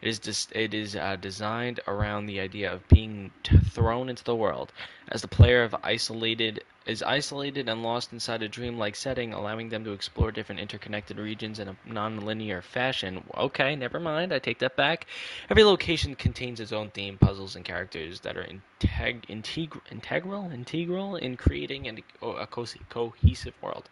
It 0.00 0.08
is 0.08 0.18
dis- 0.18 0.48
it 0.52 0.74
is 0.74 0.96
uh, 0.96 1.16
designed 1.16 1.80
around 1.86 2.26
the 2.26 2.40
idea 2.40 2.72
of 2.72 2.86
being 2.88 3.30
t- 3.42 3.58
thrown 3.58 4.08
into 4.08 4.24
the 4.24 4.34
world 4.34 4.72
as 5.08 5.22
the 5.22 5.28
player 5.28 5.62
of 5.62 5.74
isolated 5.82 6.62
is 6.86 7.02
isolated 7.02 7.68
and 7.68 7.82
lost 7.82 8.12
inside 8.12 8.42
a 8.42 8.48
dreamlike 8.48 8.96
setting, 8.96 9.32
allowing 9.32 9.68
them 9.68 9.84
to 9.84 9.92
explore 9.92 10.32
different 10.32 10.60
interconnected 10.60 11.18
regions 11.18 11.58
in 11.58 11.68
a 11.68 11.76
non-linear 11.84 12.62
fashion. 12.62 13.22
Okay, 13.36 13.76
never 13.76 14.00
mind. 14.00 14.32
I 14.32 14.38
take 14.38 14.58
that 14.60 14.74
back. 14.76 15.06
Every 15.50 15.64
location 15.64 16.14
contains 16.14 16.60
its 16.60 16.72
own 16.72 16.90
theme, 16.90 17.18
puzzles, 17.18 17.54
and 17.56 17.64
characters 17.64 18.20
that 18.20 18.36
are 18.38 18.44
integ- 18.44 19.26
integ- 19.26 19.80
integral 19.90 20.50
integral 20.50 21.16
in 21.16 21.36
creating 21.36 21.86
an, 21.86 22.02
a 22.22 22.46
co- 22.46 22.64
cohesive 22.88 23.54
world. 23.60 23.88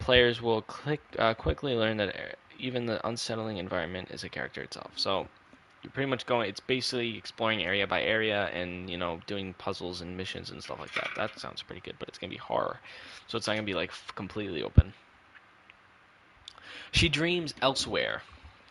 Players 0.00 0.42
will 0.42 0.62
click, 0.62 1.00
uh, 1.18 1.34
quickly 1.34 1.74
learn 1.76 1.98
that 1.98 2.36
even 2.62 2.86
the 2.86 3.06
unsettling 3.06 3.58
environment 3.58 4.08
is 4.10 4.24
a 4.24 4.28
character 4.28 4.62
itself. 4.62 4.92
So 4.96 5.26
you're 5.82 5.90
pretty 5.90 6.08
much 6.08 6.24
going. 6.24 6.48
It's 6.48 6.60
basically 6.60 7.18
exploring 7.18 7.62
area 7.62 7.86
by 7.86 8.02
area 8.02 8.46
and 8.54 8.88
you 8.88 8.96
know 8.96 9.20
doing 9.26 9.54
puzzles 9.58 10.00
and 10.00 10.16
missions 10.16 10.50
and 10.50 10.62
stuff 10.62 10.78
like 10.80 10.94
that. 10.94 11.10
That 11.16 11.38
sounds 11.38 11.62
pretty 11.62 11.82
good, 11.82 11.96
but 11.98 12.08
it's 12.08 12.18
gonna 12.18 12.30
be 12.30 12.38
horror, 12.38 12.78
so 13.26 13.36
it's 13.36 13.46
not 13.46 13.54
gonna 13.54 13.66
be 13.66 13.74
like 13.74 13.92
completely 14.14 14.62
open. 14.62 14.94
She 16.92 17.08
dreams 17.08 17.54
elsewhere. 17.60 18.22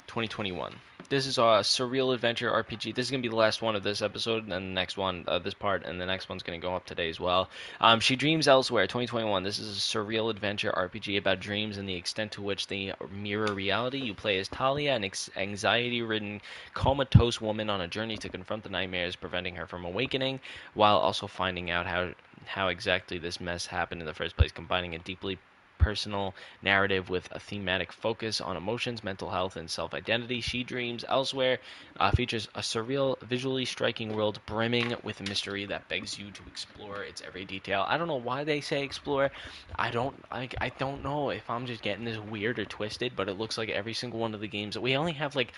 2021. 0.07 0.75
This 1.11 1.27
is 1.27 1.37
a 1.37 1.59
surreal 1.59 2.13
adventure 2.13 2.49
RPG. 2.49 2.95
This 2.95 3.07
is 3.07 3.11
gonna 3.11 3.21
be 3.21 3.27
the 3.27 3.35
last 3.35 3.61
one 3.61 3.75
of 3.75 3.83
this 3.83 4.01
episode, 4.01 4.43
and 4.43 4.51
the 4.53 4.61
next 4.61 4.95
one, 4.95 5.25
uh, 5.27 5.39
this 5.39 5.53
part, 5.53 5.83
and 5.83 5.99
the 5.99 6.05
next 6.05 6.29
one's 6.29 6.41
gonna 6.41 6.57
go 6.57 6.73
up 6.73 6.85
today 6.85 7.09
as 7.09 7.19
well. 7.19 7.49
Um, 7.81 7.99
she 7.99 8.15
dreams 8.15 8.47
elsewhere. 8.47 8.87
2021. 8.87 9.43
This 9.43 9.59
is 9.59 9.75
a 9.75 9.81
surreal 9.81 10.29
adventure 10.29 10.71
RPG 10.71 11.17
about 11.17 11.41
dreams 11.41 11.77
and 11.77 11.89
the 11.89 11.95
extent 11.95 12.31
to 12.31 12.41
which 12.41 12.67
they 12.67 12.93
mirror 13.09 13.53
reality. 13.53 13.97
You 13.97 14.13
play 14.13 14.39
as 14.39 14.47
Thalia, 14.47 14.95
an 14.95 15.03
ex- 15.03 15.29
anxiety-ridden, 15.35 16.39
comatose 16.73 17.41
woman 17.41 17.69
on 17.69 17.81
a 17.81 17.89
journey 17.89 18.15
to 18.15 18.29
confront 18.29 18.63
the 18.63 18.69
nightmares 18.69 19.17
preventing 19.17 19.57
her 19.57 19.67
from 19.67 19.83
awakening, 19.83 20.39
while 20.75 20.97
also 20.97 21.27
finding 21.27 21.69
out 21.71 21.87
how 21.87 22.13
how 22.45 22.69
exactly 22.69 23.17
this 23.17 23.41
mess 23.41 23.65
happened 23.65 23.99
in 23.99 24.07
the 24.07 24.13
first 24.13 24.37
place, 24.37 24.53
combining 24.53 24.95
a 24.95 24.99
deeply 24.99 25.37
personal 25.81 26.33
narrative 26.61 27.09
with 27.09 27.27
a 27.31 27.39
thematic 27.39 27.91
focus 27.91 28.39
on 28.39 28.55
emotions, 28.55 29.03
mental 29.03 29.31
health, 29.31 29.57
and 29.57 29.69
self 29.69 29.93
identity. 29.93 30.39
She 30.41 30.63
Dreams 30.63 31.03
Elsewhere 31.09 31.59
uh, 31.99 32.11
features 32.11 32.47
a 32.55 32.61
surreal, 32.61 33.19
visually 33.21 33.65
striking 33.65 34.15
world 34.15 34.39
brimming 34.45 34.95
with 35.03 35.21
mystery 35.27 35.65
that 35.65 35.89
begs 35.89 36.17
you 36.19 36.31
to 36.31 36.43
explore 36.47 37.03
its 37.03 37.21
every 37.21 37.45
detail. 37.45 37.85
I 37.87 37.97
don't 37.97 38.07
know 38.07 38.15
why 38.15 38.43
they 38.43 38.61
say 38.61 38.83
explore. 38.83 39.31
I 39.77 39.89
don't 39.91 40.15
I, 40.31 40.49
I 40.61 40.69
don't 40.69 41.03
know 41.03 41.31
if 41.31 41.49
I'm 41.49 41.65
just 41.65 41.81
getting 41.81 42.05
this 42.05 42.17
weird 42.19 42.59
or 42.59 42.65
twisted, 42.65 43.13
but 43.15 43.27
it 43.27 43.37
looks 43.39 43.57
like 43.57 43.69
every 43.69 43.93
single 43.93 44.19
one 44.19 44.33
of 44.33 44.41
the 44.41 44.47
games 44.47 44.77
we 44.77 44.95
only 44.95 45.13
have 45.13 45.35
like 45.35 45.53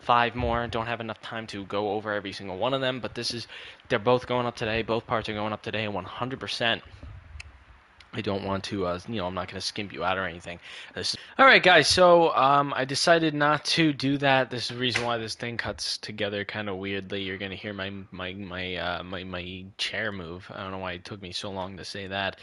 five 0.00 0.34
more. 0.34 0.66
Don't 0.66 0.86
have 0.86 1.00
enough 1.00 1.20
time 1.20 1.46
to 1.48 1.64
go 1.66 1.90
over 1.92 2.12
every 2.12 2.32
single 2.32 2.56
one 2.58 2.74
of 2.74 2.80
them, 2.80 3.00
but 3.00 3.14
this 3.14 3.34
is 3.34 3.46
they're 3.88 3.98
both 3.98 4.26
going 4.26 4.46
up 4.46 4.56
today. 4.56 4.82
Both 4.82 5.06
parts 5.06 5.28
are 5.28 5.34
going 5.34 5.52
up 5.52 5.62
today 5.62 5.86
100%. 5.86 6.82
I 8.16 8.22
don't 8.22 8.44
want 8.44 8.64
to, 8.64 8.86
uh, 8.86 8.98
you 9.06 9.16
know, 9.16 9.26
I'm 9.26 9.34
not 9.34 9.48
going 9.48 9.60
to 9.60 9.66
skimp 9.66 9.92
you 9.92 10.02
out 10.02 10.16
or 10.16 10.24
anything. 10.24 10.58
This, 10.94 11.14
all 11.38 11.44
right, 11.44 11.62
guys. 11.62 11.86
So 11.86 12.34
um, 12.34 12.72
I 12.74 12.86
decided 12.86 13.34
not 13.34 13.66
to 13.76 13.92
do 13.92 14.16
that. 14.18 14.50
This 14.50 14.62
is 14.62 14.68
the 14.68 14.76
reason 14.76 15.04
why 15.04 15.18
this 15.18 15.34
thing 15.34 15.58
cuts 15.58 15.98
together 15.98 16.42
kind 16.46 16.70
of 16.70 16.76
weirdly. 16.78 17.24
You're 17.24 17.36
going 17.36 17.50
to 17.50 17.56
hear 17.58 17.74
my 17.74 17.92
my 18.10 18.32
my 18.32 18.76
uh, 18.76 19.02
my 19.02 19.24
my 19.24 19.66
chair 19.76 20.12
move. 20.12 20.50
I 20.50 20.62
don't 20.62 20.70
know 20.70 20.78
why 20.78 20.92
it 20.92 21.04
took 21.04 21.20
me 21.20 21.32
so 21.32 21.50
long 21.50 21.76
to 21.76 21.84
say 21.84 22.06
that. 22.06 22.38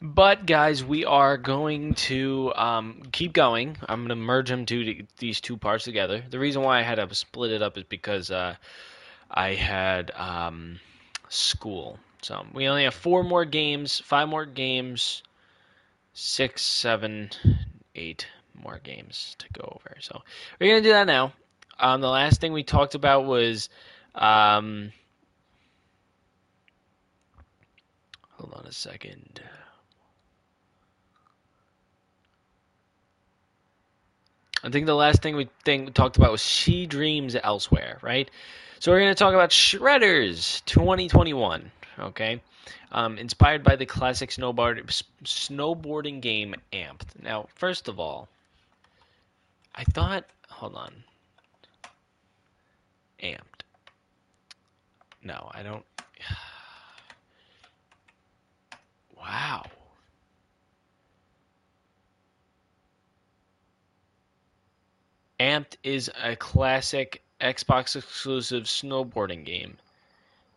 But 0.00 0.46
guys, 0.46 0.82
we 0.82 1.04
are 1.04 1.36
going 1.36 1.92
to 1.94 2.54
um, 2.56 3.02
keep 3.12 3.34
going. 3.34 3.76
I'm 3.86 4.00
going 4.00 4.08
to 4.08 4.16
merge 4.16 4.48
them 4.48 4.64
to 4.64 5.04
these 5.18 5.42
two 5.42 5.58
parts 5.58 5.84
together. 5.84 6.24
The 6.26 6.38
reason 6.38 6.62
why 6.62 6.78
I 6.78 6.82
had 6.82 6.94
to 6.94 7.14
split 7.14 7.52
it 7.52 7.60
up 7.60 7.76
is 7.76 7.84
because 7.84 8.30
uh, 8.30 8.56
I 9.30 9.52
had 9.52 10.10
um, 10.12 10.80
school 11.28 11.98
so 12.22 12.44
we 12.52 12.68
only 12.68 12.84
have 12.84 12.94
four 12.94 13.22
more 13.22 13.44
games, 13.44 14.00
five 14.00 14.28
more 14.28 14.44
games, 14.44 15.22
six, 16.12 16.62
seven, 16.62 17.30
eight 17.94 18.26
more 18.54 18.80
games 18.82 19.36
to 19.38 19.46
go 19.52 19.76
over. 19.76 19.96
So 20.00 20.22
we're 20.60 20.70
gonna 20.70 20.82
do 20.82 20.90
that 20.90 21.06
now. 21.06 21.32
Um, 21.78 22.00
the 22.00 22.08
last 22.08 22.40
thing 22.40 22.52
we 22.52 22.64
talked 22.64 22.94
about 22.94 23.24
was, 23.24 23.68
um, 24.14 24.92
hold 28.30 28.52
on 28.54 28.66
a 28.66 28.72
second. 28.72 29.40
I 34.62 34.70
think 34.70 34.86
the 34.86 34.94
last 34.94 35.22
thing 35.22 35.36
we 35.36 35.48
think 35.64 35.94
talked 35.94 36.16
about 36.16 36.32
was 36.32 36.44
She 36.44 36.86
Dreams 36.86 37.36
Elsewhere, 37.40 37.98
right? 38.02 38.28
So 38.80 38.90
we're 38.90 39.00
going 39.00 39.14
to 39.14 39.18
talk 39.18 39.34
about 39.34 39.50
Shredders 39.50 40.64
2021 40.64 41.70
okay? 42.00 42.40
Um, 42.92 43.18
inspired 43.18 43.64
by 43.64 43.76
the 43.76 43.86
classic 43.86 44.30
snowboard, 44.30 44.84
snowboarding 45.24 46.20
game 46.20 46.54
Amped. 46.72 47.22
Now, 47.22 47.48
first 47.54 47.88
of 47.88 48.00
all, 48.00 48.28
I 49.74 49.84
thought, 49.84 50.24
hold 50.48 50.74
on, 50.74 50.92
Amped. 53.22 53.62
No, 55.22 55.50
I 55.52 55.62
don't. 55.62 55.84
wow. 59.16 59.64
Amped 65.40 65.76
is 65.84 66.10
a 66.22 66.34
classic 66.34 67.22
Xbox 67.40 67.94
exclusive 67.94 68.64
snowboarding 68.64 69.44
game. 69.44 69.78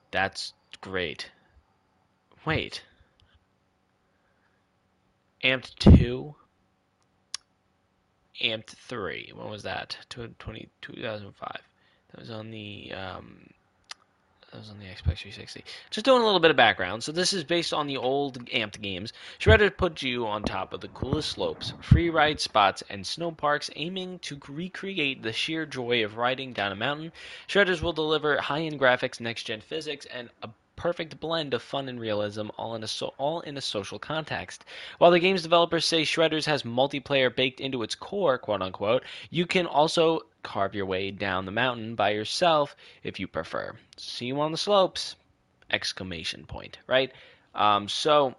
That's 0.09 0.53
great. 0.81 1.29
Wait. 2.45 2.81
Amped 5.43 5.75
2? 5.79 6.35
Amped 8.41 8.69
3. 8.69 9.31
When 9.35 9.49
was 9.49 9.63
that? 9.63 9.97
20, 10.09 10.69
2005. 10.81 11.57
That 12.11 12.19
was 12.19 12.31
on 12.31 12.51
the 12.51 12.93
um, 12.93 13.47
that 14.51 14.57
was 14.57 14.69
on 14.69 14.79
the 14.79 14.85
Xbox 14.85 15.19
360. 15.19 15.63
Just 15.91 16.05
doing 16.05 16.21
a 16.21 16.25
little 16.25 16.41
bit 16.41 16.51
of 16.51 16.57
background. 16.57 17.03
So 17.03 17.13
this 17.13 17.31
is 17.31 17.45
based 17.45 17.73
on 17.73 17.87
the 17.87 17.95
old 17.95 18.45
Amped 18.49 18.81
games. 18.81 19.13
Shredder 19.39 19.75
put 19.75 20.01
you 20.01 20.27
on 20.27 20.43
top 20.43 20.73
of 20.73 20.81
the 20.81 20.89
coolest 20.89 21.29
slopes, 21.29 21.71
free 21.79 22.09
ride 22.09 22.41
spots, 22.41 22.83
and 22.89 23.07
snow 23.07 23.31
parks, 23.31 23.69
aiming 23.77 24.19
to 24.19 24.37
recreate 24.49 25.23
the 25.23 25.31
sheer 25.31 25.65
joy 25.65 26.03
of 26.03 26.17
riding 26.17 26.51
down 26.51 26.73
a 26.73 26.75
mountain. 26.75 27.13
Shredders 27.47 27.81
will 27.81 27.93
deliver 27.93 28.41
high-end 28.41 28.77
graphics, 28.77 29.21
next-gen 29.21 29.61
physics, 29.61 30.05
and 30.07 30.29
a 30.43 30.49
perfect 30.81 31.19
blend 31.19 31.53
of 31.53 31.61
fun 31.61 31.87
and 31.87 31.99
realism, 31.99 32.47
all 32.57 32.73
in 32.73 32.83
a 32.83 32.87
so, 32.87 33.13
all 33.19 33.41
in 33.41 33.55
a 33.55 33.61
social 33.61 33.99
context. 33.99 34.65
While 34.97 35.11
the 35.11 35.19
game's 35.19 35.43
developers 35.43 35.85
say 35.85 36.01
Shredders 36.01 36.45
has 36.45 36.63
multiplayer 36.63 37.33
baked 37.33 37.59
into 37.59 37.83
its 37.83 37.93
core, 37.93 38.39
quote 38.39 38.63
unquote, 38.63 39.03
you 39.29 39.45
can 39.45 39.67
also 39.67 40.21
carve 40.41 40.73
your 40.73 40.87
way 40.87 41.11
down 41.11 41.45
the 41.45 41.51
mountain 41.51 41.93
by 41.93 42.09
yourself 42.09 42.75
if 43.03 43.19
you 43.19 43.27
prefer. 43.27 43.75
See 43.97 44.25
you 44.25 44.41
on 44.41 44.51
the 44.51 44.57
slopes! 44.57 45.15
Exclamation 45.69 46.45
point. 46.47 46.79
Right. 46.87 47.11
Um, 47.53 47.87
so 47.87 48.33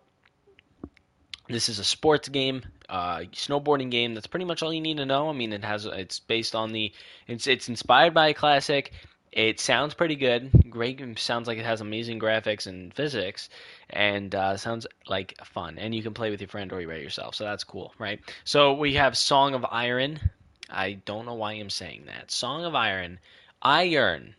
this 1.49 1.68
is 1.68 1.78
a 1.78 1.84
sports 1.84 2.28
game, 2.28 2.64
uh, 2.88 3.18
snowboarding 3.30 3.93
game. 3.93 4.14
That's 4.14 4.26
pretty 4.26 4.47
much 4.47 4.64
all 4.64 4.72
you 4.72 4.80
need 4.80 4.97
to 4.97 5.07
know. 5.07 5.28
I 5.28 5.32
mean, 5.32 5.53
it 5.53 5.62
has 5.62 5.86
it's 5.86 6.18
based 6.18 6.57
on 6.57 6.72
the 6.72 6.93
it's 7.28 7.47
it's 7.47 7.68
inspired 7.68 8.14
by 8.14 8.28
a 8.28 8.34
classic. 8.34 8.93
It 9.32 9.60
sounds 9.60 9.94
pretty 9.94 10.16
good. 10.16 10.50
Great. 10.68 11.18
Sounds 11.18 11.48
like 11.48 11.56
it 11.56 11.64
has 11.64 11.80
amazing 11.80 12.20
graphics 12.20 12.66
and 12.66 12.92
physics, 12.92 13.48
and 13.88 14.34
uh, 14.34 14.58
sounds 14.58 14.86
like 15.08 15.34
fun. 15.42 15.78
And 15.78 15.94
you 15.94 16.02
can 16.02 16.12
play 16.12 16.30
with 16.30 16.40
your 16.40 16.48
friend 16.48 16.70
or 16.70 16.82
you 16.82 16.88
write 16.88 17.02
yourself, 17.02 17.34
so 17.34 17.44
that's 17.44 17.64
cool, 17.64 17.94
right? 17.98 18.20
So 18.44 18.74
we 18.74 18.94
have 18.94 19.16
Song 19.16 19.54
of 19.54 19.64
Iron. 19.70 20.20
I 20.68 20.92
don't 20.92 21.24
know 21.24 21.34
why 21.34 21.52
I'm 21.52 21.70
saying 21.70 22.04
that. 22.06 22.30
Song 22.30 22.64
of 22.64 22.74
Iron, 22.74 23.18
Iron. 23.62 24.34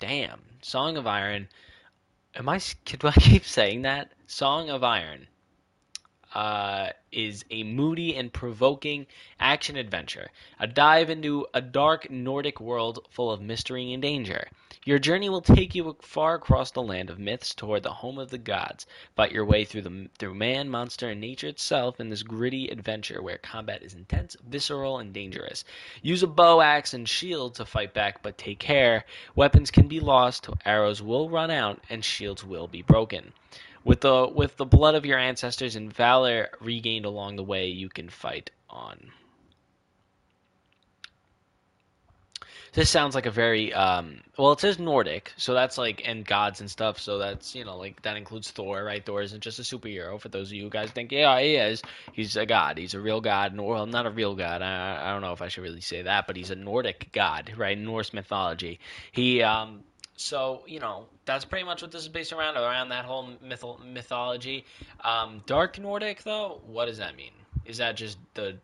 Damn, 0.00 0.40
Song 0.60 0.96
of 0.96 1.06
Iron. 1.06 1.48
Am 2.34 2.48
I? 2.48 2.58
Do 2.84 3.06
I 3.06 3.12
keep 3.12 3.44
saying 3.44 3.82
that? 3.82 4.10
Song 4.26 4.70
of 4.70 4.82
Iron 4.82 5.28
uh, 6.34 6.90
is 7.10 7.44
a 7.50 7.62
moody 7.62 8.16
and 8.16 8.32
provoking 8.32 9.06
action 9.38 9.76
adventure, 9.76 10.30
a 10.58 10.66
dive 10.66 11.10
into 11.10 11.46
a 11.52 11.60
dark 11.60 12.10
Nordic 12.10 12.60
world 12.60 13.06
full 13.10 13.30
of 13.30 13.40
mystery 13.40 13.92
and 13.92 14.02
danger. 14.02 14.48
Your 14.84 14.98
journey 14.98 15.28
will 15.28 15.42
take 15.42 15.76
you 15.76 15.96
far 16.02 16.34
across 16.34 16.72
the 16.72 16.82
land 16.82 17.08
of 17.08 17.18
myths 17.18 17.54
toward 17.54 17.84
the 17.84 17.92
home 17.92 18.18
of 18.18 18.30
the 18.30 18.38
gods. 18.38 18.84
Fight 19.14 19.30
your 19.30 19.44
way 19.44 19.64
through 19.64 19.82
the 19.82 20.08
through 20.18 20.34
man, 20.34 20.68
monster, 20.68 21.10
and 21.10 21.20
nature 21.20 21.46
itself 21.46 22.00
in 22.00 22.08
this 22.08 22.24
gritty 22.24 22.68
adventure 22.68 23.22
where 23.22 23.38
combat 23.38 23.82
is 23.82 23.94
intense, 23.94 24.36
visceral, 24.48 24.98
and 24.98 25.12
dangerous. 25.12 25.64
Use 26.02 26.24
a 26.24 26.26
bow, 26.26 26.60
axe, 26.60 26.94
and 26.94 27.08
shield 27.08 27.54
to 27.54 27.64
fight 27.64 27.94
back, 27.94 28.22
but 28.22 28.36
take 28.36 28.58
care. 28.58 29.04
Weapons 29.36 29.70
can 29.70 29.86
be 29.86 30.00
lost, 30.00 30.48
arrows 30.64 31.00
will 31.00 31.30
run 31.30 31.52
out, 31.52 31.80
and 31.88 32.04
shields 32.04 32.44
will 32.44 32.66
be 32.66 32.82
broken. 32.82 33.32
With 33.84 34.00
the 34.00 34.30
with 34.32 34.56
the 34.56 34.64
blood 34.64 34.94
of 34.94 35.04
your 35.04 35.18
ancestors 35.18 35.76
and 35.76 35.92
valor 35.92 36.50
regained 36.60 37.04
along 37.04 37.36
the 37.36 37.42
way, 37.42 37.66
you 37.66 37.88
can 37.88 38.08
fight 38.08 38.50
on. 38.70 39.10
This 42.74 42.88
sounds 42.88 43.14
like 43.14 43.26
a 43.26 43.30
very 43.30 43.70
um, 43.74 44.22
well. 44.38 44.52
It 44.52 44.60
says 44.60 44.78
Nordic, 44.78 45.32
so 45.36 45.52
that's 45.52 45.76
like 45.76 46.08
and 46.08 46.24
gods 46.24 46.60
and 46.60 46.70
stuff. 46.70 46.98
So 46.98 47.18
that's 47.18 47.54
you 47.54 47.66
know 47.66 47.76
like 47.76 48.00
that 48.00 48.16
includes 48.16 48.50
Thor, 48.50 48.82
right? 48.82 49.04
Thor 49.04 49.20
isn't 49.20 49.42
just 49.42 49.58
a 49.58 49.62
superhero. 49.62 50.18
For 50.18 50.30
those 50.30 50.48
of 50.48 50.54
you 50.54 50.70
guys 50.70 50.90
think, 50.90 51.12
yeah, 51.12 51.38
he 51.38 51.56
is. 51.56 51.82
He's 52.14 52.34
a 52.36 52.46
god. 52.46 52.78
He's 52.78 52.94
a 52.94 53.00
real 53.00 53.20
god. 53.20 53.58
Well, 53.58 53.84
not 53.84 54.06
a 54.06 54.10
real 54.10 54.34
god. 54.34 54.62
I, 54.62 55.08
I 55.08 55.12
don't 55.12 55.20
know 55.20 55.32
if 55.32 55.42
I 55.42 55.48
should 55.48 55.64
really 55.64 55.82
say 55.82 56.00
that, 56.00 56.26
but 56.26 56.36
he's 56.36 56.50
a 56.50 56.54
Nordic 56.54 57.10
god, 57.12 57.52
right? 57.58 57.76
Norse 57.76 58.14
mythology. 58.14 58.80
He 59.12 59.42
um, 59.42 59.84
so 60.22 60.62
you 60.66 60.80
know 60.80 61.06
that's 61.24 61.44
pretty 61.44 61.64
much 61.64 61.82
what 61.82 61.90
this 61.90 62.02
is 62.02 62.08
based 62.08 62.32
around 62.32 62.56
around 62.56 62.88
that 62.90 63.04
whole 63.04 63.30
myth- 63.42 63.64
mythology. 63.84 64.64
Um, 65.02 65.42
Dark 65.46 65.78
Nordic 65.78 66.22
though, 66.22 66.60
what 66.66 66.86
does 66.86 66.98
that 66.98 67.16
mean? 67.16 67.32
Is 67.64 67.78
that 67.78 67.96
just 67.96 68.18
the 68.34 68.56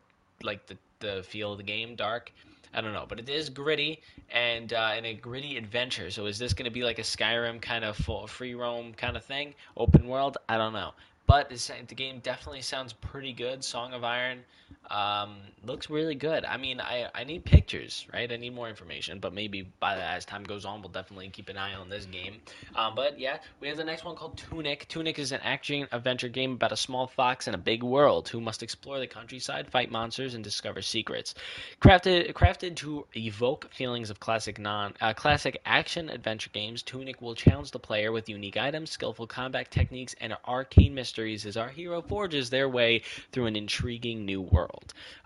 like 0.43 0.67
the 0.67 0.77
the 1.01 1.23
feel 1.23 1.53
of 1.53 1.59
the 1.59 1.65
game 1.65 1.95
dark? 1.95 2.33
I 2.75 2.81
don't 2.81 2.93
know, 2.93 3.07
but 3.09 3.19
it 3.19 3.29
is 3.29 3.49
gritty 3.49 4.01
and 4.31 4.73
uh, 4.73 4.91
and 4.95 5.07
a 5.07 5.15
gritty 5.15 5.57
adventure. 5.57 6.11
So 6.11 6.27
is 6.27 6.39
this 6.39 6.53
going 6.53 6.67
to 6.67 6.71
be 6.71 6.85
like 6.85 6.99
a 6.99 7.03
Skyrim 7.03 7.61
kind 7.63 7.85
of 7.85 7.97
full 7.97 8.27
free 8.27 8.55
roam 8.55 8.93
kind 8.93 9.17
of 9.17 9.25
thing, 9.25 9.55
open 9.77 10.07
world? 10.07 10.37
I 10.49 10.59
don't 10.59 10.73
know, 10.73 10.93
but 11.27 11.49
the 11.51 11.95
game 11.95 12.21
definitely 12.21 12.63
sounds 12.63 12.93
pretty 12.93 13.33
good. 13.33 13.65
Song 13.65 13.95
of 13.95 14.05
Iron 14.05 14.45
um, 14.91 15.37
looks 15.65 15.91
really 15.91 16.15
good. 16.15 16.45
I 16.45 16.57
mean, 16.57 16.81
I, 16.81 17.09
I 17.15 17.25
need 17.25 17.45
pictures, 17.45 18.07
right? 18.13 18.31
I 18.31 18.37
need 18.37 18.55
more 18.55 18.69
information, 18.69 19.19
but 19.19 19.35
maybe 19.35 19.63
by 19.81 19.97
the, 19.97 20.03
as 20.03 20.25
time 20.25 20.45
goes 20.45 20.65
on, 20.65 20.81
we'll 20.81 20.91
definitely 20.91 21.29
keep 21.29 21.49
an 21.49 21.59
eye 21.59 21.75
on 21.75 21.89
this 21.89 22.07
game. 22.07 22.37
Um, 22.75 22.95
but 22.95 23.19
yeah, 23.19 23.39
we 23.61 23.69
have 23.69 23.77
the 23.77 23.85
next 23.85 24.05
one 24.05 24.17
called 24.17 24.39
Tunic. 24.39 24.89
Tunic 24.89 25.19
is 25.19 25.33
an 25.33 25.41
action 25.43 25.87
adventure 25.93 26.29
game 26.29 26.53
about 26.53 26.73
a 26.73 26.77
small 26.77 27.07
fox 27.07 27.49
in 27.49 27.55
a 27.55 27.59
big 27.59 27.83
world 27.83 28.29
who 28.29 28.41
must 28.41 28.63
explore 28.63 28.99
the 28.99 29.07
countryside, 29.07 29.69
fight 29.69 29.91
monsters, 29.91 30.35
and 30.35 30.43
discover 30.43 30.81
secrets. 30.81 31.35
Crafted 31.83 32.33
crafted 32.33 32.77
to 32.77 33.07
evoke 33.17 33.71
feelings 33.73 34.11
of 34.11 34.21
classic 34.21 34.59
non 34.59 34.95
uh, 35.01 35.13
classic 35.13 35.61
action 35.67 36.09
adventure 36.09 36.51
games, 36.53 36.83
Tunic 36.83 37.21
will 37.21 37.35
challenge 37.35 37.71
the 37.71 37.79
player 37.79 38.11
with 38.13 38.29
unique 38.29 38.57
items, 38.57 38.91
skillful 38.91 39.27
combat 39.27 39.71
techniques, 39.71 40.15
and 40.21 40.37
arcane 40.47 40.95
mysteries 40.95 41.45
as 41.45 41.57
our 41.57 41.69
hero 41.69 42.01
forges 42.01 42.51
their 42.51 42.69
way 42.69 43.03
through 43.33 43.47
an 43.47 43.57
intriguing 43.57 44.25
new 44.25 44.41
world. 44.41 44.78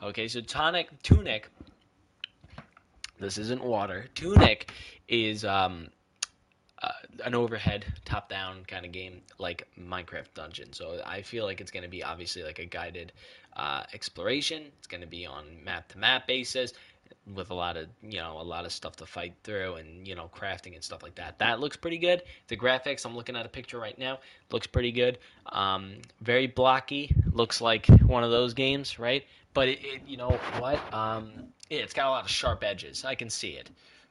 Okay, 0.03 0.29
so 0.29 0.41
tonic 0.41 0.89
Tunic. 1.03 1.49
This 3.19 3.39
isn't 3.39 3.63
water. 3.63 4.07
Tunic 4.15 4.73
is 5.07 5.45
um, 5.45 5.89
uh, 6.83 6.91
an 7.25 7.35
overhead 7.35 7.85
top 8.05 8.29
down 8.29 8.65
kind 8.67 8.85
of 8.85 8.91
game 8.93 9.21
like 9.39 9.69
minecraft 9.79 10.35
dungeon. 10.35 10.73
So 10.73 11.01
i 11.07 11.23
feel 11.23 11.45
like 11.45 11.61
it's 11.61 11.71
going 11.71 11.85
to 11.85 11.89
be 11.89 12.03
obviously 12.03 12.43
like 12.43 12.59
a 12.59 12.67
guided 12.67 13.13
uh, 13.57 13.85
exploration. 13.93 14.65
It's 14.79 14.89
going 14.89 15.03
to 15.03 15.07
be 15.07 15.27
on 15.27 15.45
map 15.65 15.89
to 15.89 15.99
map 15.99 16.27
basis 16.27 16.73
with 17.35 17.51
a 17.51 17.55
lot 17.55 17.77
of 17.77 17.89
you 18.03 18.19
know 18.19 18.41
a 18.41 18.43
lot 18.43 18.65
of 18.65 18.73
stuff 18.73 18.97
to 18.97 19.07
fight 19.07 19.35
through 19.45 19.75
and 19.75 20.09
you 20.09 20.15
know 20.15 20.31
crafting 20.35 20.75
and 20.75 20.83
stuff 20.83 21.03
like 21.03 21.15
that. 21.17 21.39
That 21.39 21.61
looks 21.61 21.77
pretty 21.77 21.99
good. 21.99 22.23
The 22.49 22.57
graphics 22.57 23.05
i'm 23.05 23.15
looking 23.15 23.37
at 23.37 23.47
a 23.47 23.51
picture 23.51 23.79
right 23.79 23.99
now 23.99 24.19
looks 24.51 24.67
pretty 24.67 24.93
good. 24.93 25.19
Um, 25.47 25.99
very 26.21 26.47
blocky. 26.47 27.15
Looks 27.31 27.61
like 27.61 27.87
one 27.87 28.25
of 28.25 28.31
those 28.31 28.55
games 28.55 28.99
right 28.99 29.25
but 29.55 29.69
it, 29.69 29.79
it 29.83 30.03
you 30.07 30.17
know 30.17 30.31
what 30.59 30.79
um, 30.95 31.31
it's 31.71 31.93
got 31.93 32.07
a 32.07 32.11
lot 32.11 32.25
of 32.25 32.31
sharp 32.31 32.63
edges 32.65 33.05
i 33.05 33.15
can 33.15 33.31
see 33.31 33.51
it 33.51 33.71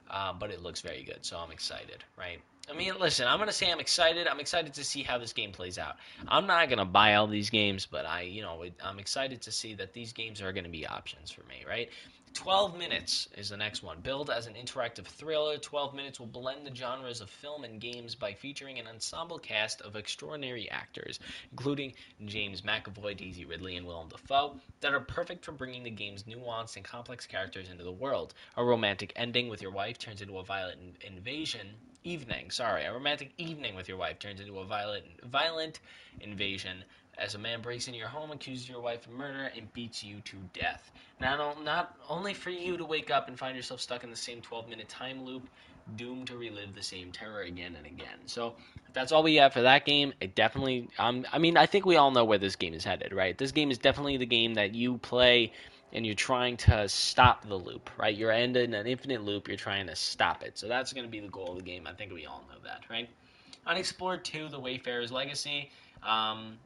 uh, 0.09 0.33
but 0.33 0.51
it 0.51 0.61
looks 0.61 0.81
very 0.81 1.03
good 1.03 1.19
so 1.21 1.37
i'm 1.37 1.51
excited 1.51 2.03
right 2.17 2.39
I 2.69 2.73
mean, 2.73 2.93
listen, 2.99 3.27
I'm 3.27 3.39
gonna 3.39 3.51
say 3.51 3.71
I'm 3.71 3.79
excited. 3.79 4.27
I'm 4.27 4.39
excited 4.39 4.73
to 4.75 4.83
see 4.83 5.03
how 5.03 5.17
this 5.17 5.33
game 5.33 5.51
plays 5.51 5.77
out. 5.77 5.97
I'm 6.27 6.47
not 6.47 6.69
gonna 6.69 6.85
buy 6.85 7.15
all 7.15 7.27
these 7.27 7.49
games, 7.49 7.85
but 7.85 8.05
I, 8.05 8.21
you 8.21 8.41
know, 8.41 8.63
I'm 8.83 8.99
excited 8.99 9.41
to 9.41 9.51
see 9.51 9.73
that 9.75 9.93
these 9.93 10.13
games 10.13 10.41
are 10.41 10.53
gonna 10.53 10.69
be 10.69 10.85
options 10.85 11.31
for 11.31 11.41
me, 11.43 11.65
right? 11.67 11.89
12 12.34 12.77
Minutes 12.77 13.27
is 13.36 13.49
the 13.49 13.57
next 13.57 13.84
one. 13.84 13.99
Billed 13.99 14.29
as 14.29 14.47
an 14.47 14.53
interactive 14.53 15.05
thriller, 15.05 15.57
12 15.57 15.93
Minutes 15.93 16.19
will 16.19 16.27
blend 16.27 16.65
the 16.65 16.73
genres 16.73 17.19
of 17.19 17.29
film 17.29 17.63
and 17.63 17.82
games 17.82 18.15
by 18.15 18.34
featuring 18.34 18.79
an 18.79 18.88
ensemble 18.88 19.38
cast 19.38 19.82
of 19.82 19.95
extraordinary 19.95 20.69
actors, 20.69 21.19
including 21.51 21.93
James 22.25 22.61
McAvoy, 22.61 23.17
Daisy 23.17 23.45
Ridley, 23.45 23.75
and 23.75 23.86
Willem 23.86 24.09
Dafoe, 24.09 24.59
that 24.79 24.93
are 24.93 25.01
perfect 25.01 25.43
for 25.43 25.51
bringing 25.51 25.84
the 25.84 25.89
game's 25.89 26.23
nuanced 26.23 26.77
and 26.77 26.86
complex 26.86 27.27
characters 27.27 27.69
into 27.69 27.84
the 27.84 27.91
world. 27.91 28.34
A 28.55 28.63
romantic 28.63 29.11
ending 29.15 29.49
with 29.49 29.61
your 29.61 29.71
wife 29.71 29.99
turns 29.99 30.21
into 30.21 30.38
a 30.38 30.43
violent 30.43 30.79
invasion 31.01 31.67
evening, 32.03 32.49
sorry, 32.49 32.84
a 32.84 32.93
romantic 32.93 33.32
evening 33.38 33.75
with 33.75 33.88
your 33.88 33.97
wife 33.97 34.17
turns 34.17 34.39
into 34.39 34.57
a 34.59 34.65
violent, 34.65 35.05
violent 35.25 35.79
invasion 36.19 36.84
as 37.18 37.36
a 37.36 37.38
man 37.38 37.62
breaks 37.62 37.88
into 37.88 37.99
your 37.99 38.07
home, 38.07 38.32
accuses 38.32 38.68
your 38.68 38.82
wife 38.82 39.05
of 39.05 39.14
murder, 39.14 39.51
and 39.55 39.72
beats 39.74 40.03
you 40.03 40.20
to 40.22 40.38
death. 40.53 40.91
Not, 41.20 41.64
not 41.64 41.95
only 42.09 42.34
for 42.34 42.49
you 42.49 42.78
to 42.78 42.86
wake 42.86 43.12
up 43.12 43.28
and 43.28 43.38
find 43.38 43.55
yourself 43.55 43.80
stuck 43.80 44.03
in 44.03 44.09
the 44.09 44.16
same 44.16 44.41
12 44.41 44.70
minute 44.70 44.89
time 44.89 45.24
loop, 45.24 45.47
doomed 45.95 46.28
to 46.28 46.38
relive 46.38 46.74
the 46.74 46.84
same 46.84 47.12
terror 47.12 47.41
again 47.41 47.76
and 47.76 47.86
again. 47.86 48.18
So 48.26 48.55
that's 48.93 49.12
all 49.12 49.24
we 49.24 49.36
have 49.36 49.53
for 49.53 49.62
that 49.62 49.86
game. 49.86 50.14
It 50.20 50.36
definitely, 50.36 50.89
um, 50.97 51.26
I 51.32 51.38
mean, 51.38 51.57
I 51.57 51.66
think 51.66 51.86
we 51.86 51.97
all 51.97 52.12
know 52.12 52.26
where 52.26 52.38
this 52.38 52.55
game 52.55 52.74
is 52.74 52.84
headed, 52.84 53.14
right? 53.14 53.38
This 53.38 53.51
game 53.51 53.72
is 53.72 53.78
definitely 53.78 54.18
the 54.18 54.26
game 54.26 54.55
that 54.55 54.74
you 54.74 54.97
play 54.97 55.51
and 55.93 56.05
you're 56.05 56.16
trying 56.16 56.57
to 56.57 56.88
stop 56.88 57.47
the 57.47 57.55
loop, 57.55 57.89
right? 57.97 58.16
You're 58.16 58.32
ending 58.32 58.74
an 58.74 58.88
infinite 58.88 59.24
loop, 59.24 59.47
you're 59.47 59.57
trying 59.57 59.88
to 59.88 59.95
stop 59.95 60.43
it. 60.43 60.57
So 60.57 60.68
that's 60.68 60.93
going 60.93 61.05
to 61.05 61.12
be 61.12 61.20
the 61.20 61.28
goal 61.28 61.51
of 61.51 61.57
the 61.57 61.64
game. 61.64 61.86
I 61.86 61.93
think 61.93 62.14
we 62.14 62.26
all 62.26 62.43
know 62.49 62.59
that, 62.64 62.84
right? 62.89 63.09
Unexplored 63.68 64.24
2, 64.24 64.49
The 64.49 64.59
Wayfarer's 64.59 65.12
Legacy. 65.12 65.70
Um, 66.01 66.57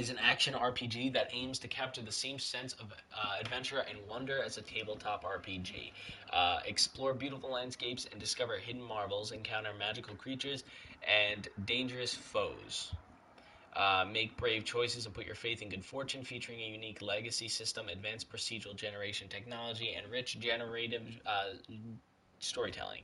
is 0.00 0.08
an 0.08 0.18
action 0.18 0.54
RPG 0.54 1.12
that 1.12 1.28
aims 1.34 1.58
to 1.58 1.68
capture 1.68 2.00
the 2.00 2.10
same 2.10 2.38
sense 2.38 2.72
of 2.80 2.90
uh, 2.90 3.36
adventure 3.38 3.84
and 3.86 3.98
wonder 4.08 4.42
as 4.42 4.56
a 4.56 4.62
tabletop 4.62 5.24
RPG. 5.24 5.92
Uh, 6.32 6.60
explore 6.64 7.12
beautiful 7.12 7.50
landscapes 7.50 8.06
and 8.10 8.18
discover 8.18 8.56
hidden 8.56 8.80
marvels, 8.80 9.30
encounter 9.30 9.70
magical 9.78 10.14
creatures 10.14 10.64
and 11.06 11.46
dangerous 11.66 12.14
foes. 12.14 12.92
Uh, 13.76 14.06
make 14.10 14.34
brave 14.38 14.64
choices 14.64 15.04
and 15.04 15.14
put 15.14 15.26
your 15.26 15.34
faith 15.34 15.60
in 15.60 15.68
good 15.68 15.84
fortune, 15.84 16.24
featuring 16.24 16.60
a 16.60 16.66
unique 16.66 17.02
legacy 17.02 17.48
system, 17.48 17.90
advanced 17.90 18.32
procedural 18.32 18.74
generation 18.74 19.28
technology, 19.28 19.94
and 19.94 20.10
rich 20.10 20.40
generative 20.40 21.02
uh, 21.26 21.50
storytelling. 22.38 23.02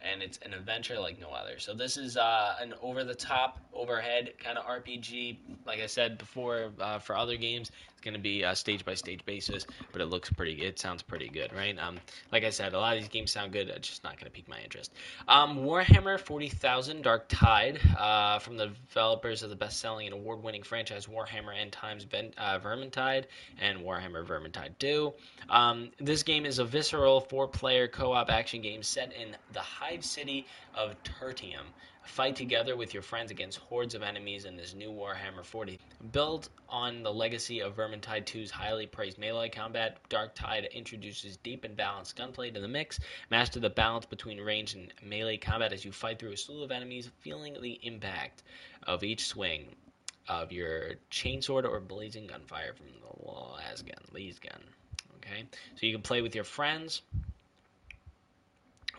And 0.00 0.22
it's 0.22 0.38
an 0.38 0.54
adventure 0.54 0.98
like 0.98 1.20
no 1.20 1.30
other. 1.30 1.58
So 1.58 1.74
this 1.74 1.96
is 1.96 2.16
uh, 2.16 2.54
an 2.60 2.74
over-the-top, 2.80 3.58
overhead 3.74 4.34
kind 4.38 4.56
of 4.56 4.64
RPG. 4.64 5.38
Like 5.66 5.80
I 5.80 5.86
said 5.86 6.18
before, 6.18 6.70
uh, 6.80 6.98
for 7.00 7.16
other 7.16 7.36
games, 7.36 7.72
it's 7.98 8.04
going 8.04 8.14
to 8.14 8.20
be 8.20 8.44
a 8.44 8.54
stage 8.54 8.84
by 8.84 8.94
stage 8.94 9.24
basis, 9.24 9.66
but 9.90 10.00
it 10.00 10.06
looks 10.06 10.30
pretty. 10.30 10.52
It 10.64 10.78
sounds 10.78 11.02
pretty 11.02 11.28
good, 11.28 11.52
right? 11.52 11.76
Um, 11.76 11.98
like 12.30 12.44
I 12.44 12.50
said, 12.50 12.72
a 12.72 12.78
lot 12.78 12.96
of 12.96 13.02
these 13.02 13.08
games 13.08 13.32
sound 13.32 13.50
good. 13.50 13.68
It's 13.68 13.88
just 13.88 14.04
not 14.04 14.12
going 14.12 14.26
to 14.26 14.30
pique 14.30 14.48
my 14.48 14.60
interest. 14.60 14.92
Um, 15.26 15.58
Warhammer 15.64 16.20
40,000 16.20 17.02
Dark 17.02 17.24
Tide, 17.28 17.80
uh, 17.98 18.38
from 18.38 18.56
the 18.56 18.68
developers 18.68 19.42
of 19.42 19.50
the 19.50 19.56
best-selling 19.56 20.06
and 20.06 20.14
award-winning 20.14 20.62
franchise 20.62 21.06
Warhammer 21.06 21.58
End 21.58 21.72
Times 21.72 22.04
ben, 22.04 22.32
uh, 22.38 22.60
Vermintide 22.60 23.24
and 23.60 23.80
Warhammer 23.80 24.24
Vermintide 24.24 24.78
2. 24.78 25.12
Um, 25.50 25.90
this 25.98 26.22
game 26.22 26.46
is 26.46 26.60
a 26.60 26.64
visceral 26.64 27.20
four-player 27.20 27.88
co-op 27.88 28.30
action 28.30 28.62
game 28.62 28.84
set 28.84 29.12
in 29.12 29.36
the 29.52 29.60
Hive 29.60 30.04
City 30.04 30.46
of 30.72 30.94
Tertium. 31.02 31.66
Fight 32.08 32.34
together 32.34 32.74
with 32.74 32.94
your 32.94 33.02
friends 33.02 33.30
against 33.30 33.58
hordes 33.58 33.94
of 33.94 34.02
enemies 34.02 34.46
in 34.46 34.56
this 34.56 34.74
new 34.74 34.90
Warhammer 34.90 35.44
40. 35.44 35.78
Built 36.10 36.48
on 36.68 37.02
the 37.02 37.12
legacy 37.12 37.60
of 37.60 37.76
Vermintide 37.76 38.24
2's 38.24 38.50
highly 38.50 38.86
praised 38.86 39.18
melee 39.18 39.50
combat, 39.50 39.98
Dark 40.08 40.34
Tide 40.34 40.68
introduces 40.72 41.36
deep 41.36 41.64
and 41.64 41.76
balanced 41.76 42.16
gunplay 42.16 42.50
to 42.50 42.60
the 42.60 42.66
mix. 42.66 42.98
Master 43.30 43.60
the 43.60 43.70
balance 43.70 44.06
between 44.06 44.40
range 44.40 44.74
and 44.74 44.92
melee 45.02 45.36
combat 45.36 45.72
as 45.72 45.84
you 45.84 45.92
fight 45.92 46.18
through 46.18 46.32
a 46.32 46.36
slew 46.36 46.64
of 46.64 46.72
enemies, 46.72 47.10
feeling 47.20 47.56
the 47.60 47.78
impact 47.82 48.42
of 48.84 49.04
each 49.04 49.26
swing 49.26 49.76
of 50.28 50.50
your 50.50 50.94
chainsword 51.10 51.64
or 51.64 51.78
blazing 51.78 52.26
gunfire 52.26 52.72
from 52.74 52.86
the 52.86 53.30
las 53.30 53.82
gun, 53.82 54.02
Lee's 54.12 54.38
gun. 54.38 54.60
Okay, 55.18 55.44
so 55.76 55.86
you 55.86 55.92
can 55.92 56.02
play 56.02 56.22
with 56.22 56.34
your 56.34 56.44
friends. 56.44 57.02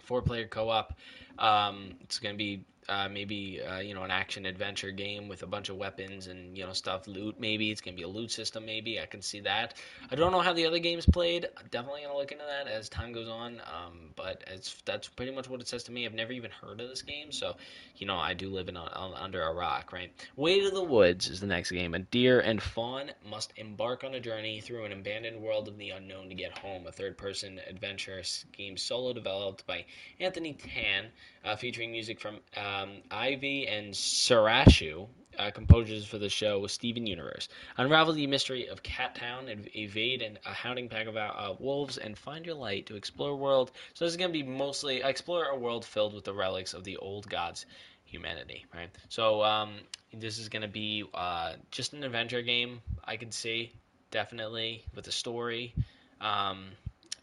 Four 0.04 0.22
player 0.22 0.48
co 0.48 0.70
op. 0.70 0.94
Um, 1.38 1.96
it's 2.02 2.20
going 2.20 2.36
to 2.36 2.38
be 2.38 2.64
uh, 2.90 3.08
maybe 3.10 3.62
uh, 3.62 3.80
you 3.80 3.94
know 3.94 4.04
an 4.04 4.12
action 4.12 4.46
adventure 4.46 4.92
game 4.92 5.28
with 5.28 5.44
a 5.44 5.48
bunch 5.48 5.70
of 5.70 5.78
weapons 5.78 6.28
and 6.28 6.58
you 6.58 6.66
know 6.66 6.74
stuff 6.74 7.08
loot 7.08 7.40
maybe. 7.40 7.72
It's 7.72 7.82
gonna 7.82 7.96
be 7.96 8.04
a 8.04 8.08
loot 8.08 8.32
system 8.32 8.66
maybe. 8.66 9.00
I 9.00 9.06
can 9.06 9.22
see 9.22 9.40
that. 9.42 9.76
I 10.12 10.16
don't 10.16 10.32
know 10.32 10.42
how 10.42 10.54
the 10.54 10.66
other 10.66 10.80
games 10.80 11.06
played. 11.06 11.48
I'm 11.58 11.68
definitely 11.72 12.02
gonna 12.02 12.18
look 12.18 12.32
into 12.32 12.46
that 12.46 12.68
as 12.72 12.90
time 12.90 13.14
goes 13.14 13.30
on 13.30 13.62
um, 13.62 14.10
but 14.16 14.44
it's 14.48 14.82
that's 14.86 15.08
pretty 15.08 15.32
much 15.32 15.50
what 15.50 15.62
it 15.62 15.68
says 15.68 15.84
to 15.84 15.92
me. 15.92 16.06
I've 16.06 16.14
never 16.14 16.34
even 16.34 16.52
heard 16.52 16.82
of 16.82 16.90
this 16.90 17.02
game 17.02 17.32
so 17.32 17.56
you 17.98 18.08
know 18.08 18.18
i 18.18 18.34
do 18.34 18.50
live 18.50 18.70
in 18.70 18.78
a, 18.78 19.14
under 19.16 19.42
a 19.44 19.54
rock 19.54 19.92
right? 19.94 20.12
Way 20.36 20.62
to 20.62 20.70
the 20.70 20.84
woods 20.84 21.30
is 21.30 21.40
the 21.40 21.48
next 21.48 21.72
game. 21.72 21.94
A 21.94 22.00
deer 22.00 22.40
and 22.40 22.62
fawn 22.62 23.12
must 23.30 23.54
embark 23.58 24.04
on 24.04 24.14
a 24.16 24.20
journey 24.20 24.62
through 24.62 24.86
an 24.86 24.92
abandoned 24.92 25.42
world 25.42 25.68
of 25.68 25.78
the 25.78 25.92
unknown 25.92 26.30
to 26.30 26.36
get 26.36 26.58
home. 26.58 26.88
A 26.88 26.92
third 26.92 27.18
person 27.18 27.60
adventure 27.68 28.22
game 28.52 28.78
solo 28.78 29.14
developed 29.14 29.66
by 29.68 29.86
anthony 30.20 30.54
tan 30.54 31.06
uh, 31.46 31.56
featuring 31.56 31.92
music 31.92 32.20
from 32.20 32.36
um, 32.56 33.02
Aivi 33.12 33.72
and 33.72 33.94
Surasshu, 33.94 35.08
uh, 35.38 35.52
composers 35.52 36.06
for 36.06 36.18
the 36.18 36.30
show 36.30 36.60
with 36.60 36.72
Steven 36.72 37.08
Universe. 37.08 37.48
Unravel 37.78 38.14
the 38.14 38.28
mystery 38.28 38.68
of 38.68 38.84
Cat 38.84 39.16
Town 39.16 39.48
and 39.48 39.70
evade 39.76 40.22
an, 40.22 40.38
a 40.46 40.54
hounding 40.54 40.90
pack 40.90 41.08
of 41.08 41.16
uh, 41.16 41.54
wolves 41.60 41.98
and 41.98 42.18
find 42.18 42.46
your 42.46 42.56
light 42.56 42.88
to 42.88 42.96
explore 42.96 43.32
a 43.32 43.36
world. 43.36 43.72
So 43.94 44.06
this 44.06 44.14
is 44.14 44.18
going 44.18 44.32
to 44.32 44.38
be 44.38 44.44
mostly 44.44 45.02
explore 45.02 45.46
a 45.46 45.58
world 45.58 45.86
filled 45.86 46.14
with 46.14 46.26
the 46.26 46.34
relics 46.34 46.74
of 46.74 46.84
the 46.84 46.98
old 46.98 47.30
gods 47.30 47.66
humanity, 48.04 48.66
right? 48.76 48.90
So 49.08 49.44
um, 49.44 49.76
this 50.14 50.40
is 50.40 50.50
going 50.50 50.64
to 50.64 50.68
be 50.68 51.06
uh, 51.14 51.54
just 51.72 51.94
an 51.94 52.04
adventure 52.04 52.42
game. 52.42 52.82
I 53.04 53.18
can 53.18 53.32
see 53.32 53.72
definitely 54.12 54.84
with 54.96 55.08
a 55.08 55.12
story. 55.12 55.74
Um, 56.20 56.66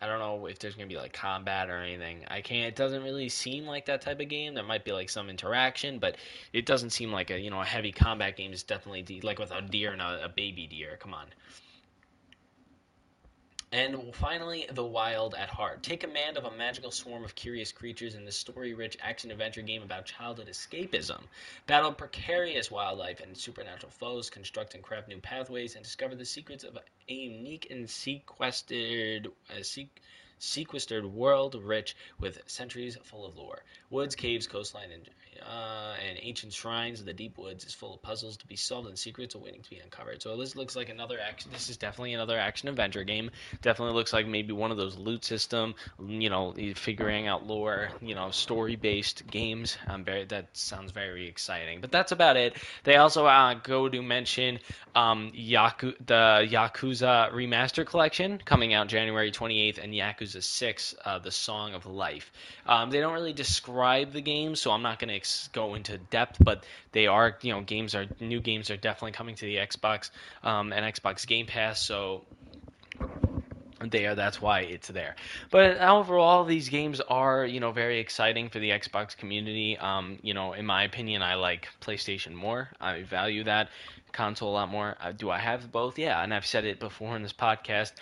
I 0.01 0.07
don't 0.07 0.19
know 0.19 0.47
if 0.47 0.59
there's 0.59 0.75
gonna 0.75 0.87
be 0.87 0.97
like 0.97 1.13
combat 1.13 1.71
or 1.71 1.79
anything. 1.79 2.21
I 2.29 2.41
can't. 2.41 2.69
It 2.69 2.77
doesn't 2.77 3.03
really 3.03 3.29
seem 3.29 3.67
like 3.67 3.87
that 3.87 4.01
type 4.03 4.21
of 4.21 4.29
game. 4.29 4.55
There 4.55 4.65
might 4.65 4.85
be 4.85 4.93
like 4.93 5.11
some 5.11 5.31
interaction, 5.31 5.99
but 5.99 6.17
it 6.53 6.67
doesn't 6.67 6.91
seem 6.91 7.13
like 7.13 7.31
a 7.31 7.39
you 7.39 7.51
know 7.51 7.61
a 7.61 7.65
heavy 7.65 7.93
combat 7.93 8.37
game. 8.37 8.53
Is 8.53 8.63
definitely 8.63 9.03
de- 9.03 9.21
like 9.21 9.39
with 9.39 9.53
a 9.53 9.63
deer 9.63 9.93
and 9.93 10.03
a, 10.03 10.25
a 10.25 10.29
baby 10.29 10.67
deer. 10.67 10.97
Come 11.01 11.15
on. 11.15 11.27
And 13.77 14.15
finally, 14.15 14.67
The 14.73 14.87
Wild 14.87 15.35
at 15.35 15.51
Heart. 15.51 15.83
Take 15.83 16.01
command 16.01 16.39
of 16.39 16.47
a 16.47 16.57
magical 16.57 16.91
swarm 16.91 17.25
of 17.25 17.35
curious 17.35 17.73
creatures 17.73 18.15
in 18.15 18.25
this 18.25 18.39
story 18.39 18.73
rich 18.73 18.97
action 19.03 19.31
adventure 19.31 19.61
game 19.61 19.83
about 19.83 20.07
childhood 20.07 20.49
escapism. 20.49 21.21
Battle 21.67 21.93
precarious 21.93 22.71
wildlife 22.71 23.21
and 23.21 23.37
supernatural 23.37 23.93
foes, 23.93 24.31
construct 24.31 24.73
and 24.73 24.83
craft 24.83 25.09
new 25.09 25.19
pathways, 25.19 25.75
and 25.75 25.85
discover 25.85 26.15
the 26.15 26.25
secrets 26.25 26.65
of 26.65 26.79
a 26.79 27.13
unique 27.13 27.67
and 27.71 27.91
sequestered. 27.91 29.29
Uh, 29.51 29.63
se- 29.63 29.91
sequestered 30.39 31.05
world 31.05 31.55
rich 31.55 31.97
with 32.19 32.41
centuries 32.47 32.97
full 33.03 33.27
of 33.27 33.37
lore. 33.37 33.63
Woods, 33.91 34.15
caves, 34.15 34.47
coastline, 34.47 34.91
and, 34.91 35.11
uh, 35.43 35.95
and 36.09 36.19
ancient 36.21 36.53
shrines. 36.53 37.01
Of 37.01 37.07
the 37.07 37.13
deep 37.13 37.39
woods 37.39 37.65
is 37.65 37.75
full 37.75 37.95
of 37.95 38.03
puzzles 38.03 38.37
to 38.39 38.47
be 38.47 38.57
solved 38.57 38.89
and 38.89 38.99
secrets 38.99 39.35
awaiting 39.35 39.63
to 39.63 39.71
be 39.71 39.79
uncovered. 39.79 40.23
So 40.23 40.37
this 40.37 40.57
looks 40.57 40.77
like 40.77 40.89
another 40.89 41.19
action. 41.21 41.51
This 41.53 41.71
is 41.71 41.77
definitely 41.77 42.15
another 42.15 42.39
action 42.39 42.69
adventure 42.69 43.05
game. 43.05 43.31
Definitely 43.63 43.95
looks 43.95 44.13
like 44.13 44.27
maybe 44.27 44.53
one 44.53 44.71
of 44.71 44.77
those 44.77 44.97
loot 44.97 45.25
system, 45.25 45.75
you 46.07 46.31
know, 46.31 46.55
figuring 46.75 47.27
out 47.27 47.47
lore, 47.47 47.91
you 48.01 48.15
know, 48.15 48.31
story 48.31 48.77
based 48.77 49.27
games. 49.27 49.77
Um, 49.87 50.05
very 50.05 50.25
that 50.25 50.57
sounds 50.57 50.93
very 50.93 51.29
exciting. 51.29 51.81
But 51.81 51.93
that's 51.93 52.13
about 52.13 52.37
it. 52.37 52.57
They 52.85 52.97
also 52.97 53.27
uh, 53.27 53.55
go 53.55 53.89
to 53.89 54.03
mention 54.03 54.59
um, 54.95 55.33
Yaku, 55.37 55.95
the 56.05 56.47
Yakuza 56.51 57.33
Remaster 57.33 57.87
Collection 57.87 58.41
coming 58.45 58.75
out 58.75 58.89
January 58.89 59.31
28th 59.31 59.83
and 59.83 59.93
Yakuza 59.93 60.17
Yakuza 60.17 60.43
6, 60.43 60.95
uh, 61.05 61.19
The 61.19 61.31
Song 61.31 61.75
of 61.75 61.87
Life. 61.87 62.33
Um, 62.67 62.91
they 62.91 63.01
don't 63.01 63.13
really 63.13 63.33
describe 63.33 64.13
the 64.13 64.21
game, 64.21 64.57
so 64.57 64.71
I'm 64.71 64.83
not 64.83 64.99
going 64.99 65.09
to 65.09 65.15
go 65.53 65.75
into 65.75 65.99
depth, 65.99 66.39
but 66.41 66.65
they 66.93 67.07
are, 67.07 67.37
you 67.43 67.53
know, 67.53 67.61
games 67.61 67.95
are, 67.95 68.07
new 68.21 68.41
games 68.41 68.71
are 68.71 68.77
definitely 68.77 69.13
coming 69.13 69.35
to 69.37 69.45
the 69.45 69.57
Xbox 69.57 70.11
um, 70.43 70.73
and 70.73 70.85
Xbox 70.95 71.27
Game 71.27 71.47
Pass, 71.47 71.81
so 71.81 72.25
there 73.91 74.15
that's 74.15 74.41
why 74.41 74.61
it's 74.61 74.89
there. 74.89 75.17
But 75.51 75.79
overall 75.79 76.45
these 76.45 76.69
games 76.69 77.01
are 77.01 77.45
you 77.45 77.61
know 77.61 77.73
very 77.73 77.99
exciting 77.99 78.49
for 78.49 78.59
the 78.59 78.71
xbox 78.71 79.17
community. 79.17 79.77
Um, 79.77 80.19
you 80.23 80.35
know 80.35 80.55
in 80.55 80.65
my 80.65 80.85
opinion 80.85 81.23
i 81.23 81.35
like 81.35 81.69
playstation 81.81 82.33
more. 82.33 82.71
I 82.81 83.03
value 83.03 83.45
that 83.45 83.69
console 84.13 84.51
a 84.51 84.55
lot 84.55 84.71
more. 84.71 84.97
Uh, 85.01 85.13
do 85.13 85.31
i 85.31 85.39
have 85.39 85.71
both? 85.71 85.99
Yeah 85.99 86.23
and 86.23 86.33
i've 86.33 86.47
said 86.47 86.65
it 86.65 86.81
before 86.81 87.17
in 87.17 87.23
this 87.23 87.35
podcast 87.35 87.93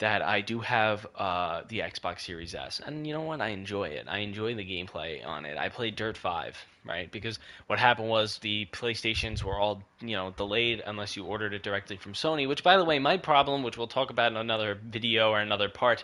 that 0.00 0.22
I 0.22 0.40
do 0.40 0.60
have 0.60 1.06
uh, 1.14 1.62
the 1.68 1.80
Xbox 1.80 2.20
Series 2.20 2.54
S, 2.54 2.80
and 2.84 3.06
you 3.06 3.12
know 3.12 3.20
what? 3.20 3.40
I 3.40 3.48
enjoy 3.48 3.88
it. 3.88 4.06
I 4.08 4.18
enjoy 4.18 4.54
the 4.54 4.64
gameplay 4.64 5.24
on 5.24 5.44
it. 5.44 5.56
I 5.56 5.68
played 5.68 5.94
Dirt 5.94 6.16
Five, 6.16 6.56
right? 6.84 7.10
Because 7.10 7.38
what 7.66 7.78
happened 7.78 8.08
was 8.08 8.38
the 8.38 8.66
PlayStations 8.72 9.42
were 9.42 9.58
all 9.58 9.82
you 10.00 10.16
know 10.16 10.32
delayed 10.36 10.82
unless 10.84 11.16
you 11.16 11.24
ordered 11.24 11.54
it 11.54 11.62
directly 11.62 11.96
from 11.96 12.14
Sony. 12.14 12.48
Which, 12.48 12.64
by 12.64 12.76
the 12.76 12.84
way, 12.84 12.98
my 12.98 13.18
problem, 13.18 13.62
which 13.62 13.78
we'll 13.78 13.86
talk 13.86 14.10
about 14.10 14.32
in 14.32 14.36
another 14.36 14.78
video 14.82 15.30
or 15.30 15.40
another 15.40 15.68
part. 15.68 16.02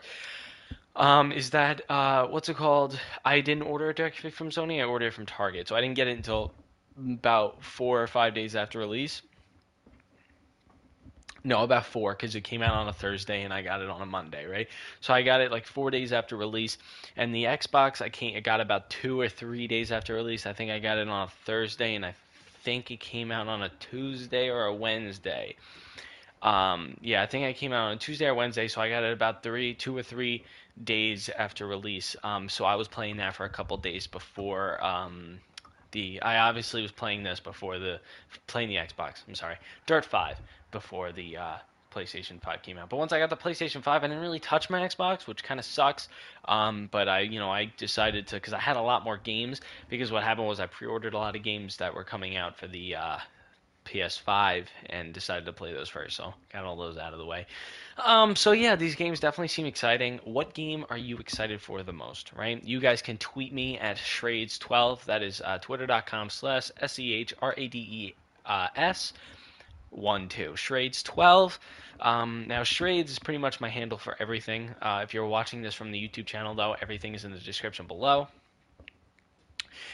Um, 0.95 1.33
is 1.33 1.51
that 1.51 1.91
uh, 1.91 2.27
what's 2.27 2.49
it 2.49 2.57
called? 2.57 2.99
I 3.25 3.41
didn't 3.41 3.65
order 3.65 3.91
it 3.91 3.97
directly 3.97 4.31
from 4.31 4.51
Sony. 4.51 4.81
I 4.81 4.85
ordered 4.85 5.09
it 5.09 5.15
from 5.15 5.27
Target, 5.27 5.69
so 5.69 5.77
I 5.77 5.81
didn't 5.81 5.97
get 5.97 6.09
it 6.09 6.17
until 6.17 6.53
about 6.99 7.63
four 7.63 8.03
or 8.03 8.07
five 8.07 8.35
days 8.35 8.57
after 8.57 8.79
release. 8.79 9.23
No, 11.47 11.63
about 11.63 11.87
four 11.87 12.13
because 12.13 12.35
it 12.35 12.41
came 12.41 12.61
out 12.61 12.75
on 12.75 12.89
a 12.89 12.93
Thursday 12.93 13.45
and 13.45 13.55
I 13.55 13.63
got 13.63 13.81
it 13.81 13.89
on 13.89 14.03
a 14.03 14.07
Monday, 14.07 14.47
right? 14.47 14.67
So 15.01 15.15
I 15.15 15.23
got 15.23 15.41
it 15.41 15.53
like 15.53 15.65
four 15.65 15.93
days 15.93 16.13
after 16.13 16.37
release, 16.37 16.77
and 17.17 17.33
the 17.33 17.45
Xbox 17.45 18.03
I 18.03 18.09
can't. 18.09 18.37
I 18.37 18.41
got 18.41 18.61
about 18.61 18.91
two 18.91 19.21
or 19.21 19.29
three 19.29 19.69
days 19.69 19.93
after 19.93 20.15
release. 20.15 20.45
I 20.45 20.53
think 20.53 20.73
I 20.73 20.81
got 20.81 20.99
it 20.99 21.07
on 21.09 21.29
a 21.29 21.31
Thursday, 21.45 21.95
and 21.95 22.05
I 22.05 22.17
think 22.65 22.91
it 22.91 22.99
came 22.99 23.31
out 23.31 23.47
on 23.47 23.63
a 23.63 23.69
Tuesday 23.79 24.51
or 24.51 24.65
a 24.65 24.75
Wednesday. 24.75 25.55
Um, 26.43 26.97
yeah, 27.01 27.23
I 27.23 27.27
think 27.27 27.47
I 27.47 27.53
came 27.53 27.73
out 27.73 27.91
on 27.91 27.93
a 27.93 27.97
Tuesday 27.97 28.27
or 28.27 28.35
Wednesday, 28.35 28.67
so 28.67 28.81
I 28.81 28.89
got 28.89 29.05
it 29.05 29.13
about 29.13 29.45
three, 29.45 29.73
two 29.73 29.97
or 29.97 30.03
three 30.03 30.43
days 30.83 31.29
after 31.29 31.65
release. 31.65 32.17
Um, 32.25 32.49
so 32.49 32.65
I 32.65 32.75
was 32.75 32.89
playing 32.89 33.19
that 33.19 33.37
for 33.37 33.47
a 33.47 33.51
couple 33.51 33.77
days 33.77 34.09
before. 34.09 34.85
Um, 34.85 35.39
the 35.93 36.20
I 36.22 36.39
obviously 36.39 36.82
was 36.82 36.93
playing 36.93 37.22
this 37.22 37.41
before 37.41 37.78
the 37.78 38.01
playing 38.47 38.68
the 38.68 38.76
Xbox. 38.76 39.22
I'm 39.26 39.34
sorry, 39.34 39.57
Dirt 39.87 40.05
Five 40.05 40.39
before 40.70 41.12
the 41.12 41.37
uh, 41.37 41.57
PlayStation 41.97 42.43
5 42.43 42.62
came 42.62 42.76
out. 42.76 42.91
But 42.91 42.99
once 42.99 43.12
I 43.12 43.18
got 43.18 43.30
the 43.30 43.37
PlayStation 43.37 43.82
5, 43.82 44.05
I 44.05 44.07
didn't 44.07 44.20
really 44.20 44.39
touch 44.39 44.68
my 44.68 44.80
Xbox, 44.80 45.26
which 45.26 45.43
kind 45.43 45.59
of 45.59 45.64
sucks. 45.64 46.09
Um, 46.45 46.89
but 46.93 47.09
I, 47.09 47.20
you 47.20 47.39
know, 47.39 47.51
I 47.51 47.72
decided 47.78 48.26
to 48.28 48.37
because 48.37 48.53
I 48.53 48.59
had 48.59 48.76
a 48.76 48.82
lot 48.82 49.03
more 49.03 49.16
games. 49.16 49.62
Because 49.89 50.12
what 50.12 50.22
happened 50.22 50.47
was 50.47 50.61
I 50.61 50.66
pre-ordered 50.66 51.14
a 51.14 51.18
lot 51.18 51.37
of 51.37 51.43
games 51.43 51.78
that 51.78 51.95
were 51.95 52.05
coming 52.05 52.37
out 52.37 52.59
for 52.59 52.66
the 52.66 52.97
uh, 52.97 53.18
PS5 53.87 54.66
and 54.91 55.12
decided 55.12 55.47
to 55.47 55.53
play 55.53 55.72
those 55.72 55.89
first. 55.89 56.16
So 56.16 56.34
got 56.53 56.64
all 56.64 56.76
those 56.76 56.99
out 56.99 57.12
of 57.12 57.18
the 57.18 57.24
way. 57.24 57.47
Um, 57.99 58.37
so 58.37 58.53
yeah, 58.53 58.76
these 58.76 58.95
games 58.95 59.20
definitely 59.20 59.49
seem 59.49 59.66
exciting. 59.66 60.20
What 60.24 60.53
game 60.53 60.84
are 60.91 60.99
you 60.99 61.16
excited 61.18 61.62
for 61.62 61.82
the 61.82 61.93
most? 61.93 62.32
Right? 62.34 62.62
You 62.62 62.80
guys 62.80 63.01
can 63.01 63.16
tweet 63.18 63.53
me 63.53 63.78
at 63.78 63.97
Shrades12. 63.97 65.05
That 65.05 65.22
is 65.22 65.41
uh, 65.41 65.59
twitter.com 65.59 66.30
slash 66.30 66.70
s 66.80 66.99
e 66.99 67.14
h 67.14 67.34
r 67.41 67.55
a 67.57 67.68
d 67.68 67.78
e 67.78 68.14
s 68.76 69.12
one 69.91 70.28
two. 70.28 70.55
Shrades 70.57 71.03
twelve. 71.03 71.59
Um, 72.01 72.45
now 72.47 72.62
Shrades 72.62 73.11
is 73.11 73.18
pretty 73.18 73.39
much 73.39 73.61
my 73.61 73.68
handle 73.68 73.99
for 73.99 74.16
everything. 74.20 74.74
Uh, 74.82 75.01
if 75.03 75.14
you're 75.14 75.26
watching 75.26 75.62
this 75.62 75.74
from 75.74 75.91
the 75.91 75.99
YouTube 75.99 76.26
channel, 76.26 76.55
though, 76.55 76.76
everything 76.82 77.14
is 77.14 77.24
in 77.24 77.32
the 77.32 77.39
description 77.39 77.87
below. 77.87 78.28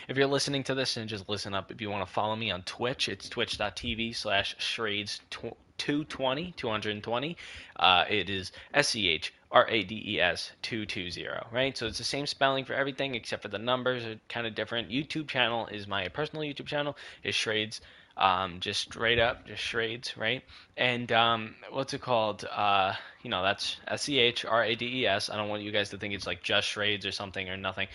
If 0.08 0.16
you're 0.16 0.26
listening 0.26 0.64
to 0.64 0.74
this, 0.74 0.96
and 0.96 1.08
just 1.08 1.28
listen 1.28 1.54
up. 1.54 1.70
If 1.70 1.80
you 1.80 1.90
want 1.90 2.06
to 2.06 2.12
follow 2.12 2.36
me 2.36 2.50
on 2.50 2.62
Twitch, 2.62 3.08
it's 3.08 3.28
twitch.tv 3.28 4.14
slash 4.14 4.54
Shrades 4.58 5.20
220, 5.30 6.52
220. 6.56 7.36
Uh, 7.76 8.04
it 8.08 8.30
is 8.30 8.52
S 8.74 8.94
E 8.96 9.08
H 9.08 9.32
R 9.50 9.68
A 9.68 9.82
D 9.82 10.02
E 10.06 10.20
S 10.20 10.52
220, 10.62 11.26
right? 11.52 11.76
So 11.76 11.86
it's 11.86 11.98
the 11.98 12.04
same 12.04 12.26
spelling 12.26 12.64
for 12.64 12.74
everything 12.74 13.14
except 13.14 13.42
for 13.42 13.48
the 13.48 13.58
numbers 13.58 14.04
are 14.04 14.18
kind 14.28 14.46
of 14.46 14.54
different. 14.54 14.90
YouTube 14.90 15.28
channel 15.28 15.66
is 15.66 15.86
my 15.86 16.08
personal 16.08 16.42
YouTube 16.42 16.66
channel, 16.66 16.96
is 17.22 17.34
Shrades 17.34 17.80
um, 18.16 18.60
just 18.60 18.80
straight 18.80 19.18
up, 19.18 19.46
just 19.46 19.62
Shrades, 19.62 20.16
right? 20.16 20.42
And 20.76 21.10
um, 21.12 21.54
what's 21.70 21.94
it 21.94 22.00
called? 22.00 22.44
Uh, 22.44 22.94
you 23.22 23.30
know, 23.30 23.42
that's 23.42 23.76
S 23.88 24.02
C 24.02 24.18
H 24.18 24.44
R 24.44 24.64
A 24.64 24.74
D 24.74 25.02
E 25.02 25.06
S. 25.06 25.30
I 25.30 25.36
don't 25.36 25.48
want 25.48 25.62
you 25.62 25.72
guys 25.72 25.90
to 25.90 25.98
think 25.98 26.14
it's 26.14 26.26
like 26.26 26.42
just 26.42 26.68
Shrades 26.68 27.06
or 27.06 27.12
something 27.12 27.48
or 27.48 27.56
nothing. 27.56 27.88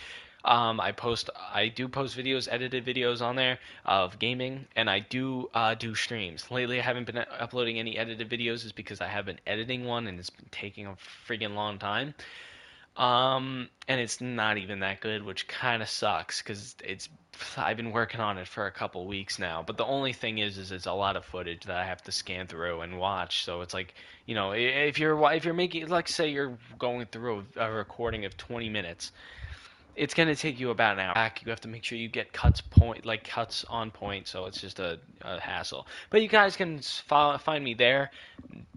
Um, 0.48 0.80
I 0.80 0.94
post, 0.94 1.30
I 1.54 1.68
do 1.68 1.90
post 1.90 2.18
videos, 2.18 2.48
edited 2.50 2.86
videos 2.86 3.22
on 3.22 3.36
there 3.36 3.60
of 3.86 4.18
gaming, 4.18 4.66
and 4.78 4.90
I 4.90 5.00
do 5.00 5.50
uh, 5.54 5.76
do 5.76 5.94
streams. 5.94 6.50
Lately, 6.50 6.80
I 6.80 6.84
haven't 6.84 7.06
been 7.06 7.18
uploading 7.18 7.80
any 7.80 7.98
edited 7.98 8.30
videos, 8.30 8.66
is 8.66 8.72
because 8.72 9.02
I 9.02 9.08
have 9.08 9.26
been 9.26 9.42
editing 9.46 9.84
one, 9.84 10.08
and 10.08 10.18
it's 10.18 10.30
been 10.30 10.48
taking 10.50 10.88
a 10.88 10.96
friggin' 11.28 11.54
long 11.54 11.80
time. 11.80 12.14
Um, 12.96 13.70
and 13.90 14.00
it's 14.00 14.22
not 14.22 14.58
even 14.58 14.80
that 14.80 15.02
good, 15.02 15.24
which 15.24 15.50
kind 15.50 15.84
of 15.84 15.90
sucks 15.90 16.42
because 16.42 16.76
it's 16.84 17.10
I've 17.56 17.78
been 17.78 17.92
working 17.92 18.20
on 18.20 18.38
it 18.38 18.48
for 18.48 18.66
a 18.66 18.72
couple 18.72 19.06
weeks 19.06 19.38
now. 19.38 19.64
But 19.66 19.78
the 19.78 19.86
only 19.86 20.14
thing 20.14 20.40
is, 20.40 20.58
is 20.58 20.72
it's 20.72 20.88
a 20.88 20.94
lot 20.94 21.16
of 21.16 21.26
footage 21.26 21.66
that 21.66 21.76
I 21.76 21.86
have 21.86 22.02
to 22.04 22.12
scan 22.12 22.48
through 22.48 22.82
and 22.82 22.98
watch. 22.98 23.44
So 23.44 23.62
it's 23.62 23.74
like, 23.74 23.94
you 24.26 24.34
know, 24.34 24.54
if 24.54 24.98
you're 24.98 25.32
if 25.34 25.46
you're 25.46 25.54
making, 25.54 25.88
like, 25.90 26.08
say 26.08 26.30
you're 26.30 26.58
going 26.80 27.06
through 27.06 27.46
a 27.56 27.70
recording 27.70 28.26
of 28.26 28.36
20 28.38 28.70
minutes, 28.70 29.12
it's 29.98 30.14
going 30.14 30.30
to 30.30 30.36
take 30.36 30.60
you 30.60 30.70
about 30.70 30.94
an 30.94 31.00
hour 31.00 31.16
back. 31.16 31.42
You 31.44 31.50
have 31.50 31.60
to 31.62 31.68
make 31.68 31.84
sure 31.84 31.98
you 31.98 32.08
get 32.08 32.32
cuts 32.32 32.62
point 32.62 33.06
like 33.06 33.24
cuts 33.24 33.66
on 33.68 33.90
point, 33.90 34.28
so 34.28 34.46
it's 34.46 34.62
just 34.62 34.80
a, 34.80 35.00
a 35.22 35.40
hassle. 35.40 35.88
But 36.12 36.22
you 36.22 36.28
guys 36.28 36.56
can 36.56 36.80
follow, 36.80 37.38
find 37.40 37.64
me 37.64 37.74
there, 37.74 38.12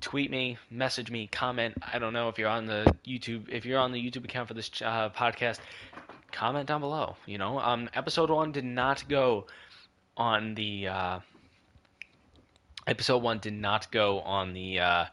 tweet 0.00 0.30
me, 0.30 0.56
message 0.70 1.10
me, 1.10 1.26
comment. 1.26 1.74
I 1.92 1.98
don't 1.98 2.14
know 2.14 2.30
if 2.30 2.38
you're 2.38 2.48
on 2.48 2.66
the 2.66 2.92
YouTube 3.06 3.48
if 3.50 3.66
you're 3.66 3.78
on 3.78 3.92
the 3.92 4.02
YouTube 4.02 4.24
account 4.24 4.48
for 4.48 4.54
this 4.54 4.70
uh, 4.82 5.10
podcast. 5.10 5.58
Comment 6.32 6.66
down 6.66 6.80
below. 6.80 7.16
You 7.26 7.38
know, 7.38 7.58
um, 7.58 7.90
episode 7.92 8.30
one 8.30 8.52
did 8.52 8.64
not 8.64 9.04
go 9.08 9.46
on 10.16 10.54
the 10.54 10.88
uh, 10.88 11.18
episode 12.86 13.22
one 13.22 13.38
did 13.38 13.54
not 13.54 13.92
go 13.92 14.20
on 14.20 14.54
the. 14.54 14.80
Uh, 14.80 15.04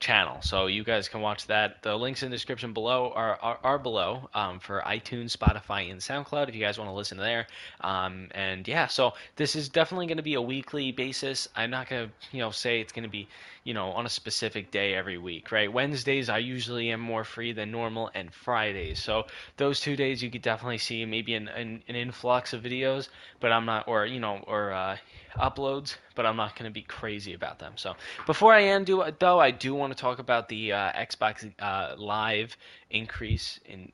channel. 0.00 0.40
So 0.40 0.66
you 0.66 0.82
guys 0.82 1.08
can 1.08 1.20
watch 1.20 1.46
that. 1.46 1.82
The 1.82 1.94
links 1.94 2.22
in 2.22 2.30
the 2.30 2.36
description 2.36 2.72
below 2.72 3.12
are 3.14 3.38
are, 3.40 3.58
are 3.62 3.78
below 3.78 4.28
um, 4.34 4.58
for 4.58 4.82
iTunes, 4.84 5.36
Spotify, 5.36 5.90
and 5.90 6.00
SoundCloud 6.00 6.48
if 6.48 6.54
you 6.54 6.60
guys 6.60 6.78
want 6.78 6.88
to 6.88 6.94
listen 6.94 7.18
there. 7.18 7.46
Um, 7.82 8.28
and 8.32 8.66
yeah, 8.66 8.86
so 8.86 9.12
this 9.36 9.54
is 9.54 9.68
definitely 9.68 10.06
going 10.06 10.16
to 10.16 10.22
be 10.22 10.34
a 10.34 10.42
weekly 10.42 10.90
basis. 10.90 11.48
I'm 11.54 11.70
not 11.70 11.88
going 11.88 12.08
to 12.08 12.36
you 12.36 12.40
know 12.40 12.50
say 12.50 12.80
it's 12.80 12.92
going 12.92 13.04
to 13.04 13.10
be 13.10 13.28
you 13.62 13.74
know 13.74 13.90
on 13.92 14.06
a 14.06 14.08
specific 14.08 14.70
day 14.70 14.94
every 14.94 15.18
week, 15.18 15.52
right? 15.52 15.70
Wednesdays 15.70 16.30
I 16.30 16.38
usually 16.38 16.90
am 16.90 17.00
more 17.00 17.24
free 17.24 17.52
than 17.52 17.70
normal, 17.70 18.10
and 18.14 18.32
Fridays. 18.32 19.02
So 19.02 19.26
those 19.58 19.80
two 19.80 19.96
days 19.96 20.22
you 20.22 20.30
could 20.30 20.42
definitely 20.42 20.78
see 20.78 21.04
maybe 21.04 21.34
an, 21.34 21.48
an, 21.48 21.82
an 21.86 21.94
influx 21.94 22.54
of 22.54 22.62
videos, 22.62 23.08
but 23.38 23.52
I'm 23.52 23.66
not 23.66 23.86
or 23.86 24.06
you 24.06 24.18
know 24.18 24.42
or 24.46 24.72
uh, 24.72 24.96
uploads, 25.38 25.96
but 26.14 26.26
I'm 26.26 26.36
not 26.36 26.56
going 26.56 26.68
to 26.68 26.72
be 26.72 26.82
crazy 26.82 27.34
about 27.34 27.58
them. 27.58 27.72
So 27.76 27.94
before 28.26 28.52
I 28.52 28.64
end, 28.64 28.86
do 28.86 29.04
though, 29.18 29.38
I 29.38 29.50
do 29.50 29.74
want 29.74 29.92
to 29.92 29.98
talk 29.98 30.18
about 30.18 30.48
the 30.48 30.72
uh, 30.72 30.92
Xbox 30.92 31.50
uh, 31.58 31.94
Live 31.96 32.56
increase 32.90 33.60
in 33.64 33.92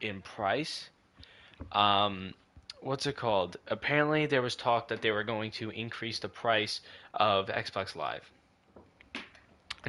in 0.00 0.22
price. 0.22 0.90
Um, 1.72 2.34
what's 2.80 3.06
it 3.06 3.16
called? 3.16 3.56
Apparently, 3.68 4.26
there 4.26 4.42
was 4.42 4.56
talk 4.56 4.88
that 4.88 5.02
they 5.02 5.10
were 5.10 5.24
going 5.24 5.50
to 5.52 5.70
increase 5.70 6.18
the 6.18 6.28
price 6.28 6.80
of 7.14 7.46
Xbox 7.48 7.96
Live. 7.96 8.30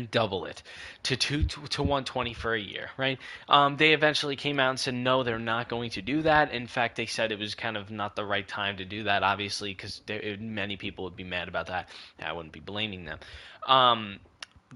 Double 0.05 0.45
it 0.45 0.63
to 1.03 1.15
two 1.15 1.43
to, 1.43 1.67
to 1.67 1.81
120 1.81 2.33
for 2.33 2.53
a 2.53 2.59
year, 2.59 2.89
right? 2.97 3.19
Um, 3.49 3.77
they 3.77 3.93
eventually 3.93 4.35
came 4.35 4.59
out 4.59 4.69
and 4.71 4.79
said 4.79 4.93
no, 4.93 5.23
they're 5.23 5.39
not 5.39 5.69
going 5.69 5.89
to 5.91 6.01
do 6.01 6.21
that. 6.21 6.51
In 6.51 6.67
fact, 6.67 6.95
they 6.95 7.05
said 7.05 7.31
it 7.31 7.39
was 7.39 7.55
kind 7.55 7.77
of 7.77 7.91
not 7.91 8.15
the 8.15 8.25
right 8.25 8.47
time 8.47 8.77
to 8.77 8.85
do 8.85 9.03
that, 9.03 9.23
obviously, 9.23 9.73
because 9.73 10.01
many 10.39 10.77
people 10.77 11.03
would 11.05 11.15
be 11.15 11.23
mad 11.23 11.47
about 11.47 11.67
that. 11.67 11.89
I 12.21 12.33
wouldn't 12.33 12.53
be 12.53 12.59
blaming 12.59 13.05
them. 13.05 13.19
Um, 13.67 14.19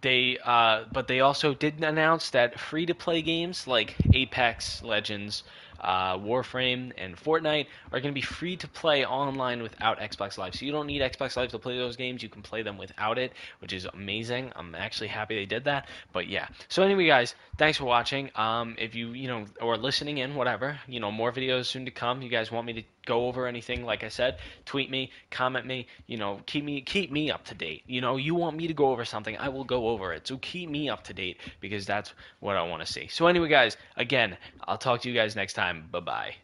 they 0.02 0.38
uh, 0.44 0.86
but 0.92 1.08
they 1.08 1.20
also 1.20 1.54
did 1.54 1.84
announce 1.84 2.30
that 2.30 2.60
free 2.60 2.86
to 2.86 2.96
play 2.96 3.22
games 3.22 3.68
like 3.68 3.96
Apex 4.14 4.82
Legends, 4.84 5.44
uh, 5.82 6.18
Warframe, 6.18 6.92
and 6.98 7.16
Fortnite 7.16 7.68
are 7.92 8.00
going 8.00 8.14
to 8.14 8.18
be 8.20 8.22
free 8.22 8.56
to 8.58 8.68
play 8.68 9.06
online 9.06 9.62
without 9.62 10.00
Xbox 10.00 10.38
Live. 10.38 10.56
So 10.56 10.66
you 10.66 10.72
don't 10.72 10.88
need 10.88 11.02
Xbox 11.02 11.36
Live 11.36 11.50
to 11.52 11.60
play 11.60 11.78
those 11.78 11.96
games. 11.96 12.24
You 12.24 12.30
can 12.30 12.42
play 12.42 12.62
them 12.62 12.78
without 12.78 13.18
it, 13.18 13.34
which 13.60 13.74
is 13.74 13.86
amazing. 13.86 14.52
I'm 14.56 14.76
actually 14.76 15.08
happy 15.08 15.36
they 15.36 15.46
did 15.46 15.66
that. 15.66 15.88
But 16.14 16.28
yeah. 16.28 16.48
So 16.70 16.84
anyway, 16.84 17.08
guys, 17.08 17.36
thanks 17.58 17.78
for 17.78 17.86
watching. 17.86 18.30
Um, 18.36 18.76
if 18.78 18.96
you 18.96 19.10
you 19.10 19.28
know 19.28 19.46
or 19.60 19.78
listening 19.78 20.20
in, 20.20 20.36
whatever, 20.36 20.80
you 20.88 21.00
know, 21.00 21.12
more 21.12 21.32
videos 21.32 21.66
soon 21.66 21.86
to 21.86 21.92
come. 21.92 22.22
You 22.22 22.30
guys 22.30 22.52
want 22.52 22.68
me 22.68 22.74
to 22.74 22.84
go 23.06 23.28
over 23.28 23.48
anything, 23.48 23.84
like 23.84 24.04
I 24.04 24.10
said, 24.10 24.38
tweet 24.66 24.90
me, 24.90 25.12
comment 25.30 25.66
me, 25.66 25.88
you 26.08 26.18
know, 26.18 26.42
keep 26.46 26.64
me 26.64 26.82
keep 26.82 27.12
me 27.12 27.32
up 27.32 27.44
to 27.46 27.56
date. 27.56 27.84
You 27.88 28.02
know, 28.02 28.18
you 28.18 28.36
want 28.36 28.58
me 28.58 28.68
to 28.68 28.74
go 28.74 28.90
over 28.90 29.06
something, 29.06 29.38
I 29.38 29.50
will 29.50 29.64
go 29.64 29.90
over 29.90 30.14
it. 30.14 30.28
So 30.28 30.38
keep 30.38 30.70
me 30.70 30.90
up 30.90 31.04
to 31.06 31.14
date 31.14 31.38
because 31.60 31.86
that's 31.86 32.14
what 32.40 32.56
I 32.58 32.64
want 32.64 32.86
to 32.86 32.92
see. 32.92 33.08
So 33.08 33.28
anyway, 33.28 33.50
guys, 33.50 33.78
again, 33.98 34.38
I'll 34.66 34.78
talk 34.78 35.02
to 35.02 35.10
you 35.10 35.16
guys 35.16 35.36
next 35.36 35.54
time. 35.54 35.88
Bye-bye. 35.92 36.42